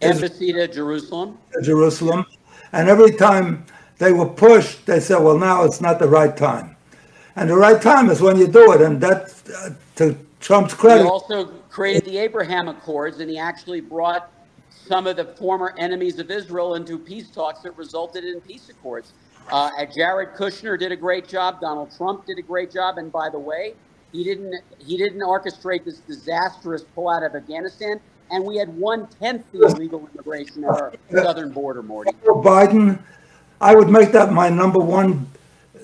Embassy 0.00 0.52
to 0.52 0.68
Jerusalem. 0.68 1.38
Jerusalem. 1.62 2.24
And 2.72 2.88
every 2.88 3.12
time 3.12 3.64
they 3.98 4.12
were 4.12 4.28
pushed, 4.28 4.86
they 4.86 5.00
said, 5.00 5.18
well, 5.18 5.38
now 5.38 5.64
it's 5.64 5.80
not 5.80 5.98
the 5.98 6.08
right 6.08 6.36
time. 6.36 6.76
And 7.34 7.50
the 7.50 7.56
right 7.56 7.80
time 7.80 8.10
is 8.10 8.20
when 8.20 8.36
you 8.36 8.46
do 8.46 8.72
it, 8.72 8.80
and 8.80 9.00
that, 9.00 9.34
uh, 9.56 9.70
to 9.96 10.16
Trump's 10.40 10.72
He 10.72 10.78
credit, 10.78 11.06
also 11.06 11.46
created 11.68 12.04
the 12.04 12.18
Abraham 12.18 12.68
Accords, 12.68 13.20
and 13.20 13.30
he 13.30 13.38
actually 13.38 13.80
brought 13.80 14.30
some 14.70 15.06
of 15.06 15.16
the 15.16 15.24
former 15.24 15.74
enemies 15.78 16.18
of 16.18 16.30
Israel 16.30 16.74
into 16.74 16.98
peace 16.98 17.28
talks 17.30 17.60
that 17.60 17.76
resulted 17.76 18.24
in 18.24 18.40
peace 18.40 18.68
accords. 18.68 19.12
Uh, 19.50 19.70
Jared 19.94 20.30
Kushner 20.30 20.78
did 20.78 20.92
a 20.92 20.96
great 20.96 21.28
job. 21.28 21.60
Donald 21.60 21.90
Trump 21.96 22.26
did 22.26 22.38
a 22.38 22.42
great 22.42 22.70
job. 22.70 22.98
And 22.98 23.10
by 23.12 23.28
the 23.30 23.38
way, 23.38 23.74
he 24.12 24.24
didn't 24.24 24.54
he 24.78 24.96
didn't 24.96 25.20
orchestrate 25.20 25.84
this 25.84 25.98
disastrous 26.00 26.84
pullout 26.96 27.26
of 27.26 27.34
Afghanistan. 27.34 28.00
And 28.30 28.44
we 28.44 28.56
had 28.58 28.68
one 28.76 29.06
tenth 29.20 29.50
the 29.52 29.62
illegal 29.62 30.06
immigration 30.12 30.64
at 30.64 30.70
our 30.70 30.92
southern 31.10 31.50
border, 31.50 31.82
Morty. 31.82 32.10
Biden, 32.26 32.98
I 33.60 33.74
would 33.74 33.88
make 33.88 34.12
that 34.12 34.32
my 34.32 34.50
number 34.50 34.78
one 34.78 35.26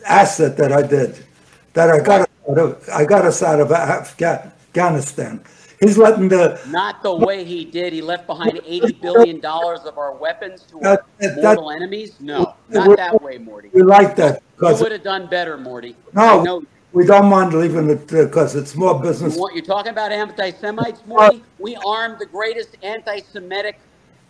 asset 0.06 0.56
that 0.58 0.70
I 0.70 0.82
did, 0.82 1.24
that 1.72 1.88
I 1.90 2.00
got, 2.00 2.28
out 2.50 2.58
of- 2.58 2.88
I 2.92 3.06
got 3.06 3.24
us 3.24 3.42
out 3.42 3.60
of 3.60 3.72
Afghanistan. 3.72 5.40
He's 5.80 5.96
letting 5.98 6.28
the, 6.28 6.60
Not 6.68 7.02
the 7.02 7.14
way 7.14 7.44
he 7.44 7.64
did. 7.64 7.92
He 7.94 8.02
left 8.02 8.26
behind 8.26 8.60
eighty 8.66 8.92
billion 8.92 9.40
dollars 9.40 9.80
of 9.80 9.96
our 9.98 10.12
weapons 10.14 10.62
to 10.70 10.76
our 10.76 10.82
That- 10.82 11.04
that- 11.18 11.42
mortal 11.56 11.70
enemies. 11.70 12.16
No, 12.20 12.54
not 12.68 12.96
that 12.98 13.22
way, 13.22 13.38
Morty. 13.38 13.70
we 13.72 13.82
like 13.82 14.16
that, 14.16 14.42
You 14.60 14.68
would 14.80 14.92
have 14.92 15.02
done 15.02 15.26
better, 15.28 15.56
Morty. 15.56 15.96
No. 16.12 16.62
We 16.94 17.04
don't 17.04 17.28
mind 17.28 17.52
leaving 17.52 17.90
it, 17.90 18.06
because 18.06 18.54
it's 18.54 18.76
more 18.76 19.00
business. 19.00 19.36
want, 19.36 19.52
you're 19.56 19.64
talking 19.64 19.90
about 19.90 20.12
anti-Semites, 20.12 21.04
Morty? 21.06 21.42
We 21.58 21.76
armed 21.84 22.20
the 22.20 22.26
greatest 22.26 22.76
anti-Semitic, 22.84 23.80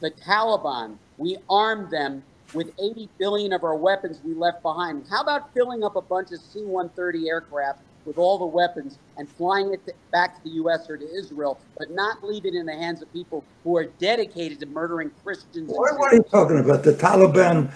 the 0.00 0.10
Taliban. 0.10 0.96
We 1.18 1.36
armed 1.50 1.90
them 1.90 2.22
with 2.54 2.72
80 2.80 3.10
billion 3.18 3.52
of 3.52 3.64
our 3.64 3.76
weapons 3.76 4.22
we 4.24 4.32
left 4.32 4.62
behind. 4.62 5.04
How 5.10 5.20
about 5.20 5.52
filling 5.52 5.84
up 5.84 5.96
a 5.96 6.00
bunch 6.00 6.32
of 6.32 6.40
C-130 6.40 7.28
aircraft 7.28 7.80
with 8.06 8.16
all 8.16 8.38
the 8.38 8.46
weapons 8.46 8.98
and 9.18 9.28
flying 9.28 9.74
it 9.74 9.94
back 10.10 10.36
to 10.38 10.44
the 10.44 10.54
U.S. 10.56 10.88
or 10.88 10.96
to 10.96 11.06
Israel, 11.14 11.60
but 11.78 11.90
not 11.90 12.24
leave 12.24 12.46
it 12.46 12.54
in 12.54 12.64
the 12.64 12.72
hands 12.72 13.02
of 13.02 13.12
people 13.12 13.44
who 13.62 13.76
are 13.76 13.84
dedicated 13.98 14.58
to 14.60 14.66
murdering 14.66 15.10
Christians? 15.22 15.68
What 15.70 15.98
what 15.98 16.14
are 16.14 16.16
you 16.16 16.22
talking 16.22 16.58
about? 16.60 16.82
The 16.82 16.94
Taliban 16.94 17.70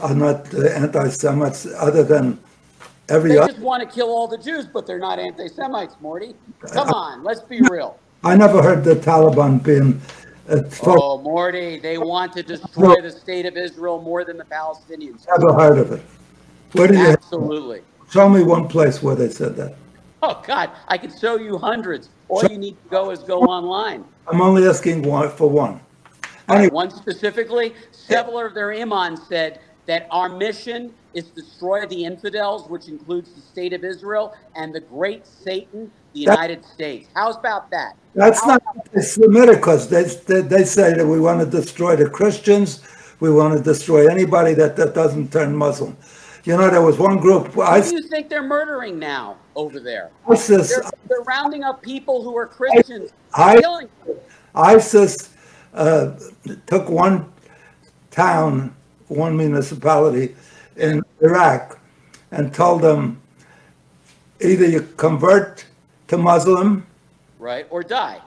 are 0.00 0.14
not 0.14 0.52
uh, 0.52 0.66
anti-Semites, 0.66 1.66
other 1.76 2.02
than 2.02 2.38
every 3.08 3.30
They 3.30 3.38
other. 3.38 3.52
just 3.52 3.60
want 3.60 3.88
to 3.88 3.94
kill 3.94 4.08
all 4.08 4.28
the 4.28 4.38
Jews, 4.38 4.66
but 4.66 4.86
they're 4.86 4.98
not 4.98 5.18
anti-Semites, 5.18 5.96
Morty. 6.00 6.34
Come 6.72 6.88
on, 6.90 7.22
let's 7.24 7.42
be 7.42 7.62
real. 7.62 7.98
I 8.22 8.36
never 8.36 8.62
heard 8.62 8.84
the 8.84 8.94
Taliban 8.94 9.62
being, 9.62 10.00
uh, 10.48 10.62
Oh, 10.82 11.18
Morty, 11.18 11.78
they 11.78 11.98
want 11.98 12.32
to 12.34 12.42
destroy 12.42 13.00
the 13.02 13.10
state 13.10 13.46
of 13.46 13.56
Israel 13.56 14.00
more 14.00 14.24
than 14.24 14.38
the 14.38 14.44
Palestinians. 14.44 15.26
never 15.38 15.52
heard 15.52 15.78
of 15.78 15.92
it. 15.92 16.02
Where 16.72 16.88
do 16.88 16.96
you, 16.96 17.06
Absolutely. 17.06 17.82
show 18.10 18.28
me 18.28 18.42
one 18.42 18.68
place 18.68 19.02
where 19.02 19.14
they 19.14 19.28
said 19.28 19.56
that. 19.56 19.74
Oh, 20.22 20.42
God, 20.46 20.70
I 20.88 20.96
could 20.96 21.12
show 21.20 21.36
you 21.36 21.58
hundreds. 21.58 22.08
All 22.28 22.44
you 22.44 22.56
need 22.58 22.76
to 22.82 22.88
go 22.90 23.10
is 23.10 23.20
go 23.20 23.40
online. 23.42 24.04
I'm 24.26 24.40
only 24.40 24.66
asking 24.66 25.02
one 25.02 25.28
for 25.30 25.48
one. 25.50 25.80
Anyway, 26.48 26.70
One 26.70 26.90
specifically, 26.90 27.74
several 27.92 28.38
of 28.38 28.54
their 28.54 28.72
imams 28.72 29.26
said 29.28 29.60
that 29.86 30.06
our 30.10 30.28
mission 30.28 30.94
is 31.14 31.24
destroy 31.30 31.86
the 31.86 32.04
infidels, 32.04 32.68
which 32.68 32.88
includes 32.88 33.32
the 33.32 33.40
state 33.40 33.72
of 33.72 33.84
Israel 33.84 34.34
and 34.56 34.74
the 34.74 34.80
great 34.80 35.26
Satan, 35.26 35.90
the 36.12 36.24
That- 36.26 36.32
United 36.32 36.64
States. 36.64 37.08
How's 37.14 37.36
about 37.36 37.70
that? 37.70 37.94
that's 38.14 38.40
How 38.40 38.46
not 38.48 38.62
about- 38.74 39.02
Semitic, 39.04 39.56
because 39.56 39.88
they, 39.88 40.02
they, 40.04 40.40
they 40.42 40.64
say 40.64 40.94
that 40.94 41.06
we 41.06 41.20
want 41.20 41.40
to 41.40 41.46
destroy 41.46 41.96
the 41.96 42.08
Christians, 42.08 42.82
we 43.20 43.30
want 43.30 43.56
to 43.56 43.62
destroy 43.62 44.08
anybody 44.08 44.54
that, 44.54 44.76
that 44.76 44.94
doesn't 44.94 45.32
turn 45.32 45.54
Muslim. 45.56 45.96
You 46.44 46.56
know, 46.58 46.68
there 46.68 46.82
was 46.82 46.98
one 46.98 47.18
group, 47.18 47.48
Who 47.54 47.62
ISIS, 47.62 47.90
do 47.92 47.96
you 47.96 48.08
think 48.08 48.28
they're 48.28 48.42
murdering 48.42 48.98
now 48.98 49.36
over 49.56 49.80
there? 49.80 50.10
ISIS, 50.28 50.68
They're, 50.68 50.90
they're 51.08 51.20
rounding 51.22 51.64
up 51.64 51.80
people 51.80 52.22
who 52.22 52.36
are 52.36 52.46
Christians, 52.46 53.10
I- 53.34 53.60
killing. 53.60 53.88
ISIS 54.54 55.30
uh, 55.72 56.12
took 56.66 56.88
one 56.88 57.32
town, 58.10 58.74
one 59.08 59.36
municipality 59.36 60.34
in 60.76 61.02
Iraq, 61.20 61.78
and 62.30 62.52
told 62.52 62.82
them 62.82 63.20
either 64.40 64.66
you 64.66 64.82
convert 64.96 65.64
to 66.08 66.18
Muslim 66.18 66.86
right? 67.38 67.66
Or 67.70 67.82
die. 67.82 68.20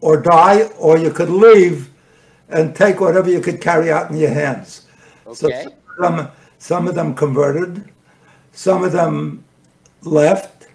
or 0.00 0.20
die, 0.20 0.62
or 0.78 0.96
you 0.96 1.10
could 1.10 1.28
leave 1.30 1.90
and 2.48 2.74
take 2.74 3.00
whatever 3.00 3.28
you 3.28 3.40
could 3.40 3.60
carry 3.60 3.90
out 3.90 4.10
in 4.10 4.16
your 4.16 4.30
hands. 4.30 4.86
So 5.34 5.48
Okay. 5.48 5.64
some 5.64 5.72
of 6.06 6.16
them, 6.16 6.28
some 6.58 6.88
of 6.88 6.94
them 6.94 7.14
converted, 7.14 7.90
some 8.52 8.84
of 8.84 8.92
them 8.92 9.44
left 10.02 10.68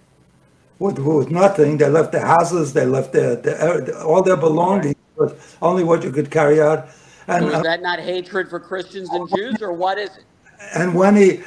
with, 0.78 0.98
with 0.98 1.30
nothing. 1.30 1.78
They 1.78 1.88
left 1.88 2.12
their 2.12 2.26
houses, 2.26 2.72
they 2.72 2.86
left 2.86 3.12
their, 3.12 3.36
their 3.36 3.98
all 4.04 4.22
their 4.22 4.36
belongings, 4.36 4.96
but 5.16 5.38
only 5.62 5.84
what 5.84 6.04
you 6.04 6.12
could 6.12 6.30
carry 6.30 6.60
out. 6.60 6.88
And 7.26 7.46
So 7.46 7.54
uh, 7.54 7.56
is 7.56 7.62
that 7.62 7.80
not 7.82 7.98
hatred 7.98 8.50
for 8.50 8.60
Christians 8.60 9.08
and 9.10 9.28
Jews, 9.28 9.62
or 9.62 9.72
what 9.72 9.98
is 9.98 10.10
it? 10.16 10.24
And 10.74 10.94
when 10.94 11.16
he 11.16 11.42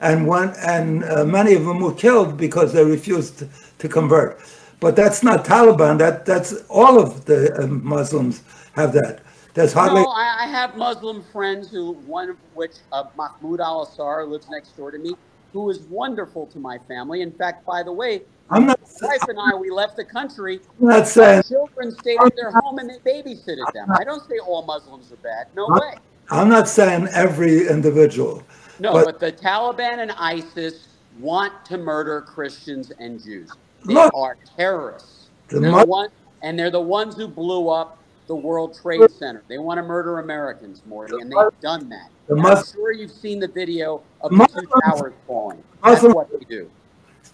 and 0.00 0.26
when 0.26 0.50
and 0.60 1.04
uh, 1.04 1.24
many 1.24 1.54
of 1.54 1.64
them 1.64 1.80
were 1.80 1.94
killed 1.94 2.36
because 2.36 2.72
they 2.72 2.84
refused 2.84 3.38
to, 3.38 3.48
to 3.78 3.88
convert. 3.88 4.40
But 4.80 4.96
that's 4.96 5.22
not 5.22 5.44
Taliban. 5.44 5.98
That 5.98 6.24
that's 6.24 6.54
all 6.68 6.98
of 6.98 7.26
the 7.26 7.54
uh, 7.54 7.66
Muslims 7.66 8.42
have 8.72 8.92
that. 8.94 9.20
There's 9.54 9.72
hardly. 9.72 10.02
No, 10.02 10.08
I, 10.08 10.44
I 10.44 10.46
have 10.46 10.76
Muslim 10.76 11.22
friends 11.32 11.70
who, 11.70 11.92
one 12.06 12.30
of 12.30 12.36
which, 12.54 12.72
uh, 12.92 13.04
Mahmoud 13.16 13.60
Al 13.60 13.82
Assar, 13.82 14.24
lives 14.24 14.48
next 14.48 14.76
door 14.76 14.90
to 14.90 14.98
me, 14.98 15.14
who 15.52 15.68
is 15.70 15.80
wonderful 15.80 16.46
to 16.46 16.58
my 16.58 16.78
family. 16.78 17.20
In 17.22 17.32
fact, 17.32 17.66
by 17.66 17.82
the 17.82 17.92
way, 17.92 18.22
I'm 18.48 18.66
not. 18.66 18.80
my 19.00 19.08
wife 19.08 19.28
and 19.28 19.38
I, 19.38 19.54
we 19.56 19.70
left 19.70 19.96
the 19.96 20.04
country. 20.04 20.60
I'm 20.80 20.88
not 20.88 21.08
saying. 21.08 21.42
Children 21.44 21.92
stayed 21.92 22.18
at 22.24 22.34
their 22.36 22.52
home 22.52 22.78
and 22.78 22.90
they 22.90 22.98
babysitted 22.98 23.72
them. 23.72 23.90
I 23.92 24.04
don't 24.04 24.26
say 24.28 24.38
all 24.38 24.62
Muslims 24.64 25.12
are 25.12 25.16
bad. 25.16 25.48
No 25.54 25.68
way. 25.68 25.96
I'm 26.30 26.48
not 26.48 26.68
saying 26.68 27.08
every 27.12 27.68
individual. 27.68 28.42
No, 28.78 28.92
But- 28.92 29.04
but, 29.04 29.20
the 29.20 29.32
Taliban 29.32 29.98
and 29.98 30.12
ISIS 30.12 30.86
want 31.18 31.52
to 31.66 31.76
murder 31.76 32.20
Christians 32.22 32.92
and 32.98 33.22
Jews. 33.22 33.50
They 33.84 33.94
Look. 33.94 34.12
are 34.14 34.36
terrorists. 34.56 35.28
The 35.48 35.60
They're 35.60 35.70
the 35.80 35.84
one, 35.86 36.08
and 36.42 36.58
they're 36.58 36.70
the 36.70 36.80
ones 36.80 37.16
who 37.16 37.26
blew 37.28 37.68
up 37.68 37.98
the 38.26 38.34
World 38.36 38.78
Trade 38.80 39.10
Center. 39.10 39.42
They 39.48 39.58
want 39.58 39.78
to 39.78 39.82
murder 39.82 40.20
Americans, 40.20 40.82
Morty, 40.86 41.14
and 41.20 41.30
they've 41.30 41.60
done 41.60 41.88
that. 41.88 42.08
The 42.28 42.36
I'm 42.36 42.64
sure 42.64 42.92
you've 42.92 43.10
seen 43.10 43.40
the 43.40 43.48
video 43.48 44.02
of 44.20 44.30
the 44.30 44.36
Muslims- 44.36 44.68
two 44.68 44.80
towers 44.90 45.12
falling. 45.26 45.58
That's 45.82 45.94
Muslims- 46.02 46.14
what 46.14 46.30
they 46.30 46.44
do. 46.46 46.70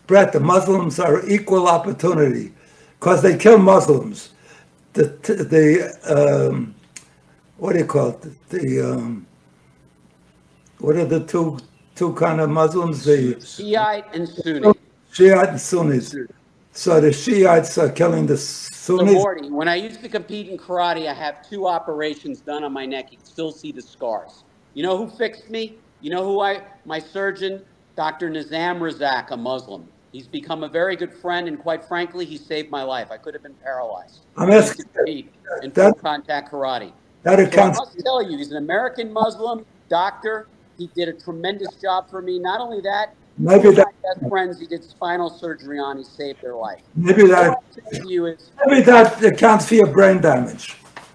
Brett, 0.06 0.32
the 0.32 0.40
Muslims 0.40 0.98
are 0.98 1.24
equal 1.28 1.66
opportunity 1.68 2.54
because 2.98 3.20
they 3.22 3.36
kill 3.36 3.58
Muslims. 3.58 4.30
The 4.94 5.04
the 5.20 6.48
um, 6.48 6.74
what 7.58 7.72
do 7.72 7.78
you 7.78 7.86
call 7.86 8.10
it? 8.10 8.48
The 8.48 8.80
um, 8.80 9.26
what 10.78 10.96
are 10.96 11.04
the 11.04 11.24
two 11.24 11.58
two 11.94 12.12
kind 12.14 12.40
of 12.40 12.50
Muslims? 12.50 13.04
The 13.04 13.40
Shiite 13.40 14.14
and 14.14 14.28
Sunni. 14.28 14.72
Shiite 15.12 15.48
and 15.48 15.60
Sunnis. 15.60 16.14
So 16.72 17.00
the 17.00 17.12
Shiites 17.12 17.78
are 17.78 17.90
killing 17.90 18.26
the 18.26 18.36
Sunnis. 18.36 19.14
Morty, 19.14 19.50
when 19.50 19.68
I 19.68 19.76
used 19.76 20.02
to 20.02 20.08
compete 20.08 20.48
in 20.48 20.58
karate, 20.58 21.08
I 21.08 21.14
have 21.14 21.48
two 21.48 21.66
operations 21.66 22.40
done 22.40 22.64
on 22.64 22.72
my 22.72 22.84
neck. 22.84 23.10
You 23.10 23.16
can 23.16 23.26
still 23.26 23.50
see 23.50 23.72
the 23.72 23.80
scars. 23.80 24.44
You 24.74 24.82
know 24.82 24.98
who 24.98 25.08
fixed 25.08 25.48
me? 25.48 25.78
You 26.02 26.10
know 26.10 26.22
who 26.22 26.40
I? 26.40 26.62
My 26.84 26.98
surgeon, 26.98 27.62
Dr. 27.96 28.28
Nizam 28.28 28.78
Razak, 28.78 29.30
a 29.30 29.36
Muslim. 29.36 29.88
He's 30.12 30.28
become 30.28 30.62
a 30.62 30.68
very 30.68 30.96
good 30.96 31.12
friend, 31.12 31.48
and 31.48 31.58
quite 31.58 31.84
frankly, 31.84 32.24
he 32.26 32.36
saved 32.36 32.70
my 32.70 32.82
life. 32.82 33.10
I 33.10 33.16
could 33.16 33.34
have 33.34 33.42
been 33.42 33.54
paralyzed. 33.54 34.20
I'm 34.36 34.50
asking 34.50 34.86
in 35.62 35.70
full 35.70 35.94
contact 35.94 36.52
karate. 36.52 36.92
That 37.26 37.52
So 37.52 37.60
I 37.60 37.66
must 37.70 37.98
tell 38.00 38.22
you, 38.22 38.38
he's 38.38 38.50
an 38.52 38.58
American 38.58 39.12
Muslim 39.12 39.66
doctor. 39.88 40.46
He 40.78 40.88
did 40.94 41.08
a 41.08 41.12
tremendous 41.12 41.74
job 41.82 42.08
for 42.08 42.22
me. 42.22 42.38
Not 42.38 42.60
only 42.60 42.80
that, 42.82 43.14
Maybe 43.38 43.70
that 43.72 43.86
my 43.86 44.14
best 44.14 44.28
friends 44.30 44.60
he 44.60 44.66
did 44.66 44.82
spinal 44.82 45.28
surgery 45.28 45.78
on. 45.78 45.98
He 45.98 46.04
saved 46.04 46.40
their 46.40 46.54
life. 46.54 46.80
maybe 46.94 47.26
that 47.26 47.50
I'm 47.50 47.92
saying 47.92 48.08
you 48.08 48.26
is, 48.26 48.50
maybe 48.66 48.80
that 48.82 49.22
accounts 49.22 49.68
for 49.68 49.74
your 49.74 49.88
brain 49.88 50.20
damage. 50.22 50.72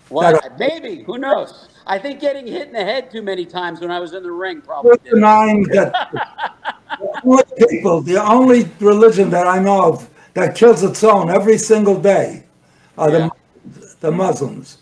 what? 0.09 0.43
Maybe. 0.59 1.03
Who 1.03 1.17
knows? 1.17 1.69
I 1.87 1.97
think 1.97 2.19
getting 2.19 2.45
hit 2.45 2.67
in 2.67 2.73
the 2.73 2.83
head 2.83 3.09
too 3.09 3.21
many 3.23 3.45
times 3.45 3.79
when 3.81 3.89
I 3.89 3.99
was 3.99 4.13
in 4.13 4.21
the 4.21 4.31
ring 4.31 4.61
probably 4.61 4.97
did. 5.03 5.15
denying 5.15 5.63
that. 5.69 6.53
only 7.25 7.43
people, 7.69 8.01
the 8.01 8.17
only 8.21 8.69
religion 8.79 9.29
that 9.31 9.47
I 9.47 9.57
know 9.59 9.81
of 9.93 10.07
that 10.35 10.55
kills 10.55 10.83
its 10.83 11.03
own 11.03 11.29
every 11.31 11.57
single 11.57 11.99
day 11.99 12.43
are 12.97 13.09
Yeah. 13.11 13.29
the, 13.65 13.95
the 14.01 14.11
Muslims. 14.11 14.77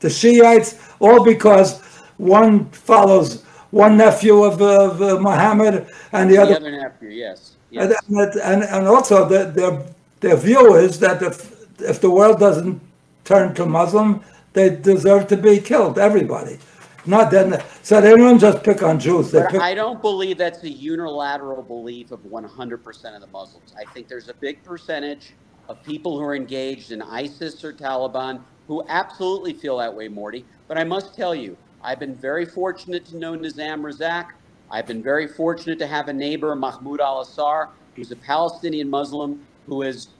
The 0.00 0.10
Shiites, 0.10 0.78
all 0.98 1.22
because 1.24 1.80
one 2.16 2.70
follows 2.70 3.42
one 3.70 3.96
nephew 3.96 4.42
of, 4.42 4.60
of 4.60 5.00
uh, 5.00 5.20
Muhammad 5.20 5.86
and 6.12 6.30
the 6.30 6.36
The 6.36 6.42
other 6.42 6.56
other 6.56 6.70
nephew, 6.72 7.10
yes. 7.10 7.52
And, 7.72 7.94
yes. 8.08 8.36
and, 8.36 8.64
and 8.64 8.88
also 8.88 9.28
the, 9.28 9.44
their, 9.44 9.82
their 10.20 10.36
view 10.36 10.74
is 10.74 10.98
that 11.00 11.22
if, 11.22 11.80
if 11.80 12.00
the 12.00 12.10
world 12.10 12.40
doesn't 12.40 12.80
turn 13.24 13.54
to 13.54 13.64
Muslim, 13.66 14.22
they 14.52 14.70
deserve 14.70 15.28
to 15.28 15.36
be 15.36 15.60
killed, 15.60 15.98
everybody. 15.98 16.58
Not 17.06 17.30
then, 17.30 17.62
so 17.82 18.00
they 18.00 18.14
don't 18.14 18.38
just 18.38 18.62
pick 18.62 18.82
on 18.82 18.98
Jews, 18.98 19.30
they 19.30 19.40
But 19.40 19.60
I 19.60 19.74
don't 19.74 20.02
believe 20.02 20.36
that's 20.36 20.62
a 20.64 20.68
unilateral 20.68 21.62
belief 21.62 22.10
of 22.10 22.20
100% 22.20 23.14
of 23.14 23.20
the 23.20 23.26
Muslims. 23.28 23.74
I 23.78 23.90
think 23.92 24.08
there's 24.08 24.28
a 24.28 24.34
big 24.34 24.62
percentage 24.64 25.32
of 25.68 25.82
people 25.84 26.18
who 26.18 26.24
are 26.24 26.34
engaged 26.34 26.92
in 26.92 27.00
ISIS 27.00 27.64
or 27.64 27.72
Taliban 27.72 28.42
who 28.70 28.84
absolutely 28.88 29.52
feel 29.52 29.78
that 29.78 29.92
way, 29.92 30.06
Morty. 30.06 30.44
But 30.68 30.78
I 30.78 30.84
must 30.84 31.16
tell 31.16 31.34
you, 31.34 31.56
I've 31.82 31.98
been 31.98 32.14
very 32.14 32.46
fortunate 32.46 33.04
to 33.06 33.16
know 33.16 33.36
Nizam 33.36 33.80
Razak. 33.80 34.28
I've 34.70 34.86
been 34.86 35.02
very 35.02 35.26
fortunate 35.26 35.76
to 35.80 35.88
have 35.88 36.06
a 36.06 36.12
neighbor, 36.12 36.54
Mahmoud 36.54 37.00
al 37.00 37.20
Assar, 37.22 37.70
who's 37.96 38.12
a 38.12 38.16
Palestinian 38.16 38.88
Muslim 38.88 39.44
who 39.66 39.82
has 39.82 40.10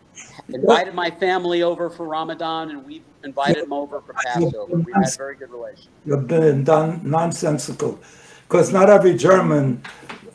invited 0.48 0.94
my 0.94 1.12
family 1.12 1.62
over 1.62 1.88
for 1.90 2.08
Ramadan, 2.08 2.70
and 2.70 2.84
we've 2.84 3.04
invited 3.22 3.62
him 3.62 3.72
over 3.72 4.00
for 4.00 4.14
Passover. 4.14 4.64
We've 4.64 4.96
had 4.96 5.16
very 5.16 5.36
good 5.36 5.50
relationship. 5.52 5.92
have 6.08 6.26
been 6.26 6.64
done 6.64 7.00
nonsensical. 7.04 8.00
Because 8.48 8.72
not 8.72 8.90
every 8.90 9.14
German 9.14 9.80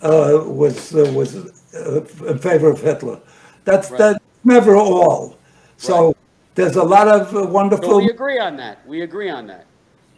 uh, 0.01 0.41
was, 0.45 0.95
uh, 0.95 1.11
was 1.13 1.36
uh, 1.76 2.05
in 2.28 2.38
favor 2.38 2.70
of 2.72 2.80
Hitler. 2.80 3.20
That's, 3.66 3.91
Right. 3.91 3.97
that's 3.97 4.20
never 4.45 4.78
all. 4.78 5.38
So 5.76 6.14
there's 6.56 6.76
a 6.76 6.84
lot 6.84 7.08
of 7.08 7.36
uh, 7.36 7.45
So 7.45 7.45
wonderful. 7.45 7.97
we 7.97 8.10
agree 8.10 8.39
on 8.39 8.58
that. 8.58 8.86
We 8.88 9.01
agree 9.01 9.30
on 9.30 9.47
that. 9.47 9.66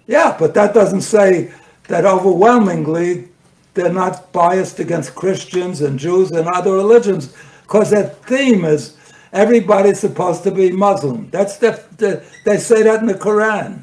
Yeah, 0.07 0.35
but 0.39 0.53
that 0.53 0.73
doesn't 0.73 1.01
say 1.01 1.51
that 1.87 2.05
overwhelmingly 2.05 3.29
they're 3.73 3.93
not 3.93 4.31
biased 4.33 4.79
against 4.79 5.15
Christians 5.15 5.81
and 5.81 5.99
Jews 5.99 6.31
and 6.31 6.47
other 6.47 6.73
religions, 6.73 7.35
because 7.63 7.91
their 7.91 8.09
theme 8.09 8.65
is 8.65 8.97
everybody's 9.33 9.99
supposed 9.99 10.43
to 10.43 10.51
be 10.51 10.71
Muslim. 10.71 11.29
That's 11.29 11.57
the, 11.57 11.83
the 11.97 12.23
they 12.45 12.57
say 12.57 12.83
that 12.83 13.01
in 13.01 13.07
the 13.07 13.13
Quran. 13.13 13.81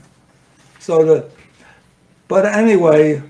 So 0.80 1.04
the, 1.04 1.30
but 2.28 2.46
anyway, 2.46 3.22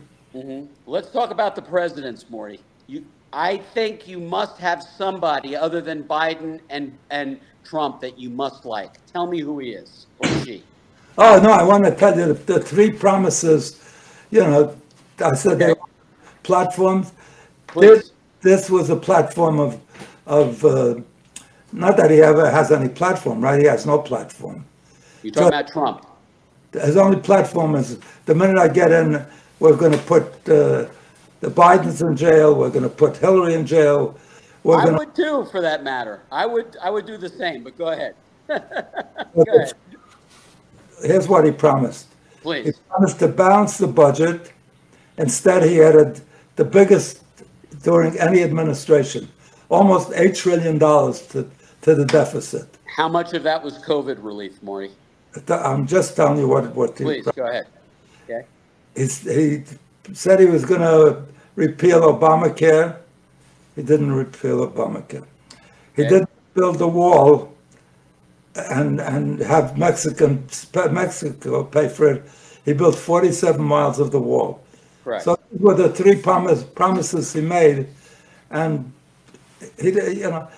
Let's 0.86 1.10
talk 1.10 1.30
about 1.30 1.54
the 1.54 1.62
presidents, 1.62 2.28
Morty. 2.28 2.60
You, 2.86 3.04
I 3.32 3.58
think 3.58 4.06
you 4.08 4.18
must 4.20 4.58
have 4.58 4.82
somebody 4.82 5.56
other 5.56 5.80
than 5.80 6.04
Biden 6.04 6.60
and 6.70 6.96
and 7.10 7.40
Trump 7.64 8.00
that 8.02 8.18
you 8.18 8.30
must 8.30 8.64
like. 8.64 9.04
Tell 9.06 9.26
me 9.26 9.40
who 9.40 9.58
he 9.60 9.70
is 9.72 10.06
or 10.18 10.32
she. 10.32 10.64
oh 11.18 11.40
no, 11.42 11.50
I 11.52 11.62
want 11.64 11.84
to 11.84 11.94
tell 11.94 12.16
you 12.18 12.26
the, 12.34 12.34
the 12.54 12.60
three 12.60 12.90
promises. 12.92 13.80
You 14.30 14.40
know, 14.40 14.76
I 15.20 15.34
said 15.34 15.62
Okay. 15.62 15.74
platforms. 16.42 17.12
This, 17.78 18.12
this 18.42 18.70
was 18.70 18.90
a 18.90 18.96
platform 18.96 19.60
of 19.60 19.80
of 20.26 20.64
uh, 20.64 20.96
not 21.72 21.96
that 21.96 22.10
he 22.10 22.20
ever 22.22 22.50
has 22.50 22.72
any 22.72 22.88
platform, 22.88 23.40
right? 23.42 23.60
He 23.60 23.66
has 23.66 23.86
no 23.86 23.98
platform. 23.98 24.64
You're 25.22 25.32
talking 25.32 25.48
about 25.48 25.68
Trump. 25.68 26.06
His 26.72 26.96
only 26.96 27.20
platform 27.20 27.76
is 27.76 27.98
the 28.26 28.34
minute 28.34 28.58
I 28.58 28.68
get 28.68 28.92
in, 28.92 29.24
we're 29.60 29.76
going 29.76 29.92
to 29.92 29.98
put 29.98 30.24
uh, 30.48 30.86
the 31.40 31.50
Bidens 31.50 32.06
in 32.06 32.16
jail. 32.16 32.54
We're 32.54 32.70
going 32.70 32.84
to 32.84 32.88
put 32.88 33.16
Hillary 33.18 33.54
in 33.54 33.66
jail. 33.66 34.18
We're 34.64 34.78
I 34.78 34.90
would 34.90 35.14
too, 35.14 35.44
for 35.50 35.60
that 35.60 35.84
matter. 35.84 36.22
I 36.32 36.46
would 36.46 36.76
I 36.82 36.90
would 36.90 37.06
do 37.06 37.16
the 37.18 37.28
same. 37.28 37.62
But 37.62 37.78
go 37.78 37.88
ahead. 37.88 38.14
go 38.48 38.56
ahead. 38.56 39.74
Here's 41.02 41.28
what 41.28 41.44
he 41.44 41.52
promised. 41.52 42.08
Please. 42.42 42.66
He 42.66 42.72
promised 42.88 43.18
to 43.20 43.28
balance 43.28 43.78
the 43.78 43.86
budget. 43.86 44.52
Instead, 45.18 45.62
he 45.62 45.82
added 45.82 46.20
the 46.56 46.64
biggest 46.64 47.22
during 47.82 48.18
any 48.18 48.42
administration, 48.42 49.28
almost 49.68 50.12
eight 50.14 50.34
trillion 50.34 50.78
dollars 50.78 51.26
to 51.28 51.48
to 51.82 51.94
the 51.94 52.06
deficit. 52.06 52.66
How 52.96 53.08
much 53.08 53.34
of 53.34 53.42
that 53.42 53.62
was 53.62 53.78
COVID 53.78 54.16
relief, 54.24 54.62
Morty? 54.62 54.92
I'm 55.48 55.86
just 55.86 56.16
telling 56.16 56.38
you 56.38 56.48
what 56.48 56.74
what 56.74 56.96
he 56.96 57.04
Please 57.04 57.28
go 57.36 57.46
ahead. 57.46 57.66
Okay. 58.24 58.46
He's, 58.96 59.18
he 59.18 59.64
said 60.12 60.40
he 60.40 60.46
was 60.46 60.64
going 60.64 60.80
to 60.80 61.24
repeal 61.56 62.00
Obamacare. 62.00 62.96
He 63.76 63.82
didn't 63.82 64.12
repeal 64.12 64.68
Obamacare. 64.68 65.26
He 65.96 66.02
Okay. 66.02 66.08
did 66.10 66.26
build 66.54 66.80
a 66.80 66.88
wall 66.88 67.52
and 68.56 69.00
and 69.00 69.40
have 69.40 69.78
Mexican 69.78 70.46
Mexico 70.92 71.64
pay 71.64 71.88
for 71.88 72.12
it. 72.12 72.24
He 72.64 72.72
built 72.72 72.96
47 72.96 73.62
miles 73.62 73.98
of 73.98 74.10
the 74.10 74.20
wall. 74.20 74.62
Correct. 75.04 75.24
So 75.24 75.36
these 75.50 75.60
were 75.60 75.74
the 75.74 75.90
three 75.90 76.16
promise, 76.16 76.62
promises 76.64 77.32
he 77.32 77.40
made, 77.40 77.88
and 78.50 78.92
he 79.80 79.90
you 79.90 80.30
know 80.30 80.48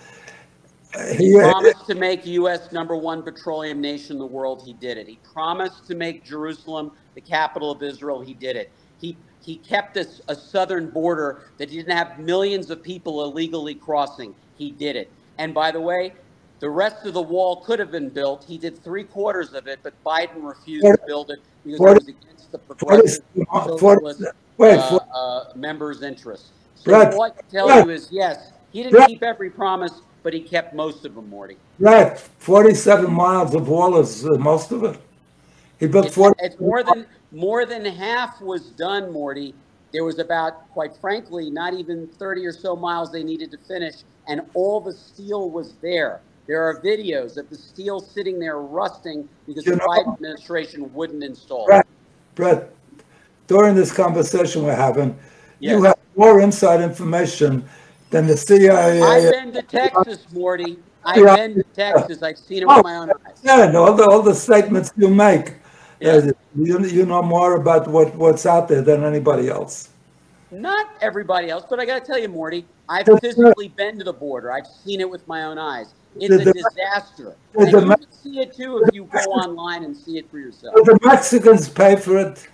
he 1.16 1.32
promised 1.32 1.86
to 1.86 1.94
make 1.94 2.26
U.S. 2.26 2.72
number 2.72 2.96
one 2.96 3.22
petroleum 3.22 3.80
nation 3.80 4.12
in 4.16 4.18
the 4.18 4.26
world. 4.26 4.62
He 4.64 4.72
did 4.74 4.98
it. 4.98 5.08
He 5.08 5.20
promised 5.32 5.86
to 5.86 5.94
make 5.94 6.24
Jerusalem 6.24 6.92
the 7.14 7.20
capital 7.20 7.70
of 7.70 7.82
Israel. 7.82 8.20
He 8.20 8.34
did 8.34 8.56
it. 8.56 8.72
He 9.00 9.16
he 9.40 9.56
kept 9.56 9.96
a, 9.96 10.06
a 10.28 10.34
southern 10.34 10.90
border 10.90 11.42
that 11.58 11.70
didn't 11.70 11.96
have 11.96 12.18
millions 12.18 12.70
of 12.70 12.82
people 12.82 13.22
illegally 13.24 13.74
crossing. 13.74 14.34
He 14.58 14.72
did 14.72 14.96
it. 14.96 15.10
And 15.38 15.54
by 15.54 15.70
the 15.70 15.80
way, 15.80 16.14
the 16.58 16.68
rest 16.70 17.06
of 17.06 17.14
the 17.14 17.22
wall 17.22 17.62
could 17.62 17.78
have 17.78 17.90
been 17.90 18.08
built. 18.08 18.44
He 18.44 18.58
did 18.58 18.82
three 18.82 19.04
quarters 19.04 19.52
of 19.52 19.66
it, 19.66 19.78
but 19.82 19.92
Biden 20.04 20.42
refused 20.42 20.86
to 20.86 20.98
build 21.06 21.30
it 21.30 21.38
because 21.64 21.80
it 21.80 21.94
was 21.94 22.08
against 22.08 22.52
the 22.52 22.58
progressive 22.58 23.24
40 23.34 23.78
socialist 23.78 24.24
wait, 24.56 24.78
uh, 24.78 24.98
uh, 25.14 25.44
members' 25.54 26.02
interests. 26.02 26.50
So 26.74 26.90
Brett, 26.90 27.14
all 27.14 27.22
I 27.22 27.30
can 27.30 27.48
tell 27.50 27.66
Brett. 27.66 27.84
you 27.86 27.92
is 27.92 28.08
yes, 28.10 28.52
he 28.72 28.82
didn't 28.82 28.94
Brett. 28.94 29.08
keep 29.08 29.22
every 29.22 29.50
promise, 29.50 30.00
but 30.22 30.32
he 30.32 30.40
kept 30.40 30.74
most 30.74 31.04
of 31.04 31.14
them, 31.14 31.28
Morty. 31.28 31.56
right 31.78 32.18
47 32.18 33.12
miles 33.12 33.54
of 33.54 33.68
wall 33.68 33.98
is 33.98 34.26
uh, 34.26 34.30
most 34.38 34.72
of 34.72 34.84
it. 34.84 34.98
He 35.78 35.86
built 35.86 36.06
It's, 36.06 36.14
40. 36.14 36.36
it's 36.44 36.58
more 36.60 36.82
than 36.82 37.06
more 37.32 37.66
than 37.66 37.84
half 37.84 38.40
was 38.40 38.70
done, 38.70 39.12
Morty. 39.12 39.54
There 39.92 40.04
was 40.04 40.18
about, 40.18 40.68
quite 40.72 40.96
frankly, 40.96 41.50
not 41.50 41.74
even 41.74 42.06
30 42.06 42.46
or 42.46 42.52
so 42.52 42.74
miles 42.76 43.12
they 43.12 43.22
needed 43.22 43.50
to 43.52 43.58
finish, 43.58 43.96
and 44.28 44.42
all 44.54 44.80
the 44.80 44.92
steel 44.92 45.50
was 45.50 45.74
there. 45.82 46.20
There 46.46 46.62
are 46.62 46.80
videos 46.80 47.36
of 47.36 47.50
the 47.50 47.56
steel 47.56 48.00
sitting 48.00 48.38
there 48.38 48.58
rusting 48.58 49.28
because 49.46 49.66
You 49.66 49.72
the 49.72 49.78
know- 49.78 49.86
Biden 49.86 50.14
administration 50.14 50.92
wouldn't 50.94 51.22
install 51.24 51.64
it. 51.64 51.68
Brett, 51.68 51.86
Brett, 52.34 52.70
during 53.48 53.74
this 53.74 53.92
conversation 53.92 54.64
we're 54.64 54.74
having, 54.74 55.16
you 55.60 55.82
have 55.82 55.96
more 56.16 56.40
inside 56.40 56.80
information 56.80 57.64
than 58.10 58.26
the 58.26 58.36
CIA. 58.36 59.02
I've 59.02 59.32
been 59.32 59.52
to 59.52 59.62
Texas, 59.62 60.24
Morty. 60.32 60.78
I've 61.04 61.36
been 61.36 61.54
to 61.56 61.62
Texas. 61.74 62.22
I've 62.22 62.38
seen 62.38 62.62
it 62.62 62.66
Oh, 62.68 62.76
with 62.76 62.84
my 62.84 62.96
own 62.96 63.10
eyes. 63.10 63.38
Yeah, 63.42 63.66
and 63.66 63.76
all 63.76 63.94
the, 63.94 64.04
all 64.04 64.22
the 64.22 64.34
statements 64.34 64.92
you 64.96 65.08
make, 65.08 65.54
Yeah. 66.00 66.30
you, 66.54 66.84
you 66.84 67.06
know 67.06 67.22
more 67.22 67.56
about 67.56 67.88
what, 67.88 68.14
what's 68.16 68.46
out 68.46 68.68
there 68.68 68.82
than 68.82 69.04
anybody 69.04 69.48
else. 69.48 69.90
Not 70.50 70.90
everybody 71.00 71.50
else, 71.50 71.64
but 71.68 71.80
I 71.80 71.86
got 71.86 72.00
to 72.00 72.06
tell 72.06 72.18
you, 72.18 72.28
Morty, 72.28 72.66
I've 72.88 73.06
the- 73.06 73.18
physically 73.20 73.68
been 73.68 73.98
to 73.98 74.04
the 74.04 74.12
border. 74.12 74.52
I've 74.52 74.66
seen 74.66 75.00
it 75.00 75.08
with 75.08 75.26
my 75.26 75.44
own 75.44 75.58
eyes. 75.58 75.94
It's 76.18 76.28
Does 76.28 76.46
a 76.46 76.52
disaster. 76.52 77.36
And 77.58 77.72
the 77.72 77.80
you 77.80 77.96
can 77.96 78.12
see 78.12 78.40
it 78.40 78.54
too 78.54 78.82
if 78.86 78.94
you 78.94 79.04
go 79.04 79.18
online 79.18 79.84
and 79.84 79.94
see 79.94 80.16
it 80.18 80.30
for 80.30 80.38
yourself. 80.38 80.74
The 80.74 80.98
Mexicans 81.02 81.68
pay 81.68 81.96
for 81.96 82.18
it? 82.18 82.48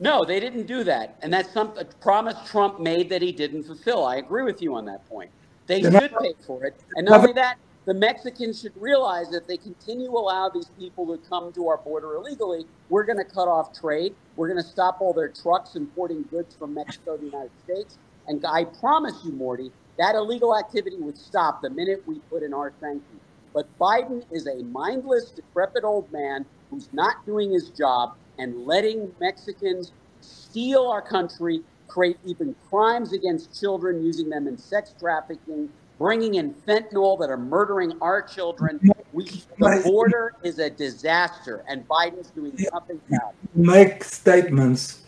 No, 0.00 0.24
they 0.24 0.40
didn't 0.40 0.66
do 0.66 0.82
that. 0.84 1.16
And 1.22 1.32
that's 1.32 1.52
some 1.52 1.72
a 1.78 1.84
promise 1.84 2.36
Trump 2.48 2.80
made 2.80 3.08
that 3.10 3.22
he 3.22 3.32
didn't 3.32 3.64
fulfill. 3.64 4.04
I 4.04 4.16
agree 4.16 4.42
with 4.42 4.62
you 4.62 4.74
on 4.74 4.84
that 4.86 5.08
point. 5.08 5.30
They 5.66 5.82
not- 5.82 6.02
should 6.02 6.18
pay 6.18 6.34
for 6.46 6.64
it. 6.64 6.74
And 6.96 7.06
not 7.06 7.20
only 7.20 7.32
that, 7.34 7.58
the 7.88 7.94
Mexicans 7.94 8.60
should 8.60 8.74
realize 8.78 9.30
that 9.30 9.38
if 9.38 9.46
they 9.46 9.56
continue 9.56 10.08
to 10.08 10.12
allow 10.12 10.50
these 10.50 10.68
people 10.78 11.06
to 11.06 11.16
come 11.26 11.50
to 11.54 11.68
our 11.68 11.78
border 11.78 12.16
illegally, 12.16 12.66
we're 12.90 13.04
going 13.04 13.16
to 13.16 13.24
cut 13.24 13.48
off 13.48 13.72
trade. 13.72 14.14
We're 14.36 14.48
going 14.48 14.62
to 14.62 14.68
stop 14.68 15.00
all 15.00 15.14
their 15.14 15.28
trucks 15.28 15.74
importing 15.74 16.24
goods 16.24 16.54
from 16.54 16.74
Mexico 16.74 17.16
to 17.16 17.20
the 17.20 17.30
United 17.30 17.50
States. 17.64 17.96
And 18.26 18.44
I 18.44 18.64
promise 18.64 19.14
you, 19.24 19.32
Morty, 19.32 19.72
that 19.98 20.16
illegal 20.16 20.54
activity 20.54 20.98
would 20.98 21.16
stop 21.16 21.62
the 21.62 21.70
minute 21.70 22.02
we 22.04 22.18
put 22.28 22.42
in 22.42 22.52
our 22.52 22.74
sanctions. 22.78 23.22
But 23.54 23.66
Biden 23.78 24.22
is 24.30 24.46
a 24.46 24.62
mindless, 24.64 25.30
decrepit 25.30 25.82
old 25.82 26.12
man 26.12 26.44
who's 26.70 26.90
not 26.92 27.24
doing 27.24 27.52
his 27.52 27.70
job 27.70 28.16
and 28.38 28.66
letting 28.66 29.10
Mexicans 29.18 29.92
steal 30.20 30.88
our 30.88 31.00
country, 31.00 31.62
create 31.86 32.18
even 32.26 32.54
crimes 32.68 33.14
against 33.14 33.58
children, 33.58 34.04
using 34.04 34.28
them 34.28 34.46
in 34.46 34.58
sex 34.58 34.94
trafficking, 35.00 35.70
bringing 35.98 36.36
in 36.36 36.54
fentanyl 36.66 37.18
that 37.18 37.30
are 37.30 37.36
murdering 37.36 37.92
our 38.00 38.22
children. 38.22 38.80
We, 39.12 39.24
the 39.58 39.82
border 39.84 40.34
is 40.42 40.58
a 40.58 40.70
disaster, 40.70 41.64
and 41.68 41.86
Biden's 41.88 42.30
doing 42.30 42.52
nothing 42.72 43.00
about 43.08 43.34
it. 43.42 43.56
Make 43.56 44.04
statements 44.04 45.02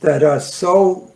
that 0.00 0.22
are 0.22 0.40
so 0.40 1.12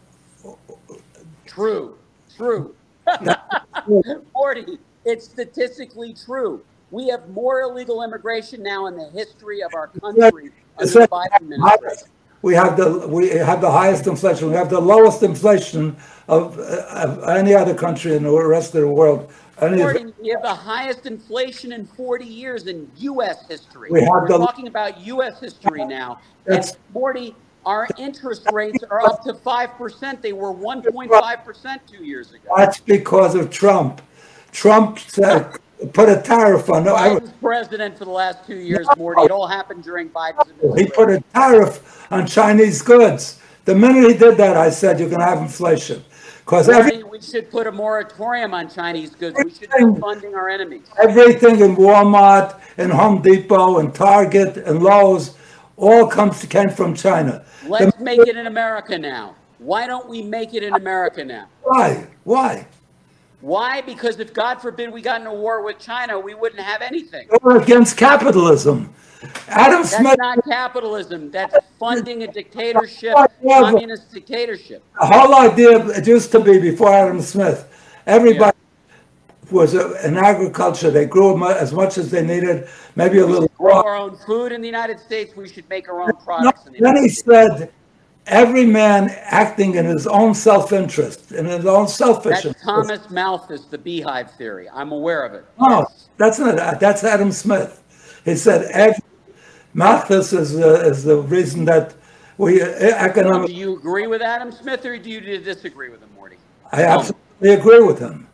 True. 1.47 1.99
true. 2.35 2.75
Morty, 4.35 4.79
it's 5.05 5.27
statistically 5.27 6.15
true. 6.15 6.63
We 6.91 7.09
have 7.09 7.29
more 7.31 7.63
illegal 7.63 8.03
immigration 8.03 8.63
now 8.63 8.87
in 8.87 8.97
the 8.97 9.11
history 9.11 9.63
of 9.63 9.75
our 9.75 9.89
country 9.89 10.51
under 10.79 10.93
the 10.93 11.09
Biden 11.09 11.53
administration. 11.55 12.09
We 12.43 12.55
have 12.55 12.77
the, 12.77 13.07
we 13.09 13.29
have 13.29 13.61
the 13.61 13.71
highest 13.71 14.07
inflation. 14.07 14.49
We 14.49 14.55
have 14.55 14.69
the 14.69 14.81
lowest 14.81 15.23
inflation 15.23 15.97
of, 16.29 16.59
of 16.59 17.23
any 17.29 17.55
other 17.55 17.75
country 17.75 18.17
in 18.17 18.25
the 18.25 18.31
rest 18.31 18.75
of 18.75 18.81
the 18.83 18.89
world. 18.89 19.33
Any 19.61 19.75
of- 19.75 19.79
Morty, 19.81 20.13
we 20.21 20.29
have 20.31 20.43
the 20.43 20.55
highest 20.55 21.07
inflation 21.07 21.73
in 21.73 21.87
40 21.87 22.25
years 22.25 22.67
in 22.67 22.91
U.S. 22.97 23.47
history. 23.49 23.91
We 23.91 24.01
the- 24.01 24.39
talking 24.39 24.67
about 24.67 24.99
U.S. 25.01 25.41
history 25.41 25.85
now. 25.85 26.21
That's- 26.45 26.77
Morty, 26.93 27.37
our 27.65 27.87
interest 27.97 28.49
rates 28.53 28.83
are 28.91 29.01
up 29.03 29.23
to 29.25 29.35
5%. 29.35 30.21
They 30.21 30.33
were 30.33 30.53
1.5% 30.53 31.79
two 31.87 32.05
years 32.05 32.33
ago. 32.33 32.53
That's 32.57 32.81
because 32.81 33.37
of 33.37 33.51
Trump. 33.51 34.03
Trump 34.51 34.99
said, 34.99 35.57
put 35.93 36.09
a 36.09 36.21
tariff 36.21 36.71
on, 36.71 36.87
I- 36.89 37.19
Biden's 37.19 37.33
president 37.41 37.99
for 37.99 38.05
the 38.05 38.11
last 38.11 38.47
two 38.47 38.57
years, 38.57 38.87
Morty. 38.97 39.23
It 39.23 39.31
all 39.31 39.47
happened 39.47 39.85
during 39.85 40.09
Biden's 40.11 40.79
he 40.79 40.87
put 40.87 41.11
a 41.11 41.21
tariff 41.35 42.07
on 42.11 42.27
Chinese 42.27 42.83
goods. 42.83 43.39
The 43.65 43.75
minute 43.75 44.11
he 44.11 44.19
did 44.19 44.37
that, 44.39 44.57
I 44.57 44.71
said, 44.71 44.99
you're 44.99 45.09
gonna 45.09 45.25
have 45.25 45.39
inflation. 45.39 46.05
Because 46.45 46.69
every, 46.69 47.05
we 47.05 47.21
should 47.21 47.51
put 47.51 47.69
a 47.69 47.73
moratorium 47.73 48.53
on 48.53 48.69
Chinese 48.69 49.11
goods. 49.11 49.37
We 49.45 49.51
should 49.53 49.71
be 49.71 50.01
funding 50.01 50.35
our 50.35 50.49
enemies. 50.49 50.83
everything 51.01 51.61
in 51.61 51.77
Walmart 51.77 52.61
and 52.79 52.93
Home 52.93 53.23
Depot 53.23 53.79
and 53.79 53.95
Target 53.95 54.57
and 54.57 54.83
Lowe's 54.83 55.37
all 55.77 56.07
comes, 56.09 56.45
came 56.47 56.71
from 56.71 56.95
China. 56.95 57.45
Let's 57.67 57.99
make 58.01 58.21
it 58.21 58.37
in 58.37 58.49
America 58.49 58.99
now. 58.99 59.37
Why 59.59 59.87
don't 59.87 60.09
we 60.09 60.23
make 60.23 60.55
it 60.55 60.65
in 60.65 60.75
America 60.75 61.25
now? 61.25 61.47
Why? 61.63 62.09
Why? 62.25 62.67
Why? 63.43 63.81
Because 63.81 64.21
if 64.21 64.33
God 64.33 64.63
forbid 64.63 64.93
we 64.93 65.03
got 65.03 65.21
in 65.21 65.27
a 65.27 65.35
war 65.35 65.63
with 65.63 65.79
China, 65.79 66.19
we 66.19 66.33
wouldn't 66.33 66.63
have 66.63 66.81
anything. 66.81 67.29
We're 67.43 67.61
against 67.61 67.97
capitalism. 67.97 68.95
Adam 69.49 69.83
That's 69.83 69.97
Smith, 69.97 70.17
not 70.19 70.45
capitalism. 70.45 71.31
That's 71.31 71.57
funding 71.79 72.23
a 72.23 72.33
dictatorship, 72.33 73.17
communist 73.43 74.13
dictatorship. 74.13 74.85
the 74.99 75.07
whole 75.07 75.35
idea, 75.35 75.87
it 75.89 76.07
used 76.07 76.31
to 76.33 76.41
be 76.41 76.61
before 76.61 76.93
Adam 76.93 77.21
Smith, 77.21 77.69
everybody 78.07 78.57
was 79.51 79.75
uh, 79.75 80.01
in 80.05 80.17
agriculture. 80.17 80.91
They 80.91 81.07
grew 81.07 81.45
as 81.49 81.73
much 81.73 81.99
as 81.99 82.11
they 82.11 82.25
needed, 82.25 82.69
maybe 82.97 83.19
a 83.19 83.27
little 83.27 83.49
Grow 83.59 83.75
our 83.75 83.97
own 83.97 84.17
food 84.17 84.53
in 84.53 84.61
the 84.61 84.67
United 84.67 84.99
States. 84.99 85.37
We 85.37 85.49
should 85.49 85.69
make 85.69 85.89
our 85.89 86.01
own 86.01 86.09
No, 86.09 86.15
products 86.15 86.65
the 86.65 86.79
Then 86.79 86.97
he 86.97 87.09
said, 87.09 87.73
every 88.27 88.65
man 88.65 89.11
acting 89.23 89.75
in 89.75 89.85
his 89.85 90.07
own 90.07 90.35
self-interest, 90.35 91.33
in 91.33 91.47
his 91.47 91.67
own 91.67 91.89
selfish. 91.89 92.43
That's 92.43 92.63
Thomas 92.63 93.11
Malthus, 93.11 93.65
the 93.65 93.79
beehive 93.79 94.31
theory. 94.33 94.69
I'm 94.71 94.93
aware 94.93 95.25
of 95.25 95.35
it. 95.35 95.45
No, 95.61 95.87
that's 96.17 96.39
not, 96.39 96.81
that's 96.81 97.05
Adam 97.05 97.33
Smith. 97.33 97.83
He 98.25 98.37
said, 98.37 98.71
every, 98.73 99.03
Malthus 99.75 100.33
is, 100.33 100.57
uh, 100.57 100.85
is 100.87 101.05
the 101.05 101.17
reason 101.17 101.65
that 101.65 101.95
we, 102.39 102.63
uh, 102.63 103.47
Do 103.47 103.53
you 103.53 103.77
agree 103.77 104.07
with 104.07 104.23
Adam 104.23 104.53
Smith 104.53 104.85
or 104.85 104.97
do 104.99 105.11
you 105.11 105.21
disagree 105.39 105.91
with 105.91 106.01
him, 106.01 106.11
Morty? 106.15 106.37
I 106.73 106.85
absolutely 106.85 107.51
agree 107.55 107.83
with 107.83 107.99
him. 107.99 108.27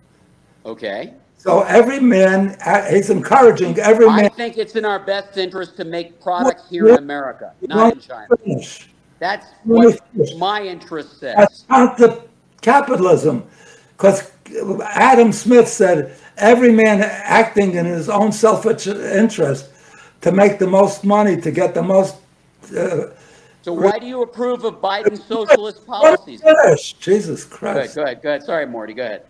Okay. 0.64 1.14
So 1.36 1.62
every 1.62 2.00
man, 2.00 2.56
uh, 2.66 2.84
he's 2.90 3.10
encouraging 3.10 3.78
every 3.78 4.06
man. 4.06 4.26
I 4.26 4.28
think 4.28 4.58
it's 4.58 4.74
in 4.76 4.84
our 4.84 4.98
best 4.98 5.38
interest 5.38 5.76
to 5.76 5.84
make 5.84 6.20
products 6.20 6.68
here 6.68 6.88
in 6.88 6.96
America, 6.96 7.54
not 7.62 7.94
in 7.94 8.00
China. 8.00 8.36
Finish. 8.44 8.87
That's 9.18 9.46
what 9.64 10.00
my 10.36 10.62
interest 10.62 11.18
says. 11.18 11.36
That's 11.36 11.68
not 11.68 11.98
the 11.98 12.22
capitalism, 12.60 13.44
because 13.96 14.30
Adam 14.84 15.32
Smith 15.32 15.68
said 15.68 16.16
every 16.36 16.72
man 16.72 17.00
acting 17.02 17.74
in 17.74 17.84
his 17.86 18.08
own 18.08 18.32
selfish 18.32 18.86
interest 18.86 19.70
to 20.20 20.32
make 20.32 20.58
the 20.58 20.66
most 20.66 21.04
money, 21.04 21.40
to 21.40 21.50
get 21.50 21.74
the 21.74 21.82
most. 21.82 22.16
Uh, 22.76 23.10
So 23.62 23.72
why 23.72 23.98
do 23.98 24.06
you 24.06 24.22
approve 24.22 24.64
of 24.64 24.80
Biden's 24.80 25.24
socialist 25.24 25.86
policies? 25.86 26.40
finish. 26.40 26.94
Jesus 26.94 27.44
Go 27.44 27.56
Christ. 27.56 27.78
ahead, 27.78 27.94
go 27.94 28.02
ahead, 28.02 28.22
go 28.22 28.28
ahead. 28.30 28.42
Sorry, 28.44 28.66
Morty, 28.66 28.94
go 28.94 29.04
ahead. 29.04 29.22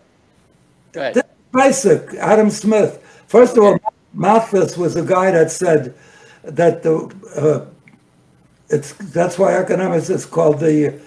Go 0.93 1.01
ahead. 1.01 1.15
That's 1.15 1.29
basic. 1.51 2.13
Adam 2.15 2.49
Smith. 2.49 3.23
First 3.27 3.57
of 3.57 3.63
all, 3.63 3.79
Malthus 4.13 4.77
was 4.77 4.95
a 4.95 5.03
guy 5.03 5.31
that 5.31 5.51
said 5.51 5.93
that 6.43 6.83
the 6.83 6.95
uh, 7.35 7.65
it's 8.69 8.93
that's 8.93 9.37
why 9.39 9.55
economics 9.55 10.09
is 10.09 10.25
called 10.25 10.59
the 10.59 10.99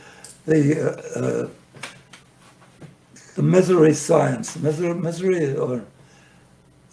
the 0.46 0.80
uh, 0.80 1.20
uh, 1.20 1.48
the 3.34 3.42
misery 3.42 3.94
science. 3.94 4.56
Misery, 4.56 4.94
misery, 4.94 5.56
or 5.56 5.84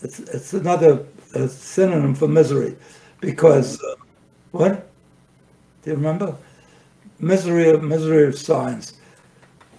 it's 0.01 0.19
it's 0.19 0.53
another 0.53 1.05
uh, 1.35 1.47
synonym 1.47 2.15
for 2.15 2.27
misery, 2.27 2.75
because 3.19 3.79
uh, 3.81 3.95
what? 4.51 4.89
Do 5.83 5.91
you 5.91 5.95
remember? 5.95 6.35
Misery, 7.19 7.77
misery 7.79 8.27
of 8.27 8.37
science. 8.37 8.93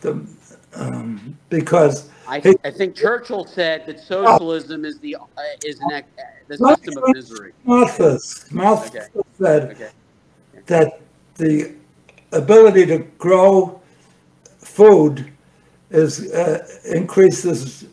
The 0.00 0.26
um, 0.74 1.38
because 1.48 2.10
I, 2.28 2.40
he- 2.40 2.56
I 2.64 2.70
think 2.70 2.94
Churchill 2.94 3.44
said 3.44 3.86
that 3.86 3.98
socialism 4.00 4.84
is 4.84 4.98
the 5.00 5.16
uh, 5.16 5.26
is 5.64 5.80
an 5.80 5.92
uh, 5.92 6.02
the 6.48 6.58
system 6.58 6.98
of 6.98 7.14
misery. 7.14 7.52
Malthus, 7.64 8.50
Malthus 8.52 8.88
Okay. 8.94 9.06
said 9.38 9.70
Okay. 9.70 9.90
That 10.70 11.00
the 11.34 11.72
ability 12.30 12.86
to 12.86 12.98
grow 13.18 13.80
food 14.58 15.32
is 15.90 16.32
uh, 16.32 16.64
increases 16.84 17.86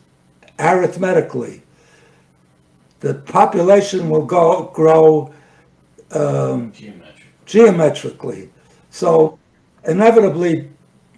arithmetically. 0.60 1.62
The 3.00 3.14
population 3.14 4.08
will 4.08 4.24
go 4.24 4.70
grow 4.72 5.34
um, 6.12 6.72
geometrically. 7.46 8.48
So 8.90 9.38
inevitably, 9.84 10.70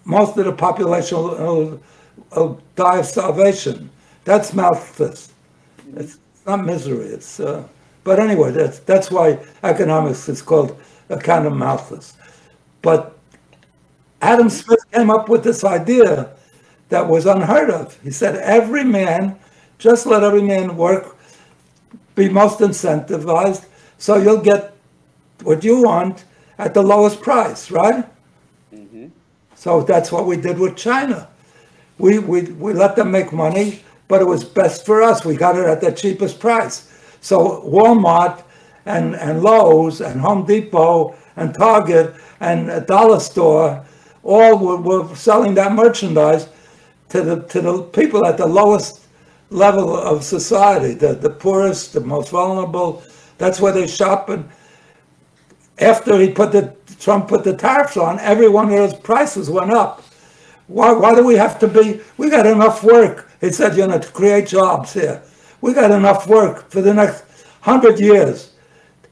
most 0.05 0.39
of 0.39 0.47
the 0.47 0.53
population 0.53 1.19
will, 1.19 1.37
will, 1.37 1.83
will 2.35 2.61
die 2.75 3.01
of 3.01 3.07
starvation. 3.07 3.91
That's 4.25 4.55
Malthus. 4.55 5.33
It's 5.95 6.19
not 6.47 6.65
misery. 6.65 7.09
It's 7.09 7.39
uh, 7.39 7.69
but 8.03 8.19
anyway, 8.19 8.51
that's 8.51 8.79
that's 8.79 9.11
why 9.11 9.39
economics 9.63 10.27
is 10.31 10.41
called 10.41 10.79
economic 11.11 11.59
mouthless. 11.59 12.15
But 12.83 13.19
Adam 14.23 14.49
Smith 14.49 14.81
came 14.93 15.11
up 15.11 15.29
with 15.29 15.45
this 15.45 15.65
idea 15.65 16.31
that 16.89 17.07
was 17.07 17.27
unheard 17.27 17.71
of. 17.71 18.01
He 18.03 18.11
said, 18.11 18.37
every 18.37 18.85
man, 18.85 19.39
just 19.79 20.07
let 20.07 20.23
every 20.23 20.43
man 20.43 20.77
work, 20.77 21.17
be 22.15 22.29
most 22.29 22.59
incentivized, 22.59 23.67
so 23.99 24.17
you'll 24.17 24.41
get 24.41 24.75
what 25.43 25.65
you 25.65 25.83
want 25.83 26.25
at 26.59 26.75
the 26.75 26.83
lowest 26.83 27.23
price, 27.23 27.71
right? 27.71 28.05
Mm-hmm. 28.75 29.07
So 29.55 29.83
that's 29.83 30.13
what 30.13 30.27
we 30.27 30.37
did 30.37 30.59
with 30.59 30.77
China. 30.77 31.29
We, 31.99 32.19
we, 32.19 32.43
we 32.43 32.73
let 32.73 32.97
them 32.97 33.11
make 33.11 33.33
money, 33.33 33.83
but 34.09 34.21
it 34.21 34.25
was 34.25 34.43
best 34.43 34.85
for 34.85 35.03
us. 35.03 35.25
We 35.25 35.37
got 35.37 35.57
it 35.57 35.67
at 35.67 35.81
the 35.81 35.93
cheapest 35.93 36.41
price. 36.41 36.93
So 37.21 37.63
Walmart 37.63 38.43
and, 38.87 39.15
and 39.17 39.43
Lowe's 39.43 40.01
and 40.01 40.21
Home 40.21 40.47
Depot 40.47 41.17
and 41.37 41.55
Target 41.55 42.15
and 42.41 42.71
a 42.71 42.81
dollar 42.81 43.21
store 43.21 43.85
all 44.23 44.59
were, 44.59 44.77
were 44.77 45.17
selling 45.17 45.55
that 45.55 45.73
merchandise 45.73 46.49
to 47.11 47.23
the, 47.23 47.43
to 47.45 47.61
the 47.61 47.83
people 47.83 48.25
at 48.27 48.37
the 48.37 48.47
lowest 48.47 49.07
level 49.51 49.97
of 49.97 50.23
society, 50.23 50.95
the, 50.95 51.15
the 51.15 51.31
poorest, 51.31 51.93
the 51.93 52.01
most 52.01 52.31
vulnerable. 52.31 53.03
That's 53.39 53.61
where 53.61 53.73
they 53.73 53.87
shop. 53.87 54.29
And 54.29 54.49
after 55.79 56.19
he 56.19 56.31
put 56.31 56.53
the, 56.53 56.77
Trump 56.99 57.29
put 57.29 57.45
the 57.45 57.57
tariffs 57.57 57.97
on, 57.97 58.19
every 58.21 58.49
one 58.49 58.67
of 58.67 58.73
those 58.73 58.95
prices 58.95 59.51
went 59.51 59.73
up. 59.73 60.03
Why, 60.67 60.93
why 60.93 61.15
do 61.15 61.25
we 61.27 61.35
have 61.35 61.59
to 61.61 61.69
be, 61.69 62.01
we 62.17 62.31
got 62.31 62.47
enough 62.47 62.85
work. 62.85 63.29
He 63.41 63.51
said, 63.51 63.77
you 63.77 63.87
know, 63.87 63.99
to 63.99 64.09
create 64.09 64.47
jobs 64.47 64.93
here. 64.93 65.23
We 65.63 65.75
got 65.75 65.91
enough 65.91 66.29
work 66.29 66.71
for 66.71 66.81
the 66.81 66.95
next 66.95 67.25
hundred 67.61 67.99
years 67.99 68.53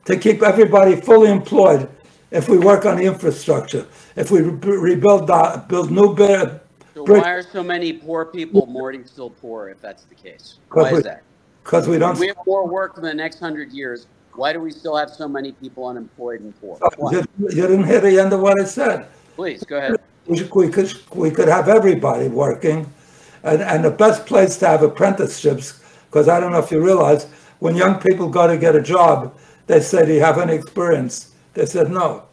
to 0.09 0.17
keep 0.17 0.43
everybody 0.43 0.97
fully 0.97 1.31
employed 1.31 1.87
if 2.31 2.49
we 2.49 2.57
work 2.57 2.87
on 2.87 2.97
the 2.97 3.05
infrastructure, 3.05 3.87
if 4.17 4.31
we 4.31 4.41
re- 4.41 4.77
rebuild, 4.95 5.27
the- 5.27 5.63
build 5.69 5.91
new 5.91 6.15
bid. 6.15 6.61
So 6.95 7.05
why 7.05 7.31
are 7.31 7.43
so 7.43 7.63
many 7.63 7.93
poor 7.93 8.25
people, 8.25 8.65
Morty, 8.67 9.05
still 9.05 9.31
poor 9.31 9.69
if 9.69 9.81
that's 9.83 10.05
the 10.05 10.15
case? 10.15 10.57
Why 10.73 10.93
is 10.93 11.05
that? 11.05 11.23
Because 11.63 11.87
we 11.87 11.99
don't. 11.99 12.19
we 12.19 12.29
have 12.29 12.39
more 12.47 12.67
work 12.67 12.95
for 12.95 13.03
the 13.03 13.13
next 13.13 13.39
hundred 13.39 13.71
years, 13.71 14.07
why 14.33 14.55
do 14.55 14.61
we 14.61 14.71
still 14.71 14.97
have 14.97 15.11
so 15.11 15.29
many 15.29 15.53
people 15.53 15.87
unemployed 15.87 16.41
and 16.41 16.59
poor? 16.59 16.79
Oh, 16.81 16.89
why? 16.97 17.13
You 17.13 17.25
you 17.39 17.67
didn't 17.67 17.85
hear 17.85 18.01
the 18.01 18.19
end 18.19 18.33
of 18.33 18.41
what 18.41 18.59
I 18.61 18.65
said. 18.65 19.09
Please, 19.37 19.63
go 19.63 19.77
ahead. 19.77 19.97
We 20.27 20.43
we 20.55 20.69
could, 20.71 20.93
we 21.15 21.31
could 21.31 21.49
have 21.49 21.69
everybody 21.69 22.29
working. 22.29 22.91
And, 23.43 23.63
and 23.63 23.85
the 23.85 23.91
best 23.91 24.27
place 24.27 24.57
to 24.59 24.67
have 24.67 24.83
apprenticeships, 24.83 25.81
because 26.11 26.29
I 26.29 26.41
don't 26.41 26.51
know 26.53 26.59
if 26.59 26.71
you 26.71 26.83
realize, 26.83 27.27
when 27.61 27.77
young 27.77 28.01
people 28.01 28.29
go 28.29 28.47
to 28.47 28.57
get 28.57 28.75
a 28.75 28.83
job, 28.83 29.38
they 29.69 29.81
said, 29.81 30.07
do 30.07 30.15
you 30.15 30.21
have 30.21 30.39
any 30.39 30.55
experience? 30.55 31.33
They 31.55 31.67
said, 31.67 31.91
no. 31.91 32.25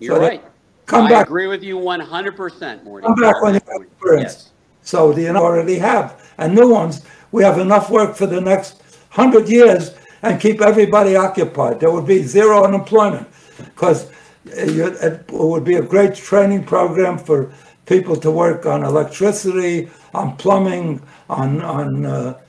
You're 0.00 0.16
So 0.16 0.22
right. 0.22 0.44
Come 0.86 1.06
I 1.06 1.10
back, 1.10 1.26
agree 1.26 1.46
with 1.46 1.62
you 1.62 1.76
one 1.76 2.00
hundred 2.00 2.34
percent, 2.34 2.82
Morty. 2.82 3.06
come 3.06 3.20
back 3.20 3.42
when 3.42 3.54
you 3.54 3.60
have 3.70 3.82
experience. 3.82 4.32
Yes. 4.32 4.50
So 4.82 5.12
already 5.36 5.78
have, 5.78 6.32
and 6.38 6.54
new 6.54 6.70
ones. 6.72 7.02
We 7.30 7.42
have 7.42 7.58
enough 7.58 7.90
work 7.90 8.16
for 8.16 8.26
the 8.26 8.40
next 8.40 8.82
hundred 9.10 9.50
years 9.50 9.94
and 10.22 10.40
keep 10.40 10.62
everybody 10.62 11.14
occupied. 11.14 11.78
There 11.80 11.90
would 11.90 12.06
be 12.06 12.22
zero 12.22 12.64
unemployment 12.64 13.28
because 13.66 14.10
it 14.46 15.30
would 15.30 15.64
be 15.64 15.74
a 15.74 15.82
great 15.82 16.14
training 16.14 16.64
program 16.64 17.18
for 17.18 17.52
people 17.84 18.16
to 18.16 18.30
work 18.30 18.64
on 18.64 18.82
electricity, 18.82 19.90
on 20.14 20.36
plumbing, 20.38 21.02
on 21.28 21.60
on 21.60 22.06
uh, 22.06 22.40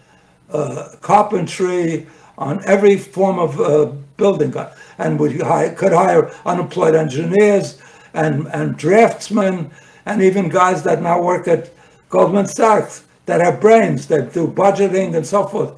uh, 0.50 0.96
carpentry, 1.02 2.08
on 2.38 2.64
every 2.66 2.96
form 2.98 3.38
of 3.38 3.60
uh, 3.60 3.92
building, 4.20 4.54
and 5.00 5.20
we 5.20 5.38
could 5.38 5.94
hire 5.94 6.32
unemployed 6.46 6.94
engineers 6.94 7.82
and 8.14 8.48
and 8.48 8.78
draftsmen, 8.78 9.72
and 10.06 10.22
even 10.22 10.50
guys 10.50 10.84
that 10.84 11.02
now 11.02 11.22
work 11.22 11.48
at 11.48 11.72
Goldman 12.10 12.46
Sachs 12.46 13.04
that 13.26 13.42
have 13.42 13.62
brains 13.62 14.08
that 14.08 14.34
do 14.34 14.48
budgeting 14.48 15.16
and 15.16 15.26
so 15.26 15.48
forth. 15.48 15.72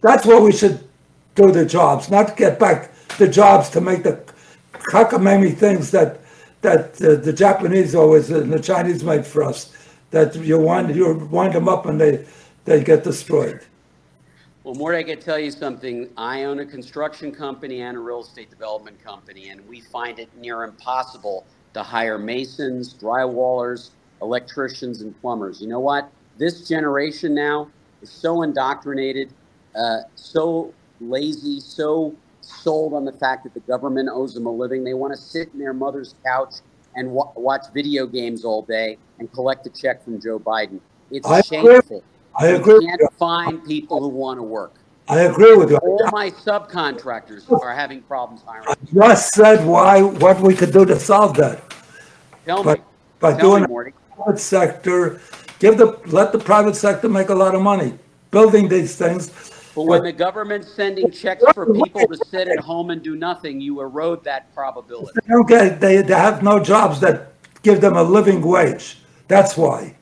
That's 0.00 0.26
what 0.26 0.42
we 0.42 0.52
should 0.52 0.80
do 1.34 1.50
the 1.52 1.64
jobs, 1.64 2.10
not 2.10 2.36
get 2.36 2.58
back 2.58 2.90
the 3.18 3.28
jobs 3.28 3.68
to 3.70 3.80
make 3.80 4.02
the 4.02 4.20
cockamamie 4.72 5.56
things 5.56 5.90
that 5.90 6.20
that 6.62 7.00
uh, 7.02 7.16
the 7.16 7.32
Japanese 7.32 7.94
always 7.94 8.30
and 8.30 8.52
the 8.52 8.60
Chinese 8.60 9.04
made 9.04 9.26
for 9.26 9.44
us. 9.44 9.72
That 10.10 10.34
you 10.36 10.58
wind 10.58 10.94
you 10.96 11.28
wind 11.30 11.52
them 11.54 11.68
up 11.68 11.86
and 11.86 12.00
they 12.00 12.24
they 12.64 12.82
get 12.82 13.04
destroyed. 13.04 13.60
Well, 14.66 14.74
Morty, 14.74 14.98
I 14.98 15.04
can 15.04 15.20
tell 15.20 15.38
you 15.38 15.52
something. 15.52 16.10
I 16.16 16.42
own 16.42 16.58
a 16.58 16.66
construction 16.66 17.30
company 17.30 17.82
and 17.82 17.96
a 17.96 18.00
real 18.00 18.22
estate 18.22 18.50
development 18.50 19.00
company, 19.00 19.50
and 19.50 19.64
we 19.68 19.80
find 19.80 20.18
it 20.18 20.28
near 20.36 20.64
impossible 20.64 21.46
to 21.74 21.84
hire 21.84 22.18
masons, 22.18 22.92
drywallers, 23.00 23.90
electricians, 24.22 25.02
and 25.02 25.14
plumbers. 25.20 25.60
You 25.60 25.68
know 25.68 25.78
what? 25.78 26.10
This 26.36 26.66
generation 26.66 27.32
now 27.32 27.68
is 28.02 28.10
so 28.10 28.42
indoctrinated, 28.42 29.32
uh, 29.78 29.98
so 30.16 30.74
lazy, 30.98 31.60
so 31.60 32.16
sold 32.40 32.92
on 32.92 33.04
the 33.04 33.12
fact 33.12 33.44
that 33.44 33.54
the 33.54 33.60
government 33.60 34.08
owes 34.12 34.34
them 34.34 34.46
a 34.46 34.50
living. 34.50 34.82
They 34.82 34.94
want 34.94 35.14
to 35.14 35.20
sit 35.20 35.48
in 35.52 35.60
their 35.60 35.74
mother's 35.74 36.16
couch 36.26 36.54
and 36.96 37.12
wa- 37.12 37.30
watch 37.36 37.66
video 37.72 38.04
games 38.04 38.44
all 38.44 38.62
day 38.62 38.98
and 39.20 39.32
collect 39.32 39.64
a 39.68 39.70
check 39.70 40.02
from 40.02 40.20
Joe 40.20 40.40
Biden. 40.40 40.80
It's 41.12 41.30
I 41.30 41.40
shameful. 41.42 41.98
Agree. 41.98 42.00
I 42.38 42.48
agree. 42.48 42.74
You 42.74 42.88
can't 42.88 43.12
find 43.14 43.64
people 43.64 44.00
who 44.00 44.08
want 44.08 44.38
to 44.38 44.42
work. 44.42 44.74
I 45.08 45.20
agree 45.20 45.56
with 45.56 45.70
you. 45.70 45.76
All 45.76 46.08
my 46.10 46.30
subcontractors 46.30 47.50
are 47.50 47.74
having 47.74 48.02
problems 48.02 48.42
hiring. 48.44 48.66
I 48.68 48.74
just 48.92 49.34
said 49.34 49.64
why 49.64 50.02
what 50.02 50.40
we 50.40 50.54
could 50.54 50.72
do 50.72 50.84
to 50.84 50.98
solve 50.98 51.36
that. 51.36 51.62
Tell 52.44 52.64
me. 52.64 52.76
By 53.20 53.30
Tell 53.30 53.40
doing 53.40 53.62
me, 53.62 53.68
Morty. 53.68 53.92
private 54.14 54.40
sector, 54.40 55.20
give 55.58 55.78
the 55.78 55.98
let 56.06 56.32
the 56.32 56.38
private 56.38 56.76
sector 56.76 57.08
make 57.08 57.28
a 57.28 57.34
lot 57.34 57.54
of 57.54 57.62
money 57.62 57.98
building 58.30 58.68
these 58.68 58.96
things. 58.96 59.30
But 59.74 59.82
when 59.82 60.02
the 60.02 60.12
government's 60.12 60.72
sending 60.72 61.10
checks 61.10 61.44
for 61.54 61.72
people 61.72 62.06
to 62.06 62.16
sit 62.26 62.48
at 62.48 62.58
home 62.58 62.90
and 62.90 63.02
do 63.02 63.14
nothing, 63.14 63.60
you 63.60 63.80
erode 63.80 64.24
that 64.24 64.54
probability. 64.54 65.12
They 65.14 65.32
don't 65.32 65.48
get 65.48 65.80
they, 65.80 66.02
they 66.02 66.14
have 66.14 66.42
no 66.42 66.58
jobs 66.58 67.00
that 67.00 67.32
give 67.62 67.80
them 67.80 67.96
a 67.96 68.02
living 68.02 68.42
wage. 68.42 68.98
That's 69.28 69.56
why. 69.56 69.95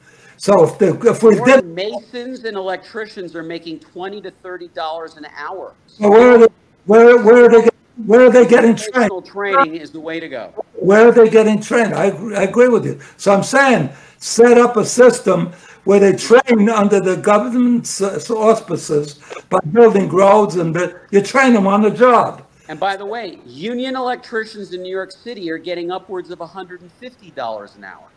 So 0.44 0.62
if 0.62 0.76
the 0.76 0.88
if 1.08 1.22
we 1.22 1.36
More 1.36 1.46
did 1.46 1.64
masons 1.64 2.44
and 2.44 2.54
electricians 2.54 3.34
are 3.34 3.42
making 3.42 3.80
twenty 3.80 4.20
to 4.20 4.30
thirty 4.30 4.68
dollars 4.68 5.16
an 5.16 5.26
hour. 5.34 5.72
so 5.86 6.10
where 6.10 6.34
are 6.34 6.38
they, 6.38 6.48
where 6.84 7.22
where 7.24 7.44
are 7.46 7.48
they 7.48 7.68
where 8.04 8.26
are 8.26 8.30
they 8.30 8.46
getting 8.46 8.76
trained? 8.76 9.24
Training 9.24 9.76
is 9.76 9.90
the 9.90 10.00
way 10.00 10.20
to 10.20 10.28
go. 10.28 10.52
Where 10.74 11.08
are 11.08 11.12
they 11.12 11.30
getting 11.30 11.62
trained? 11.62 11.94
I 11.94 12.04
agree, 12.12 12.36
I 12.36 12.42
agree 12.42 12.68
with 12.68 12.84
you. 12.84 13.00
So 13.16 13.32
I'm 13.32 13.42
saying 13.42 13.88
set 14.18 14.58
up 14.58 14.76
a 14.76 14.84
system 14.84 15.54
where 15.84 15.98
they 15.98 16.12
train 16.12 16.68
under 16.68 17.00
the 17.00 17.16
government's 17.16 18.02
uh, 18.02 18.20
auspices 18.36 19.18
by 19.48 19.60
building 19.72 20.10
roads 20.10 20.56
and 20.56 20.76
you 21.10 21.22
train 21.22 21.54
them 21.54 21.66
on 21.66 21.80
the 21.80 21.90
job. 21.90 22.46
And 22.68 22.78
by 22.78 22.98
the 22.98 23.06
way, 23.06 23.38
union 23.46 23.96
electricians 23.96 24.74
in 24.74 24.82
New 24.82 24.92
York 24.92 25.10
City 25.10 25.50
are 25.50 25.56
getting 25.56 25.90
upwards 25.90 26.28
of 26.28 26.40
$150 26.40 27.76
an 27.76 27.84
hour. 27.84 28.08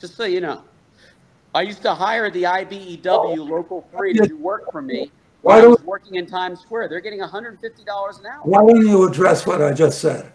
Just 0.00 0.16
so 0.16 0.24
you 0.24 0.40
know. 0.40 0.64
I 1.56 1.62
used 1.62 1.80
to 1.82 1.94
hire 1.94 2.30
the 2.30 2.42
IBEW 2.42 3.48
Local 3.48 3.88
3 3.96 4.12
to 4.12 4.26
do 4.28 4.36
work 4.36 4.70
for 4.70 4.82
me 4.82 5.10
Why 5.40 5.62
don't- 5.62 5.70
was 5.70 5.82
working 5.84 6.16
in 6.16 6.26
Times 6.26 6.60
Square. 6.60 6.88
They're 6.88 7.00
getting 7.00 7.20
$150 7.22 8.18
an 8.20 8.26
hour. 8.26 8.40
Why 8.42 8.58
don't 8.60 8.86
you 8.86 9.08
address 9.08 9.46
what 9.46 9.62
I 9.62 9.72
just 9.72 10.02
said? 10.02 10.30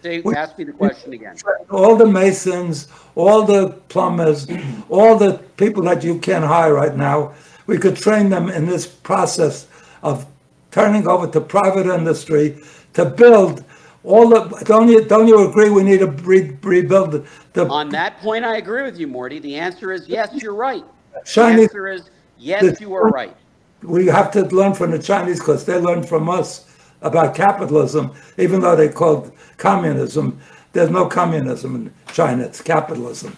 Dave, 0.00 0.24
ask 0.34 0.56
me 0.56 0.64
the 0.64 0.72
question 0.72 1.12
again. 1.12 1.36
All 1.70 1.96
the 1.96 2.06
masons, 2.06 2.88
all 3.14 3.42
the 3.42 3.72
plumbers, 3.90 4.46
all 4.88 5.18
the 5.18 5.34
people 5.58 5.82
that 5.82 6.02
you 6.02 6.18
can't 6.18 6.46
hire 6.46 6.72
right 6.72 6.96
now, 6.96 7.34
we 7.66 7.76
could 7.76 7.96
train 7.96 8.30
them 8.30 8.48
in 8.48 8.64
this 8.64 8.86
process 8.86 9.66
of 10.02 10.24
turning 10.70 11.06
over 11.06 11.26
to 11.26 11.42
private 11.42 11.86
industry 11.86 12.56
to 12.94 13.04
build 13.04 13.64
all 14.04 14.28
the, 14.28 14.42
don't 14.64 14.88
you, 14.88 15.04
don't 15.04 15.26
you 15.26 15.48
agree 15.48 15.70
we 15.70 15.82
need 15.82 16.00
to 16.00 16.06
re- 16.08 16.56
rebuild 16.62 17.12
the- 17.12 17.24
the 17.54 17.66
On 17.68 17.88
that 17.90 18.18
point, 18.18 18.44
I 18.44 18.56
agree 18.58 18.82
with 18.82 18.98
you, 18.98 19.06
Morty. 19.06 19.38
The 19.38 19.54
answer 19.56 19.92
is 19.92 20.06
yes, 20.08 20.30
you're 20.42 20.54
right. 20.54 20.84
The 21.14 21.20
Chinese, 21.24 21.68
answer 21.68 21.88
is 21.88 22.10
yes, 22.38 22.80
you 22.80 22.92
are 22.94 23.08
right. 23.08 23.34
we 23.82 24.06
have 24.06 24.30
to 24.32 24.42
learn 24.46 24.74
from 24.74 24.90
the 24.90 24.98
Chinese 24.98 25.38
because 25.38 25.64
they 25.64 25.78
learned 25.78 26.06
from 26.08 26.28
us 26.28 26.66
about 27.00 27.34
capitalism, 27.34 28.12
even 28.38 28.60
though 28.60 28.76
they 28.76 28.88
called 28.88 29.32
communism. 29.56 30.38
There's 30.72 30.90
no 30.90 31.06
communism 31.06 31.74
in 31.76 31.94
China, 32.12 32.44
it's 32.44 32.60
capitalism. 32.60 33.36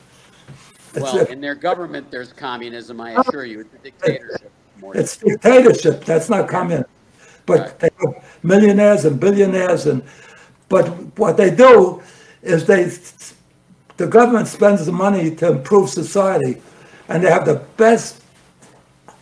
It's, 0.94 1.02
Well, 1.02 1.26
in 1.26 1.40
their 1.42 1.54
government, 1.54 2.10
there's 2.10 2.32
communism, 2.32 3.00
I 3.00 3.20
assure 3.20 3.44
you. 3.44 3.60
It's 3.60 3.74
a 3.74 3.78
dictatorship, 3.78 4.50
Morty. 4.80 4.98
it's 5.00 5.16
dictatorship, 5.18 6.04
that's 6.04 6.28
not 6.30 6.48
communism. 6.48 6.90
But 7.44 7.60
Right. 7.60 7.78
they 7.78 7.90
have 8.00 8.24
millionaires 8.42 9.04
and 9.04 9.20
billionaires 9.20 9.86
and, 9.86 10.02
but 10.68 10.86
what 11.18 11.36
they 11.36 11.54
do 11.54 12.02
is 12.42 12.66
they, 12.66 12.84
the 13.96 14.06
government 14.06 14.48
spends 14.48 14.86
the 14.86 14.92
money 14.92 15.34
to 15.36 15.52
improve 15.52 15.90
society 15.90 16.60
and 17.08 17.22
they 17.22 17.30
have 17.30 17.44
the 17.44 17.62
best 17.76 18.22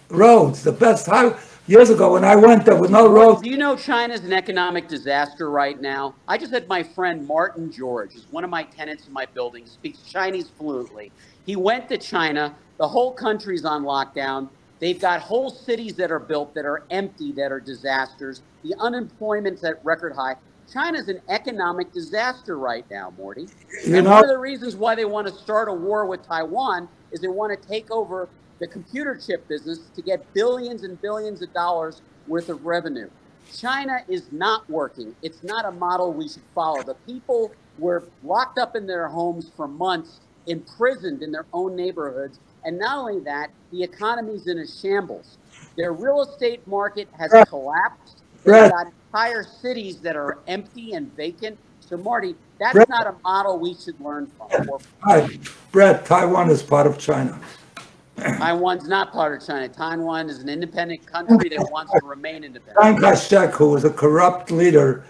roads, 0.09 0.63
the 0.63 0.73
best 0.73 1.07
highway. 1.07 1.39
Years 1.67 1.89
ago, 1.89 2.13
when 2.13 2.25
I 2.25 2.37
went, 2.37 2.67
there 2.67 2.77
was 2.77 2.91
no 2.91 3.09
roads. 3.09 3.41
Do 3.41 3.49
you 3.49 3.57
know 3.57 3.75
China's 3.75 4.21
an 4.21 4.35
economic 4.35 4.87
disaster 4.87 5.51
right 5.51 5.81
now? 5.81 6.15
I 6.29 6.37
just 6.37 6.53
had 6.53 6.69
my 6.69 6.83
friend 6.83 7.27
Martin 7.27 7.73
George, 7.73 8.13
who's 8.13 8.27
one 8.31 8.45
of 8.45 8.51
my 8.51 8.65
tenants 8.65 9.07
in 9.07 9.15
my 9.15 9.25
building, 9.25 9.65
speaks 9.65 10.03
Chinese 10.03 10.51
fluently. 10.59 11.11
He 11.47 11.57
went 11.57 11.89
to 11.89 11.97
China. 11.97 12.55
The 12.77 12.87
whole 12.87 13.13
country's 13.13 13.65
on 13.65 13.83
lockdown. 13.83 14.51
They've 14.79 15.01
got 15.01 15.23
whole 15.23 15.49
cities 15.49 15.95
that 15.95 16.11
are 16.11 16.19
built 16.19 16.53
that 16.55 16.67
are 16.67 16.83
empty, 16.91 17.33
that 17.33 17.51
are 17.51 17.61
disasters. 17.61 18.43
The 18.63 18.75
unemployment's 18.79 19.65
at 19.65 19.83
record 19.83 20.13
high. 20.13 20.37
China's 20.73 21.09
an 21.09 21.21
economic 21.29 21.93
disaster 21.93 22.59
right 22.59 22.87
now, 22.91 23.13
Morty. 23.17 23.51
You 23.87 23.97
and 23.97 24.05
know- 24.05 24.13
one 24.13 24.25
of 24.25 24.31
the 24.31 24.39
reasons 24.39 24.77
why 24.77 24.95
they 24.95 25.05
want 25.07 25.27
to 25.29 25.35
start 25.35 25.69
a 25.69 25.75
war 25.75 26.07
with 26.07 26.27
Taiwan 26.27 26.89
is 27.13 27.21
they 27.21 27.29
want 27.29 27.61
to 27.61 27.69
take 27.69 27.91
over 27.91 28.31
the 28.61 28.69
computer 28.69 29.17
chip 29.19 29.49
business 29.49 29.91
to 29.95 30.03
get 30.03 30.33
billions 30.35 30.85
and 30.85 31.01
billions 31.03 31.43
of 31.43 31.53
dollars 31.53 32.03
worth 32.27 32.49
of 32.51 32.65
revenue. 32.65 33.11
China 33.53 33.99
is 34.09 34.33
not 34.33 34.63
working. 34.69 35.15
It's 35.23 35.45
not 35.45 35.67
a 35.67 35.73
model 35.73 36.15
we 36.15 36.29
should 36.29 36.45
follow. 36.55 36.85
The 36.85 36.97
people 37.07 37.57
were 37.79 38.11
locked 38.23 38.59
up 38.59 38.77
in 38.77 38.87
their 38.87 39.09
homes 39.09 39.53
for 39.57 39.69
months, 39.69 40.21
imprisoned 40.47 41.23
in 41.23 41.33
their 41.33 41.47
own 41.53 41.77
neighborhoods. 41.77 42.41
And 42.65 42.79
not 42.79 42.99
only 42.99 43.21
that, 43.25 43.51
the 43.73 43.85
economy's 43.85 44.49
in 44.49 44.59
a 44.59 44.67
shambles. 44.67 45.39
Their 45.77 45.95
real 45.95 46.23
estate 46.23 46.67
market 46.67 47.11
has 47.19 47.39
collapsed. 47.49 48.24
Right. 48.45 48.71
got 48.71 48.87
entire 49.13 49.43
cities 49.45 49.99
that 49.99 50.17
are 50.17 50.39
empty 50.47 50.93
and 50.95 51.15
vacant. 51.17 51.59
So, 51.81 51.97
Morty, 51.97 52.35
that's 52.59 52.75
Right. 52.77 52.89
not 52.89 53.07
a 53.07 53.15
model 53.23 53.59
we 53.59 53.75
should 53.75 53.99
learn 54.01 54.31
from. 54.39 54.79
Hi, 55.01 55.29
Brett, 55.73 56.05
Taiwan 56.07 56.51
is 56.51 56.63
part 56.63 56.87
of 56.87 56.99
China. 56.99 57.39
Taiwan's 58.17 58.89
not 58.89 59.13
part 59.13 59.41
of 59.41 59.47
China. 59.47 59.69
Taiwan 59.69 60.31
is 60.31 60.39
an 60.39 60.49
independent 60.49 61.05
country 61.07 61.49
that 61.51 61.69
wants 61.71 61.93
to 61.93 62.01
remain 62.07 62.45
independent. 62.45 62.79
Chiang. 62.81 63.01
Kai-shek, 63.01 63.51
who 63.55 63.71
was 63.71 63.85
a 63.85 63.91
corrupt 63.91 64.51
leader 64.51 65.05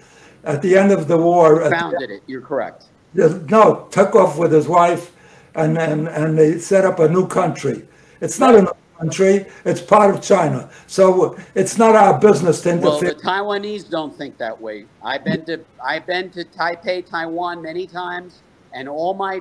at 0.44 0.62
the 0.62 0.76
end 0.76 0.90
of 0.90 1.06
the 1.08 1.16
war, 1.16 1.62
at 1.62 1.70
the- 1.70 1.76
Founded 1.76 2.10
it. 2.10 2.22
You're 2.26 2.40
correct. 2.40 2.84
no, 3.14 3.86
took 3.90 4.14
off 4.16 4.36
with 4.38 4.52
his 4.52 4.66
wife 4.66 5.12
and, 5.54 5.78
and, 5.78 6.08
and 6.08 6.36
they 6.38 6.58
set 6.58 6.84
up 6.84 6.98
a 6.98 7.08
new 7.08 7.26
country. 7.28 7.86
It's 8.20 8.40
not 8.40 8.54
a 8.54 8.62
new 8.62 8.72
country, 8.98 9.46
it's 9.64 9.80
part 9.80 10.14
of 10.14 10.22
China. 10.22 10.70
So 10.86 11.36
it's 11.54 11.78
not 11.78 11.94
our 11.94 12.18
business 12.18 12.62
to 12.62 12.70
interfere. 12.70 12.90
Well, 12.90 13.00
the. 13.00 13.14
Taiwanese 13.14 13.88
don't 13.90 14.16
think 14.16 14.38
that 14.38 14.60
way. 14.60 14.86
I've 15.02 15.24
been 15.24 15.44
to 15.46 15.60
I've 15.84 16.06
been 16.06 16.30
to 16.30 16.44
Taipei, 16.44 17.08
Taiwan 17.08 17.62
many 17.62 17.86
times, 17.86 18.40
and 18.72 18.88
all 18.88 19.14
my 19.14 19.40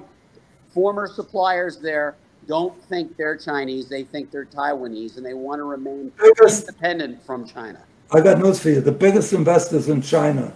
former 0.74 1.08
suppliers 1.08 1.78
there 1.80 2.16
don't 2.48 2.82
think 2.86 3.16
they're 3.16 3.38
Chinese. 3.38 3.88
They 3.88 4.04
think 4.04 4.32
they're 4.32 4.46
Taiwanese, 4.46 5.18
and 5.18 5.26
they 5.26 5.34
want 5.34 5.60
to 5.60 5.64
remain 5.64 6.12
Biggest- 6.20 6.68
independent 6.68 7.24
from 7.26 7.48
China. 7.48 7.80
I 8.12 8.22
got 8.22 8.38
news 8.38 8.60
for 8.60 8.70
you. 8.70 8.82
The 8.82 8.92
biggest 8.92 9.34
investors 9.34 9.90
in 9.90 10.02
China 10.02 10.54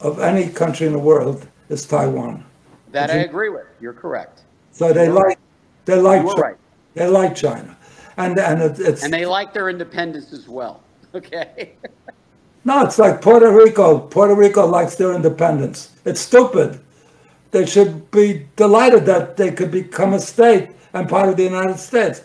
of 0.00 0.20
any 0.20 0.48
country 0.48 0.86
in 0.86 0.92
the 0.92 0.98
world 0.98 1.48
is 1.68 1.84
Taiwan. 1.84 2.44
That 2.92 3.10
I 3.10 3.14
agree 3.18 3.48
with. 3.48 3.66
You're 3.80 3.92
correct. 3.94 4.42
So 4.70 4.92
they 4.92 5.06
You're 5.06 5.14
like, 5.14 5.24
right. 5.24 5.38
they 5.86 5.96
like, 6.00 6.22
China. 6.22 6.40
right. 6.40 6.56
they 6.94 7.06
like 7.08 7.34
China. 7.34 7.76
And, 8.16 8.38
and 8.38 8.62
it- 8.62 8.80
it's, 8.80 9.04
And 9.04 9.12
they 9.12 9.26
like 9.26 9.52
their 9.52 9.68
independence 9.68 10.32
as 10.32 10.48
well. 10.48 10.82
Okay. 11.14 11.72
no, 12.66 12.84
it's 12.84 12.98
like 12.98 13.22
Puerto 13.22 13.50
Rico. 13.50 14.00
Puerto 14.00 14.34
Rico 14.34 14.66
likes 14.66 14.96
their 14.96 15.14
independence. 15.14 15.92
It's 16.04 16.20
stupid. 16.20 16.78
They 17.52 17.64
should 17.64 18.10
be 18.10 18.46
delighted 18.56 19.06
that 19.06 19.38
they 19.38 19.50
could 19.50 19.70
become 19.70 20.12
a 20.12 20.18
state 20.20 20.70
and 20.92 21.08
part 21.08 21.30
of 21.30 21.38
the 21.38 21.44
United 21.44 21.78
States. 21.78 22.22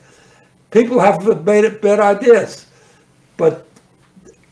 People 0.71 0.99
have 0.99 1.45
made 1.45 1.63
it 1.63 1.81
bad 1.81 2.01
ideas, 2.01 2.65
but 3.37 3.65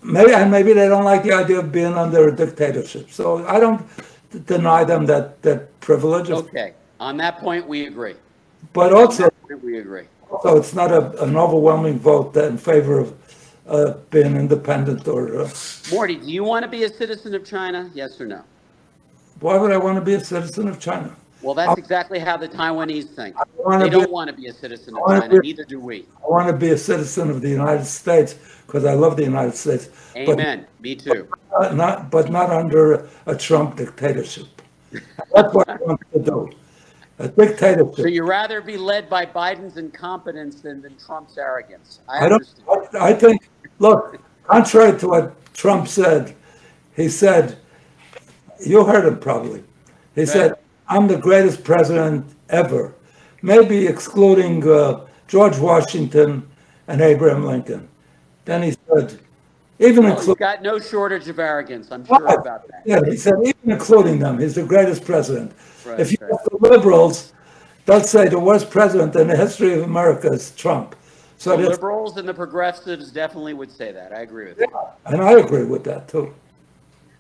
maybe, 0.02 0.34
and 0.34 0.50
maybe 0.50 0.72
they 0.72 0.88
don't 0.88 1.04
like 1.04 1.24
the 1.24 1.34
idea 1.34 1.60
of 1.60 1.70
being 1.72 1.94
under 1.96 2.30
a 2.30 2.36
dictatorship. 2.36 3.12
So 3.12 3.46
I 3.46 3.60
don't 3.60 3.86
deny 4.46 4.86
them 4.86 5.06
that, 5.08 5.42
that 5.42 5.78
privilege. 5.82 6.30
Okay. 6.30 6.74
On 7.02 7.18
that 7.18 7.40
point, 7.40 7.68
we 7.68 7.88
agree. 7.88 8.16
But 8.72 8.94
also, 8.94 9.30
We 9.62 9.80
agree. 9.80 10.06
So 10.44 10.58
it's 10.58 10.74
not 10.74 10.92
a, 10.92 11.24
an 11.24 11.36
overwhelming 11.36 12.00
vote 12.00 12.36
in 12.38 12.58
favor 12.58 13.00
of 13.00 13.14
uh, 13.68 13.94
being 14.10 14.36
independent 14.36 15.08
or, 15.08 15.42
uh, 15.42 15.50
Morty, 15.92 16.16
do 16.16 16.32
you 16.32 16.44
want 16.44 16.64
to 16.64 16.70
be 16.70 16.84
a 16.84 16.90
citizen 16.90 17.36
of 17.36 17.46
China? 17.46 17.90
Yes 17.94 18.20
or 18.20 18.26
no? 18.26 18.44
why 19.42 19.58
would 19.58 19.72
I 19.72 19.78
want 19.78 19.96
to 19.98 20.02
be 20.02 20.16
a 20.16 20.20
citizen 20.20 20.68
of 20.68 20.80
China? 20.80 21.16
Well, 21.42 21.54
that's 21.56 21.78
exactly 21.78 22.20
how 22.20 22.36
the 22.36 22.50
Taiwanese 22.50 23.16
think. 23.16 23.36
They 23.70 23.86
be- 23.86 23.90
don't 23.90 24.12
want 24.12 24.30
to 24.30 24.36
be 24.36 24.48
a 24.48 24.54
citizen 24.54 24.98
of 24.98 25.08
China, 25.08 25.30
be- 25.30 25.48
neither 25.48 25.64
do 25.64 25.80
we. 25.80 26.06
I 26.24 26.28
want 26.28 26.48
to 26.50 26.54
be 26.54 26.72
a 26.72 26.78
citizen 26.78 27.30
of 27.30 27.42
the 27.42 27.50
United 27.50 27.86
States 27.86 28.36
because 28.68 28.84
I 28.84 28.94
love 28.94 29.16
the 29.16 29.24
United 29.24 29.56
States. 29.56 29.90
but 30.14 30.34
Amen. 30.34 30.68
Me 30.82 30.96
too. 30.96 31.28
not- 31.52 31.76
Not, 31.76 32.12
but 32.12 32.30
not 32.30 32.50
under 32.50 33.08
a 33.26 33.36
Trump 33.36 33.78
dictatorship. 33.78 34.48
That's 35.34 35.54
what 35.54 35.70
I 35.70 35.76
want 35.78 36.02
to 36.12 36.20
do. 36.20 36.50
A 37.20 37.94
So 37.96 38.08
you'd 38.08 38.24
rather 38.24 38.62
be 38.62 38.78
led 38.78 39.10
by 39.10 39.26
Biden's 39.26 39.76
incompetence 39.76 40.62
than, 40.62 40.82
than 40.82 40.96
Trump's 40.96 41.38
arrogance. 41.38 42.00
I 42.08 42.26
I 42.26 42.30
don't. 42.30 42.46
I 42.94 43.10
I 43.10 43.14
think, 43.14 43.50
look, 43.80 44.18
contrary 44.48 44.98
to 45.00 45.08
what 45.10 45.54
Trump 45.54 45.90
said, 45.90 46.34
he 46.96 47.10
said, 47.10 47.58
you 48.66 48.86
heard 48.86 49.06
him 49.06 49.20
probably. 49.20 49.64
He 50.16 50.26
said, 50.26 50.56
I'm 50.88 51.08
the 51.08 51.18
greatest 51.18 51.64
president 51.64 52.26
ever, 52.50 52.94
maybe 53.42 53.86
excluding 53.86 54.68
uh, 54.68 55.06
George 55.28 55.58
Washington 55.58 56.48
and 56.88 57.02
Abraham 57.02 57.46
Lincoln. 57.46 57.88
Then 58.46 58.64
he 58.64 58.76
said, 58.88 59.20
even 59.80 60.04
Well, 60.04 60.14
including, 60.14 60.40
got 60.40 60.62
no 60.62 60.80
shortage 60.80 61.28
of 61.28 61.40
arrogance. 61.40 61.92
I'm 61.92 62.06
sure 62.06 62.26
about 62.26 62.68
that. 62.68 62.84
yeah, 62.86 63.00
he 63.06 63.16
said, 63.16 63.36
even 63.44 63.72
including 63.72 64.20
them, 64.20 64.40
he's 64.40 64.56
the 64.56 64.64
greatest 64.64 65.06
president. 65.06 65.54
Right, 65.90 66.00
If 66.00 66.12
you 66.12 66.18
right. 66.22 66.34
ask 66.34 66.50
the 66.50 66.58
liberals, 66.70 67.34
they'll 67.86 68.02
say 68.02 68.28
the 68.28 68.40
worst 68.40 68.70
president 68.70 69.16
in 69.16 69.28
the 69.28 69.36
history 69.36 69.74
of 69.74 69.84
America 69.84 70.28
is 70.32 70.52
Trump. 70.52 70.96
So 71.38 71.56
The 71.56 71.70
liberals 71.70 72.18
and 72.18 72.28
the 72.28 72.34
progressives 72.34 73.12
definitely 73.12 73.54
would 73.54 73.72
say 73.72 73.92
that. 73.94 74.12
I 74.12 74.22
agree 74.22 74.50
with 74.50 74.58
that. 74.58 74.98
And 75.06 75.22
I 75.22 75.40
agree 75.40 75.64
with 75.64 75.84
that 75.86 76.08
too. 76.08 76.34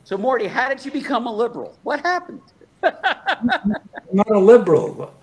So, 0.04 0.18
Morty, 0.18 0.48
how 0.48 0.70
did 0.70 0.84
you 0.84 0.92
become 0.92 1.26
a 1.26 1.34
liberal? 1.34 1.78
What 1.84 2.02
happened? 2.02 2.42
I'm 2.84 2.94
not 4.12 4.30
a 4.32 4.40
liberal. 4.40 5.14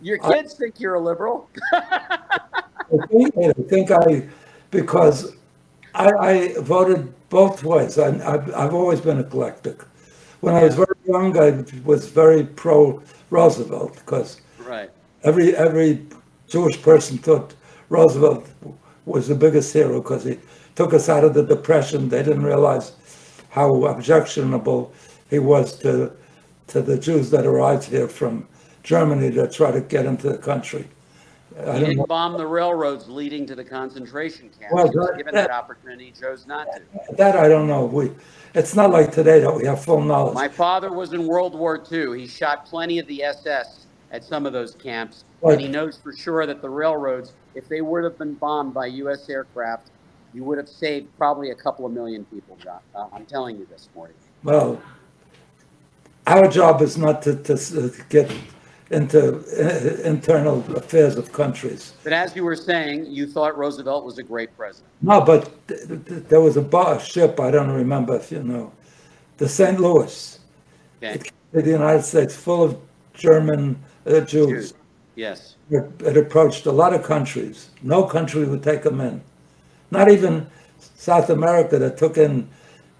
Your 0.00 0.18
kids 0.18 0.54
think 0.54 0.80
you're 0.80 0.94
a 0.94 1.00
liberal. 1.00 1.50
I 1.72 3.06
think 3.10 3.36
I, 3.36 3.52
think 3.68 3.90
I 3.90 4.28
because 4.70 5.36
I, 5.94 6.12
I 6.12 6.54
voted 6.60 7.12
both 7.28 7.64
ways. 7.64 7.98
I, 7.98 8.08
I've, 8.08 8.54
I've 8.54 8.74
always 8.74 9.00
been 9.00 9.18
eclectic. 9.18 9.82
When 10.40 10.54
I 10.54 10.64
was 10.64 10.74
very 10.74 10.86
young, 11.06 11.38
I 11.38 11.64
was 11.84 12.08
very 12.08 12.44
pro 12.44 13.02
Roosevelt 13.30 13.94
because 13.94 14.40
Right. 14.64 14.90
every 15.24 15.56
every 15.56 16.06
Jewish 16.48 16.80
person 16.82 17.18
thought 17.18 17.54
Roosevelt 17.88 18.46
was 19.06 19.28
the 19.28 19.34
biggest 19.34 19.72
hero 19.72 20.00
because 20.00 20.24
he 20.24 20.38
took 20.74 20.92
us 20.92 21.08
out 21.08 21.24
of 21.24 21.34
the 21.34 21.42
depression. 21.42 22.08
They 22.08 22.22
didn't 22.22 22.44
realize 22.44 22.92
how 23.50 23.84
objectionable 23.86 24.92
he 25.30 25.38
was 25.38 25.78
to 25.78 26.12
to 26.68 26.82
the 26.82 26.98
Jews 26.98 27.30
that 27.30 27.46
arrived 27.46 27.84
here 27.84 28.08
from 28.08 28.46
Germany 28.82 29.30
to 29.32 29.48
try 29.48 29.70
to 29.70 29.80
get 29.80 30.04
into 30.04 30.28
the 30.28 30.38
country. 30.38 30.88
I 31.66 31.78
He 31.78 31.84
didn't 31.86 32.08
bomb 32.08 32.36
the 32.36 32.46
railroads 32.46 33.08
leading 33.08 33.46
to 33.46 33.54
the 33.54 33.64
concentration 33.64 34.50
camps. 34.58 34.74
Well, 34.74 34.88
that- 34.88 35.16
given 35.16 35.34
that 35.34 35.50
opportunity, 35.50 36.12
chose 36.20 36.46
not 36.46 36.66
to. 36.74 36.82
That 37.16 37.34
I 37.36 37.48
don't 37.48 37.66
know. 37.66 37.86
We, 37.86 38.10
it's 38.56 38.74
not 38.74 38.90
like 38.90 39.12
today 39.12 39.40
that 39.40 39.54
we 39.54 39.66
have 39.66 39.84
full 39.84 40.00
knowledge. 40.00 40.34
My 40.34 40.48
father 40.48 40.90
was 40.90 41.12
in 41.12 41.26
World 41.26 41.54
War 41.54 41.82
II. 41.92 42.18
He 42.18 42.26
shot 42.26 42.64
plenty 42.64 42.98
of 42.98 43.06
the 43.06 43.22
SS 43.22 43.86
at 44.10 44.24
some 44.24 44.46
of 44.46 44.52
those 44.54 44.74
camps. 44.74 45.24
Right. 45.42 45.52
And 45.52 45.60
he 45.60 45.68
knows 45.68 45.98
for 46.02 46.16
sure 46.16 46.46
that 46.46 46.62
the 46.62 46.70
railroads, 46.70 47.34
if 47.54 47.68
they 47.68 47.82
would 47.82 48.02
have 48.02 48.16
been 48.16 48.32
bombed 48.34 48.72
by 48.72 48.86
U.S. 48.86 49.28
aircraft, 49.28 49.90
you 50.32 50.42
would 50.44 50.56
have 50.56 50.68
saved 50.68 51.06
probably 51.18 51.50
a 51.50 51.54
couple 51.54 51.84
of 51.84 51.92
million 51.92 52.24
people, 52.24 52.56
John. 52.62 52.80
Uh, 52.94 53.08
I'm 53.12 53.26
telling 53.26 53.58
you 53.58 53.66
this, 53.70 53.90
Morty. 53.94 54.14
Well, 54.42 54.80
our 56.26 56.48
job 56.48 56.80
is 56.80 56.96
not 56.96 57.20
to, 57.22 57.36
to 57.36 57.52
s- 57.52 57.72
get 58.08 58.30
into 58.90 59.38
uh, 59.38 60.02
internal 60.08 60.64
affairs 60.76 61.16
of 61.16 61.32
countries. 61.32 61.94
But 62.04 62.12
as 62.12 62.36
you 62.36 62.44
were 62.44 62.54
saying, 62.56 63.06
you 63.06 63.26
thought 63.26 63.56
Roosevelt 63.58 64.04
was 64.04 64.18
a 64.18 64.22
great 64.22 64.56
president. 64.56 64.90
No, 65.02 65.20
but 65.20 65.50
th- 65.66 65.80
th- 65.88 66.24
there 66.28 66.40
was 66.40 66.56
a 66.56 66.62
bar, 66.62 67.00
ship, 67.00 67.40
I 67.40 67.50
don't 67.50 67.70
remember 67.70 68.14
if 68.16 68.30
you 68.30 68.42
know, 68.42 68.72
the 69.38 69.48
St. 69.48 69.80
Louis, 69.80 70.38
Okay? 71.02 71.20
the 71.52 71.62
United 71.70 72.02
States, 72.02 72.34
full 72.36 72.62
of 72.62 72.78
German 73.14 73.76
uh, 74.06 74.20
Jews. 74.20 74.48
Jews. 74.70 74.74
Yes. 75.16 75.56
It 75.70 75.90
it 76.00 76.16
approached 76.16 76.66
a 76.66 76.72
lot 76.72 76.92
of 76.94 77.02
countries. 77.02 77.70
No 77.82 78.04
country 78.04 78.44
would 78.44 78.62
take 78.62 78.82
them 78.82 79.00
in. 79.00 79.20
Not 79.90 80.10
even 80.10 80.46
South 80.78 81.30
America 81.30 81.78
that 81.78 81.96
took 81.96 82.18
in 82.18 82.48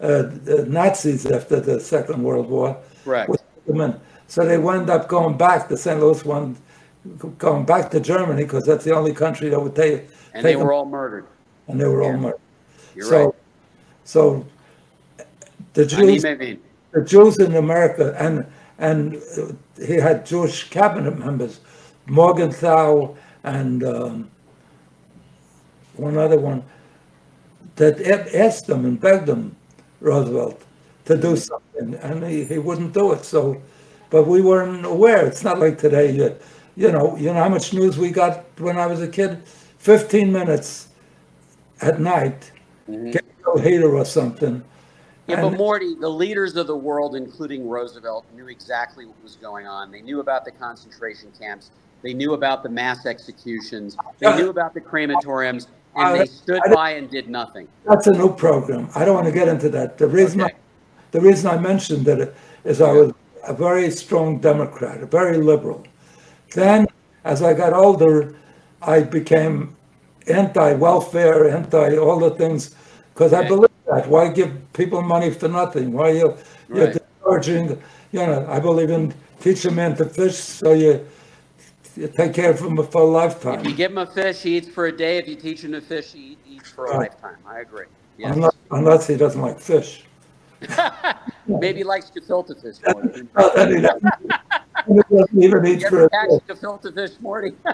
uh, 0.01 0.25
Nazis 0.67 1.27
after 1.27 1.61
the 1.61 1.79
Second 1.79 2.23
World 2.23 2.49
War. 2.49 2.77
Correct. 3.05 3.29
would 3.29 3.39
take 3.39 3.65
them 3.67 3.81
in. 3.83 4.01
So 4.29 4.45
they 4.45 4.59
wound 4.59 4.91
up 4.91 5.09
going 5.09 5.37
back. 5.37 5.69
The 5.69 5.77
St. 5.77 6.01
Louis 6.01 6.25
one 6.25 6.57
going 7.39 7.65
back 7.65 7.91
to 7.93 8.01
Germany 8.01 8.43
because 8.43 8.67
that's 8.67 8.85
the 8.85 8.95
only 8.95 9.13
country 9.13 9.49
that 9.49 9.61
would 9.61 9.75
take. 9.77 10.09
And 10.35 10.43
take 10.43 10.43
they 10.43 10.53
them, 10.55 10.65
were 10.67 10.73
all 10.73 10.85
murdered. 10.85 11.27
and 11.69 11.81
they 11.81 11.87
were 11.87 12.03
all 12.03 12.17
murdered. 12.17 12.41
You're 12.95 13.07
so, 13.07 13.25
right. 13.27 13.35
so 14.05 14.47
the 15.75 15.83
I 15.83 15.87
Jews, 15.87 16.25
mean, 16.25 16.61
the 16.93 17.03
Jews 17.05 17.39
in 17.39 17.55
America, 17.57 18.15
and 18.19 18.47
and 18.79 19.23
he 19.79 19.95
had 19.95 20.27
Jewish 20.27 20.69
cabinet 20.71 21.19
members, 21.19 21.61
Morgenthau 22.07 23.15
and 23.45 23.85
um, 23.85 24.31
one 25.95 26.19
other 26.19 26.39
one, 26.39 26.63
that 27.77 28.01
asked 28.35 28.69
him 28.69 28.85
and 28.85 29.01
begged 29.01 29.29
him, 29.29 29.55
Roosevelt, 30.01 30.61
to 31.07 31.17
do 31.17 31.37
something, 31.37 31.95
and 31.95 32.25
he, 32.25 32.45
he 32.45 32.59
wouldn't 32.59 32.93
do 32.93 33.13
it. 33.13 33.25
So, 33.25 33.61
but 34.11 34.27
we 34.27 34.41
weren't 34.41 34.85
aware. 34.85 35.27
It's 35.27 35.45
not 35.45 35.59
like 35.59 35.79
today. 35.79 36.13
You, 36.13 36.37
you 36.77 36.93
know, 36.93 37.17
you 37.17 37.27
know 37.27 37.43
how 37.43 37.49
much 37.49 37.73
news 37.73 37.99
we 37.99 38.11
got 38.11 38.45
when 38.59 38.79
I 38.79 38.87
was 38.87 39.03
a 39.03 39.09
kid. 39.09 39.43
Fifteen 39.79 40.33
minutes 40.33 40.89
at 41.81 42.01
night, 42.01 42.51
mm-hmm. 42.89 43.11
get 43.11 43.25
a 43.55 43.61
heater 43.61 43.95
or 43.95 44.05
something. 44.05 44.63
Yeah, 45.27 45.43
but 45.43 45.57
Morty, 45.57 45.95
the 45.97 46.09
leaders 46.09 46.55
of 46.57 46.69
the 46.69 46.77
world, 46.77 47.17
including 47.17 47.69
Roosevelt, 47.69 48.27
knew 48.35 48.47
exactly 48.47 49.07
what 49.07 49.21
was 49.25 49.35
going 49.37 49.67
on. 49.67 49.91
They 49.91 50.01
knew 50.01 50.21
about 50.21 50.45
the 50.45 50.53
concentration 50.53 51.33
camps. 51.39 51.71
They 52.03 52.15
knew 52.15 52.35
about 52.35 52.63
the 52.63 52.69
mass 52.69 53.07
executions. 53.07 53.97
They 54.21 54.37
knew 54.37 54.51
about 54.51 54.73
the 54.73 54.81
crematoriums, 54.81 55.67
and 55.97 56.09
I- 56.09 56.19
they 56.19 56.27
stood 56.27 56.63
by 56.73 56.91
and 56.91 57.11
did 57.11 57.29
nothing. 57.29 57.67
That's 57.85 58.07
a 58.07 58.13
new 58.13 58.33
program. 58.35 58.89
I 58.95 59.05
don't 59.05 59.15
want 59.15 59.27
to 59.27 59.33
get 59.33 59.49
into 59.49 59.69
that. 59.71 59.99
The 59.99 60.07
reason, 60.07 60.43
Okay. 60.43 60.53
I, 60.53 60.59
the 61.11 61.21
reason 61.21 61.51
I 61.51 61.59
mentioned 61.59 62.07
it 62.07 62.35
is 62.65 62.81
I 62.81 62.93
was 62.93 63.13
a 63.47 63.55
very 63.55 63.91
strong 63.91 64.39
Democrat, 64.39 65.03
a 65.03 65.07
very 65.07 65.39
liberal. 65.39 65.85
Then, 66.55 66.87
as 67.25 67.43
I 67.43 67.55
got 67.55 67.73
older, 67.73 68.35
I 68.83 69.03
became 69.03 69.75
anti-welfare, 70.27 71.51
anti 71.51 71.97
all 71.97 72.19
the 72.19 72.31
things, 72.31 72.75
because 73.15 73.33
I 73.33 73.47
believe 73.47 73.71
that. 73.87 74.09
Why 74.09 74.29
give 74.29 74.51
people 74.73 75.01
money 75.03 75.31
for 75.31 75.49
nothing? 75.49 75.93
Why 75.93 76.11
you 76.11 76.37
you're 76.69 76.87
Right. 76.87 76.93
discouraging? 76.93 77.81
You 78.13 78.27
know, 78.27 78.47
I 78.49 78.59
believe 78.61 78.91
in 78.91 79.15
teach 79.41 79.65
a 79.65 79.71
man 79.71 79.97
to 79.97 80.05
fish, 80.05 80.37
so 80.37 80.73
you, 80.73 81.07
you 81.97 82.09
take 82.09 82.35
care 82.35 82.51
of 82.51 82.61
him 82.61 82.77
for 82.85 83.03
a 83.03 83.05
lifetime. 83.05 83.61
If 83.61 83.67
you 83.67 83.75
give 83.75 83.91
him 83.93 83.99
a 83.99 84.07
fish, 84.07 84.43
he 84.43 84.57
eats 84.57 84.69
for 84.69 84.87
a 84.87 84.97
day. 84.97 85.19
If 85.19 85.29
you 85.29 85.37
teach 85.37 85.63
him 85.63 85.73
to 85.73 85.81
fish, 85.81 86.13
he 86.13 86.37
eats 86.49 86.71
for 86.71 86.87
a 86.87 86.91
Right. 86.91 87.11
lifetime. 87.11 87.39
I 87.47 87.61
agree. 87.61 87.87
Yes. 88.19 88.35
Unless, 88.35 88.57
unless 88.71 89.07
he 89.07 89.17
doesn't 89.17 89.41
like 89.41 89.61
fish. 89.61 90.05
Maybe 91.49 91.85
likes 91.85 92.11
gefilte 92.11 92.61
fish. 92.61 92.77
Morty. 92.93 93.29
No, 93.37 93.53
then 93.55 93.77
he 93.77 93.81
doesn't, 93.81 94.13
he 94.89 94.95
doesn't 95.17 95.43
even 95.43 95.67
eat 95.67 95.81
You 95.81 95.89
for 95.89 95.97
ever 95.97 96.07
a 96.07 96.11
catch 96.11 96.29
fish. 96.31 96.41
gefilte 96.59 96.95
fish, 96.95 97.13
Morty? 97.21 97.55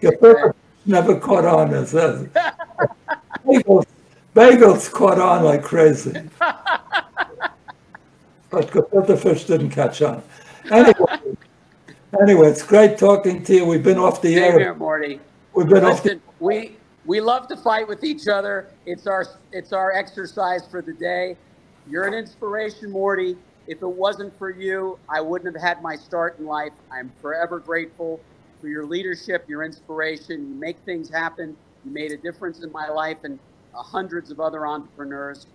Gefilte 0.00 0.54
never 0.84 1.18
caught 1.18 1.44
on 1.44 1.72
as 1.74 1.94
as- 1.94 2.26
bagels. 3.46 3.84
Bagels 4.34 4.90
caught 4.92 5.18
on 5.18 5.44
like 5.44 5.62
crazy, 5.62 6.10
but 8.50 8.70
gefilte 8.70 9.18
fish 9.18 9.44
didn't 9.44 9.70
catch 9.70 10.02
on. 10.02 10.22
Anyway, 10.70 10.94
anyway, 12.20 12.48
it's 12.48 12.62
great 12.62 12.98
talking 12.98 13.42
to 13.44 13.54
you. 13.54 13.64
We've 13.64 13.82
been 13.82 13.96
off 13.98 14.20
the 14.20 14.34
Same 14.34 14.52
here, 14.52 14.60
air. 14.60 14.74
Morty. 14.74 15.20
we've 15.54 15.68
been 15.68 15.84
off. 15.84 16.04
Listen, 16.04 16.20
we 16.40 16.76
we 17.06 17.20
love 17.22 17.48
to 17.48 17.56
fight 17.56 17.88
with 17.88 18.04
each 18.04 18.28
other. 18.28 18.68
It's 18.84 19.06
our 19.06 19.24
it's 19.52 19.72
our 19.72 19.92
exercise 19.92 20.66
for 20.70 20.82
the 20.82 20.92
day. 20.92 21.36
You're 21.86 22.06
an 22.06 22.14
inspiration, 22.14 22.90
Morty. 22.92 23.36
If 23.66 23.82
it 23.82 23.88
wasn't 23.88 24.36
for 24.38 24.50
you, 24.50 24.98
I 25.08 25.20
wouldn't 25.20 25.54
have 25.54 25.62
had 25.62 25.82
my 25.82 25.96
start 25.96 26.38
in 26.38 26.46
life. 26.46 26.72
I'm 26.92 27.12
forever 27.20 27.60
grateful 27.60 28.20
for 28.60 28.68
your 28.68 28.86
leadership, 28.86 29.44
your 29.48 29.64
inspiration. 29.64 30.48
You 30.48 30.54
make 30.58 30.78
things 30.84 31.10
happen. 31.10 31.56
You 31.84 31.92
made 31.92 32.12
a 32.12 32.18
difference 32.18 32.62
in 32.64 32.72
my 32.72 32.88
life 32.88 33.18
and 33.24 33.40
uh, 33.78 33.82
hundreds 33.82 34.30
of 34.30 34.40
other 34.40 34.66
entrepreneurs. 34.66 35.46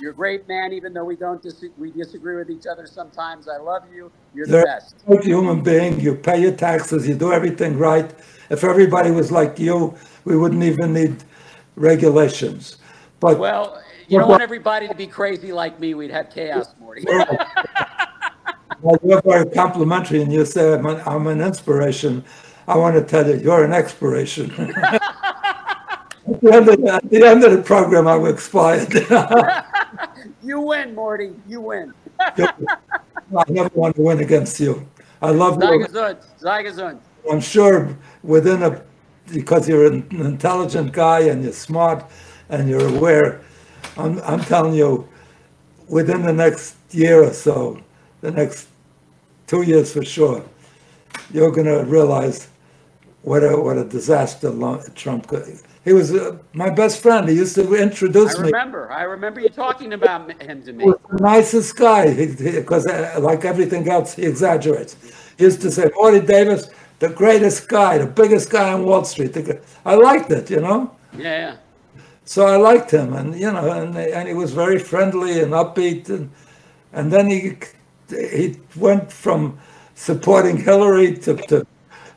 You're 0.00 0.12
a 0.12 0.14
great 0.14 0.48
man, 0.48 0.72
even 0.72 0.92
though 0.92 1.04
we 1.04 1.16
don't 1.16 1.42
dis- 1.42 1.64
we 1.76 1.92
disagree 1.92 2.36
with 2.36 2.50
each 2.50 2.66
other 2.70 2.86
sometimes. 2.86 3.48
I 3.48 3.58
love 3.58 3.82
you. 3.92 4.12
You're 4.34 4.46
the 4.46 4.58
You're 4.58 4.64
best. 4.64 4.96
a 5.06 5.10
good 5.16 5.24
human 5.24 5.62
being. 5.62 6.00
You 6.00 6.14
pay 6.16 6.40
your 6.40 6.52
taxes. 6.52 7.08
You 7.08 7.14
do 7.16 7.32
everything 7.32 7.78
right. 7.78 8.12
If 8.50 8.64
everybody 8.64 9.10
was 9.10 9.32
like 9.32 9.58
you, 9.58 9.96
we 10.24 10.36
wouldn't 10.36 10.62
even 10.62 10.94
need 10.94 11.24
regulations. 11.76 12.78
But 13.20 13.38
Well, 13.38 13.82
you 14.10 14.18
don't 14.18 14.28
want 14.28 14.42
everybody 14.42 14.88
to 14.88 14.94
be 14.94 15.06
crazy 15.06 15.52
like 15.52 15.78
me. 15.78 15.94
We'd 15.94 16.10
have 16.10 16.30
chaos, 16.30 16.74
Morty. 16.80 17.04
Well, 18.82 18.96
you're 19.04 19.22
very 19.22 19.44
complimentary, 19.50 20.22
and 20.22 20.32
you 20.32 20.44
say 20.44 20.72
I'm 20.72 20.86
an, 20.86 21.02
I'm 21.06 21.26
an 21.26 21.40
inspiration. 21.40 22.24
I 22.66 22.76
want 22.76 22.96
to 22.96 23.02
tell 23.02 23.28
you, 23.28 23.36
you're 23.36 23.64
an 23.64 23.72
expiration. 23.72 24.50
at, 24.50 26.40
the 26.40 26.52
end 26.52 26.68
of, 26.68 26.80
the- 26.80 26.92
at 26.94 27.10
the 27.10 27.26
end 27.26 27.44
of 27.44 27.52
the 27.52 27.62
program, 27.62 28.08
I 28.08 28.16
will 28.16 28.32
expired. 28.32 28.92
you 30.42 30.60
win, 30.60 30.94
Morty. 30.94 31.32
You 31.46 31.60
win. 31.60 31.92
I 32.20 33.44
never 33.48 33.70
want 33.74 33.96
to 33.96 34.02
win 34.02 34.20
against 34.20 34.58
you. 34.58 34.88
I 35.22 35.30
love 35.30 35.62
you. 35.62 35.68
Zygazund. 35.68 36.24
Zygazund. 36.40 37.00
I'm 37.30 37.40
sure 37.40 37.96
within 38.22 38.62
a, 38.62 38.82
because 39.32 39.68
you're 39.68 39.86
an 39.92 40.06
intelligent 40.10 40.92
guy 40.92 41.20
and 41.20 41.44
you're 41.44 41.52
smart 41.52 42.04
and 42.48 42.68
you're 42.68 42.88
aware, 42.96 43.42
I'm, 43.96 44.20
I'm 44.20 44.40
telling 44.40 44.74
you, 44.74 45.08
within 45.88 46.22
the 46.22 46.32
next 46.32 46.76
year 46.90 47.22
or 47.24 47.32
so, 47.32 47.80
the 48.20 48.30
next 48.30 48.68
two 49.46 49.62
years 49.62 49.92
for 49.92 50.04
sure, 50.04 50.44
you're 51.32 51.50
going 51.50 51.66
to 51.66 51.84
realize 51.84 52.48
what 53.22 53.42
a, 53.42 53.56
what 53.56 53.76
a 53.76 53.84
disaster 53.84 54.50
Trump 54.94 55.26
could. 55.26 55.58
He 55.84 55.92
was 55.92 56.14
uh, 56.14 56.36
my 56.52 56.68
best 56.70 57.02
friend. 57.02 57.28
He 57.28 57.36
used 57.36 57.54
to 57.54 57.74
introduce 57.74 58.38
me. 58.38 58.44
I 58.44 58.46
remember. 58.46 58.92
I 58.92 59.02
remember 59.02 59.40
you 59.40 59.48
talking 59.48 59.94
about 59.94 60.30
him 60.42 60.62
to 60.62 60.72
He 60.72 60.76
me. 60.76 60.84
was 60.84 60.96
the 61.10 61.22
nicest 61.22 61.74
guy 61.76 62.14
because, 62.26 62.86
like 63.18 63.44
everything 63.44 63.88
else, 63.88 64.14
he 64.14 64.24
exaggerates. 64.26 64.96
He 65.38 65.44
used 65.44 65.62
to 65.62 65.70
say, 65.70 65.90
Morty 65.94 66.20
Davis, 66.20 66.70
the 66.98 67.08
greatest 67.08 67.66
guy, 67.68 67.96
the 67.96 68.06
biggest 68.06 68.50
guy 68.50 68.72
on 68.74 68.84
Wall 68.84 69.04
Street. 69.04 69.34
I 69.86 69.94
liked 69.94 70.30
it, 70.30 70.50
you 70.50 70.60
know? 70.60 70.94
Yeah, 71.16 71.56
So 72.30 72.46
I 72.46 72.58
liked 72.58 72.92
him, 72.92 73.12
and, 73.14 73.34
you 73.34 73.50
know, 73.50 73.72
and, 73.72 73.96
and 73.96 74.28
he 74.28 74.34
was 74.34 74.52
very 74.52 74.78
friendly 74.78 75.40
and 75.40 75.50
upbeat. 75.50 76.08
And, 76.08 76.30
and 76.92 77.12
then 77.12 77.26
he, 77.26 77.56
he 78.08 78.56
went 78.76 79.10
from 79.10 79.58
supporting 79.96 80.56
Hillary 80.56 81.16
to, 81.24 81.34
to 81.48 81.66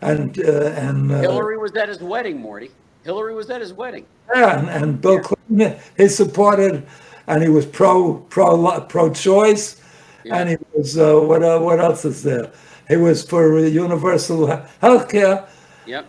and, 0.02 0.38
uh, 0.38 0.68
and, 0.86 1.12
uh, 1.12 1.20
Hillary 1.20 1.58
was 1.58 1.72
at 1.76 1.90
his 1.90 2.02
wedding, 2.02 2.40
Morty. 2.40 2.70
Hillary 3.04 3.34
was 3.34 3.50
at 3.50 3.60
his 3.60 3.74
wedding. 3.74 4.06
Yeah, 4.36 4.60
and, 4.60 4.70
and 4.70 5.02
Bill 5.02 5.20
Clinton, 5.20 5.80
he 5.98 6.08
supported, 6.08 6.86
and 7.26 7.42
he 7.42 7.50
was 7.50 7.66
pro 7.66 8.20
pro 8.30 8.82
pro 8.82 9.12
choice, 9.12 9.82
and 10.30 10.48
he 10.48 10.58
was 10.76 10.96
uh, 10.96 11.16
what 11.16 11.42
uh, 11.42 11.58
what 11.58 11.80
else 11.80 12.06
is 12.06 12.22
there? 12.22 12.52
He 12.88 12.98
was 12.98 13.26
for 13.26 13.58
universal 13.66 14.46
health 14.80 15.10
care. 15.10 15.48
Yep. 15.88 16.06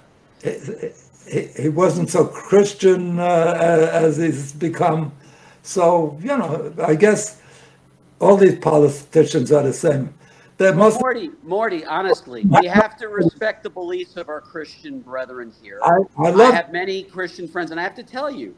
He, 1.28 1.48
he 1.62 1.68
wasn't 1.68 2.10
so 2.10 2.26
Christian 2.26 3.18
uh, 3.20 3.90
as 3.92 4.18
he's 4.18 4.52
become. 4.52 5.12
So 5.62 6.18
you 6.22 6.36
know, 6.36 6.74
I 6.82 6.94
guess 6.96 7.40
all 8.20 8.36
these 8.36 8.58
politicians 8.58 9.52
are 9.52 9.62
the 9.62 9.72
same. 9.74 10.14
They're 10.58 10.74
most. 10.74 11.00
Morty, 11.00 11.30
Morty, 11.42 11.84
honestly, 11.86 12.46
we 12.46 12.66
have 12.66 12.96
to 12.98 13.08
respect 13.08 13.62
the 13.64 13.70
beliefs 13.70 14.16
of 14.16 14.28
our 14.28 14.40
Christian 14.40 15.00
brethren 15.00 15.52
here. 15.62 15.82
I, 15.82 15.98
I 16.18 16.30
I 16.30 16.30
love. 16.30 16.54
have 16.54 16.72
many 16.72 17.04
Christian 17.04 17.48
friends, 17.48 17.70
and 17.72 17.80
I 17.80 17.82
have 17.84 17.94
to 17.96 18.04
tell 18.04 18.30
you, 18.30 18.56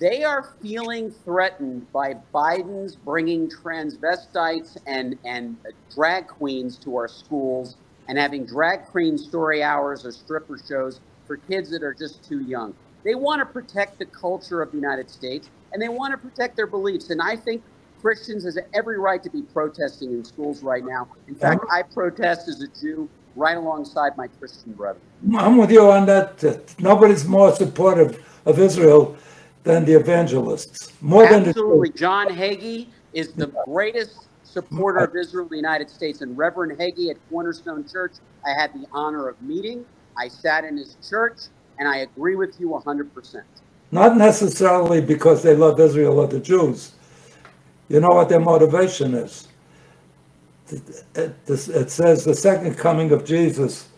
they 0.00 0.24
are 0.24 0.44
feeling 0.62 1.10
threatened 1.10 1.90
by 1.92 2.14
Biden's 2.34 2.96
bringing 2.96 3.50
transvestites 3.50 4.76
and 4.86 5.16
and 5.24 5.58
drag 5.94 6.28
queens 6.28 6.78
to 6.80 6.96
our 6.96 7.08
schools 7.08 7.76
and 8.08 8.18
having 8.18 8.46
drag 8.46 8.86
queen 8.86 9.18
story 9.18 9.62
hours 9.62 10.04
or 10.06 10.12
stripper 10.12 10.58
shows 10.68 11.00
for 11.26 11.36
kids 11.36 11.70
that 11.70 11.82
are 11.82 11.94
just 11.94 12.22
too 12.24 12.40
young. 12.40 12.74
They 13.04 13.14
want 13.14 13.40
to 13.40 13.46
protect 13.46 13.98
the 13.98 14.06
culture 14.06 14.62
of 14.62 14.70
the 14.70 14.76
United 14.76 15.10
States 15.10 15.50
and 15.72 15.80
they 15.80 15.88
want 15.88 16.12
to 16.12 16.18
protect 16.18 16.56
their 16.56 16.66
beliefs. 16.66 17.10
And 17.10 17.20
I 17.20 17.36
think 17.36 17.62
Christians 18.00 18.44
has 18.44 18.58
every 18.74 18.98
right 18.98 19.22
to 19.22 19.30
be 19.30 19.42
protesting 19.42 20.12
in 20.12 20.24
schools 20.24 20.62
right 20.62 20.84
now. 20.84 21.08
In 21.28 21.34
fact, 21.34 21.64
I 21.70 21.82
protest 21.82 22.48
as 22.48 22.60
a 22.60 22.68
Jew 22.68 23.08
right 23.36 23.56
alongside 23.56 24.16
my 24.16 24.26
Christian 24.26 24.72
brother. 24.72 24.98
I'm 25.36 25.56
with 25.56 25.70
you 25.70 25.90
on 25.90 26.06
that. 26.06 26.74
Nobody's 26.78 27.24
more 27.24 27.52
supportive 27.54 28.22
of 28.44 28.58
Israel 28.58 29.16
than 29.62 29.84
the 29.84 29.94
evangelists. 29.94 30.92
More 31.00 31.26
than 31.28 31.44
the 31.44 31.50
Absolutely. 31.50 31.90
John 31.90 32.28
Hagee 32.28 32.88
is 33.12 33.32
the 33.32 33.46
greatest 33.64 34.26
supporter 34.42 34.98
of 34.98 35.16
Israel 35.16 35.44
in 35.44 35.50
the 35.50 35.56
United 35.56 35.88
States. 35.88 36.20
And 36.20 36.36
Reverend 36.36 36.78
Hagee 36.78 37.10
at 37.10 37.16
Cornerstone 37.30 37.88
Church, 37.88 38.14
I 38.44 38.50
had 38.50 38.72
the 38.74 38.86
honor 38.92 39.28
of 39.28 39.40
meeting. 39.40 39.84
I 40.16 40.28
sat 40.28 40.64
in 40.64 40.76
his 40.76 40.96
church, 41.08 41.38
and 41.78 41.88
I 41.88 41.98
agree 41.98 42.36
with 42.36 42.58
you 42.60 42.68
100%. 42.68 43.42
Not 43.90 44.16
necessarily 44.16 45.00
because 45.00 45.42
they 45.42 45.54
love 45.54 45.78
Israel 45.78 46.18
or 46.18 46.26
the 46.26 46.40
Jews. 46.40 46.92
You 47.88 48.00
know 48.00 48.08
what 48.08 48.28
their 48.28 48.40
motivation 48.40 49.14
is? 49.14 49.48
It, 51.14 51.34
says 51.90 52.24
the 52.24 52.34
second 52.34 52.76
coming 52.76 53.12
of 53.12 53.24
Jesus 53.24 53.88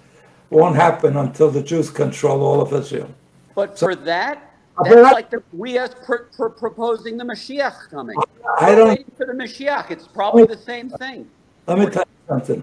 won't 0.50 0.74
happen 0.74 1.16
until 1.16 1.50
the 1.50 1.62
Jews 1.62 1.90
control 1.90 2.42
all 2.42 2.60
of 2.60 2.72
Israel. 2.72 3.08
But 3.54 3.78
for 3.78 3.94
that, 3.94 4.50
that's 4.82 5.12
like 5.12 5.30
the, 5.30 5.42
we 5.52 5.78
us 5.78 5.94
pr- 6.04 6.24
pr- 6.36 6.48
proposing 6.48 7.16
the 7.16 7.24
Mashiach 7.24 7.88
coming. 7.90 8.18
I 8.58 8.74
don't- 8.74 9.16
for 9.16 9.26
the 9.26 9.32
Mashiach. 9.32 9.90
It's 9.90 10.08
probably 10.08 10.44
the 10.46 10.56
same 10.56 10.90
thing. 10.90 11.28
Let 11.68 11.78
me 11.78 11.86
tell 11.86 12.02
you 12.02 12.28
something. 12.28 12.62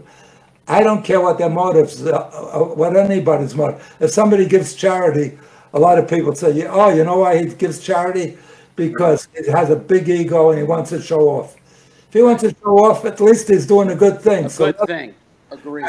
I 0.67 0.83
don't 0.83 1.03
care 1.03 1.19
what 1.19 1.37
their 1.37 1.49
motives, 1.49 2.05
uh, 2.05 2.11
uh, 2.11 2.59
what 2.75 2.95
anybody's 2.95 3.55
motive. 3.55 3.95
If 3.99 4.11
somebody 4.11 4.45
gives 4.47 4.75
charity, 4.75 5.37
a 5.73 5.79
lot 5.79 5.97
of 5.97 6.07
people 6.07 6.35
say, 6.35 6.65
"Oh, 6.67 6.89
you 6.89 7.03
know 7.03 7.19
why 7.19 7.37
he 7.39 7.45
gives 7.45 7.79
charity? 7.79 8.37
Because 8.75 9.27
he 9.37 9.49
has 9.51 9.69
a 9.69 9.75
big 9.75 10.07
ego 10.07 10.49
and 10.51 10.59
he 10.59 10.63
wants 10.63 10.89
to 10.91 11.01
show 11.01 11.21
off." 11.29 11.55
If 12.07 12.13
he 12.13 12.21
wants 12.21 12.43
to 12.43 12.55
show 12.61 12.77
off, 12.85 13.05
at 13.05 13.19
least 13.19 13.47
he's 13.47 13.65
doing 13.65 13.89
a 13.89 13.95
good 13.95 14.21
thing. 14.21 14.49
So 14.49 14.71
Good 14.71 14.87
thing. 14.87 15.15
Agree. 15.49 15.85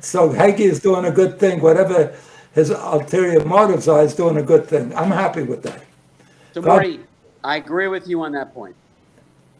So 0.00 0.28
Hagee 0.30 0.60
is 0.60 0.80
doing 0.80 1.04
a 1.06 1.10
good 1.10 1.38
thing. 1.38 1.60
Whatever 1.60 2.14
his 2.54 2.70
ulterior 2.70 3.44
motives 3.44 3.86
are, 3.88 4.02
he's 4.02 4.14
doing 4.14 4.36
a 4.38 4.42
good 4.42 4.66
thing. 4.66 4.94
I'm 4.94 5.10
happy 5.10 5.42
with 5.42 5.62
that. 5.62 5.82
So, 6.54 6.62
God- 6.62 6.70
Morty, 6.82 7.00
I 7.44 7.56
agree 7.56 7.88
with 7.88 8.08
you 8.08 8.22
on 8.22 8.32
that 8.32 8.54
point. 8.54 8.74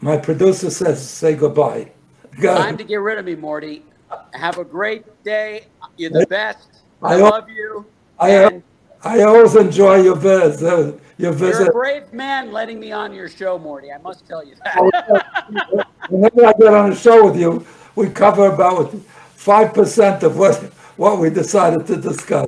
My 0.01 0.16
producer 0.16 0.70
says, 0.70 1.07
say 1.07 1.35
goodbye. 1.35 1.90
Go. 2.40 2.55
Time 2.57 2.77
to 2.77 2.85
get 2.85 2.97
rid 2.97 3.19
of 3.19 3.24
me, 3.24 3.35
Morty. 3.35 3.82
Have 4.35 4.59
a 4.59 4.65
great 4.65 5.05
day. 5.24 5.65
You're 5.97 6.11
the 6.11 6.27
best. 6.27 6.69
I 7.03 7.15
I- 7.15 7.16
love 7.16 7.49
you. 7.49 7.87
I, 8.19 8.31
And 8.31 8.62
I 9.05 9.23
always 9.23 9.55
enjoy 9.57 10.03
your 10.03 10.16
visit. 10.16 10.62
Your 10.62 10.99
you're 11.19 11.33
visit. 11.33 11.69
a 11.69 11.73
brave 11.73 12.12
man 12.12 12.53
letting 12.53 12.78
me 12.81 12.93
on 12.93 13.12
your 13.12 13.28
show, 13.28 13.59
Morty. 13.59 13.93
I 13.93 13.99
must 13.99 14.27
tell 14.27 14.45
you 14.45 14.55
that. 14.65 15.24
Whenever 16.09 16.47
I 16.47 16.53
get 16.59 16.74
on 16.74 16.93
a 16.93 16.97
show 16.97 17.24
with 17.31 17.39
you, 17.41 17.66
we 17.95 18.09
cover 18.11 18.47
about 18.53 18.93
five 19.35 19.74
percent 19.74 20.23
of 20.23 20.37
what 20.39 20.57
what 20.97 21.19
we 21.19 21.31
decided 21.31 21.87
to 21.87 21.97
discuss. 21.97 22.47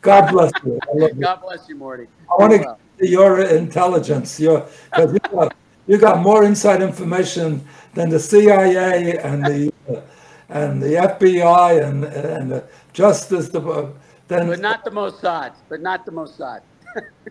God 0.00 0.30
bless 0.32 0.52
you. 0.64 0.78
Love 0.94 1.10
you. 1.14 1.20
God 1.22 1.40
bless 1.42 1.68
you, 1.68 1.76
Morty. 1.76 2.06
I 2.30 2.34
want 2.40 2.52
Be 2.52 2.58
to 2.58 2.64
well. 2.64 2.78
your 2.98 3.40
intelligence. 3.42 4.38
Your 4.40 4.66
you 4.96 5.18
got, 5.30 5.54
you 5.86 5.98
got 5.98 6.20
more 6.20 6.44
inside 6.44 6.82
information 6.82 7.66
than 7.94 8.08
the 8.10 8.18
CIA 8.18 9.18
and 9.18 9.44
the 9.44 9.72
uh, 9.88 10.00
and 10.50 10.82
the 10.82 10.94
FBI 10.94 11.82
and 11.82 12.04
and 12.04 12.50
the 12.52 12.64
Justice 12.92 13.48
Department. 13.48 13.96
Then 14.28 14.48
But 14.48 14.60
not 14.60 14.84
the 14.84 14.90
Mossad. 14.90 15.52
But 15.68 15.80
not 15.80 16.04
the 16.04 16.12
Mossad. 16.12 16.60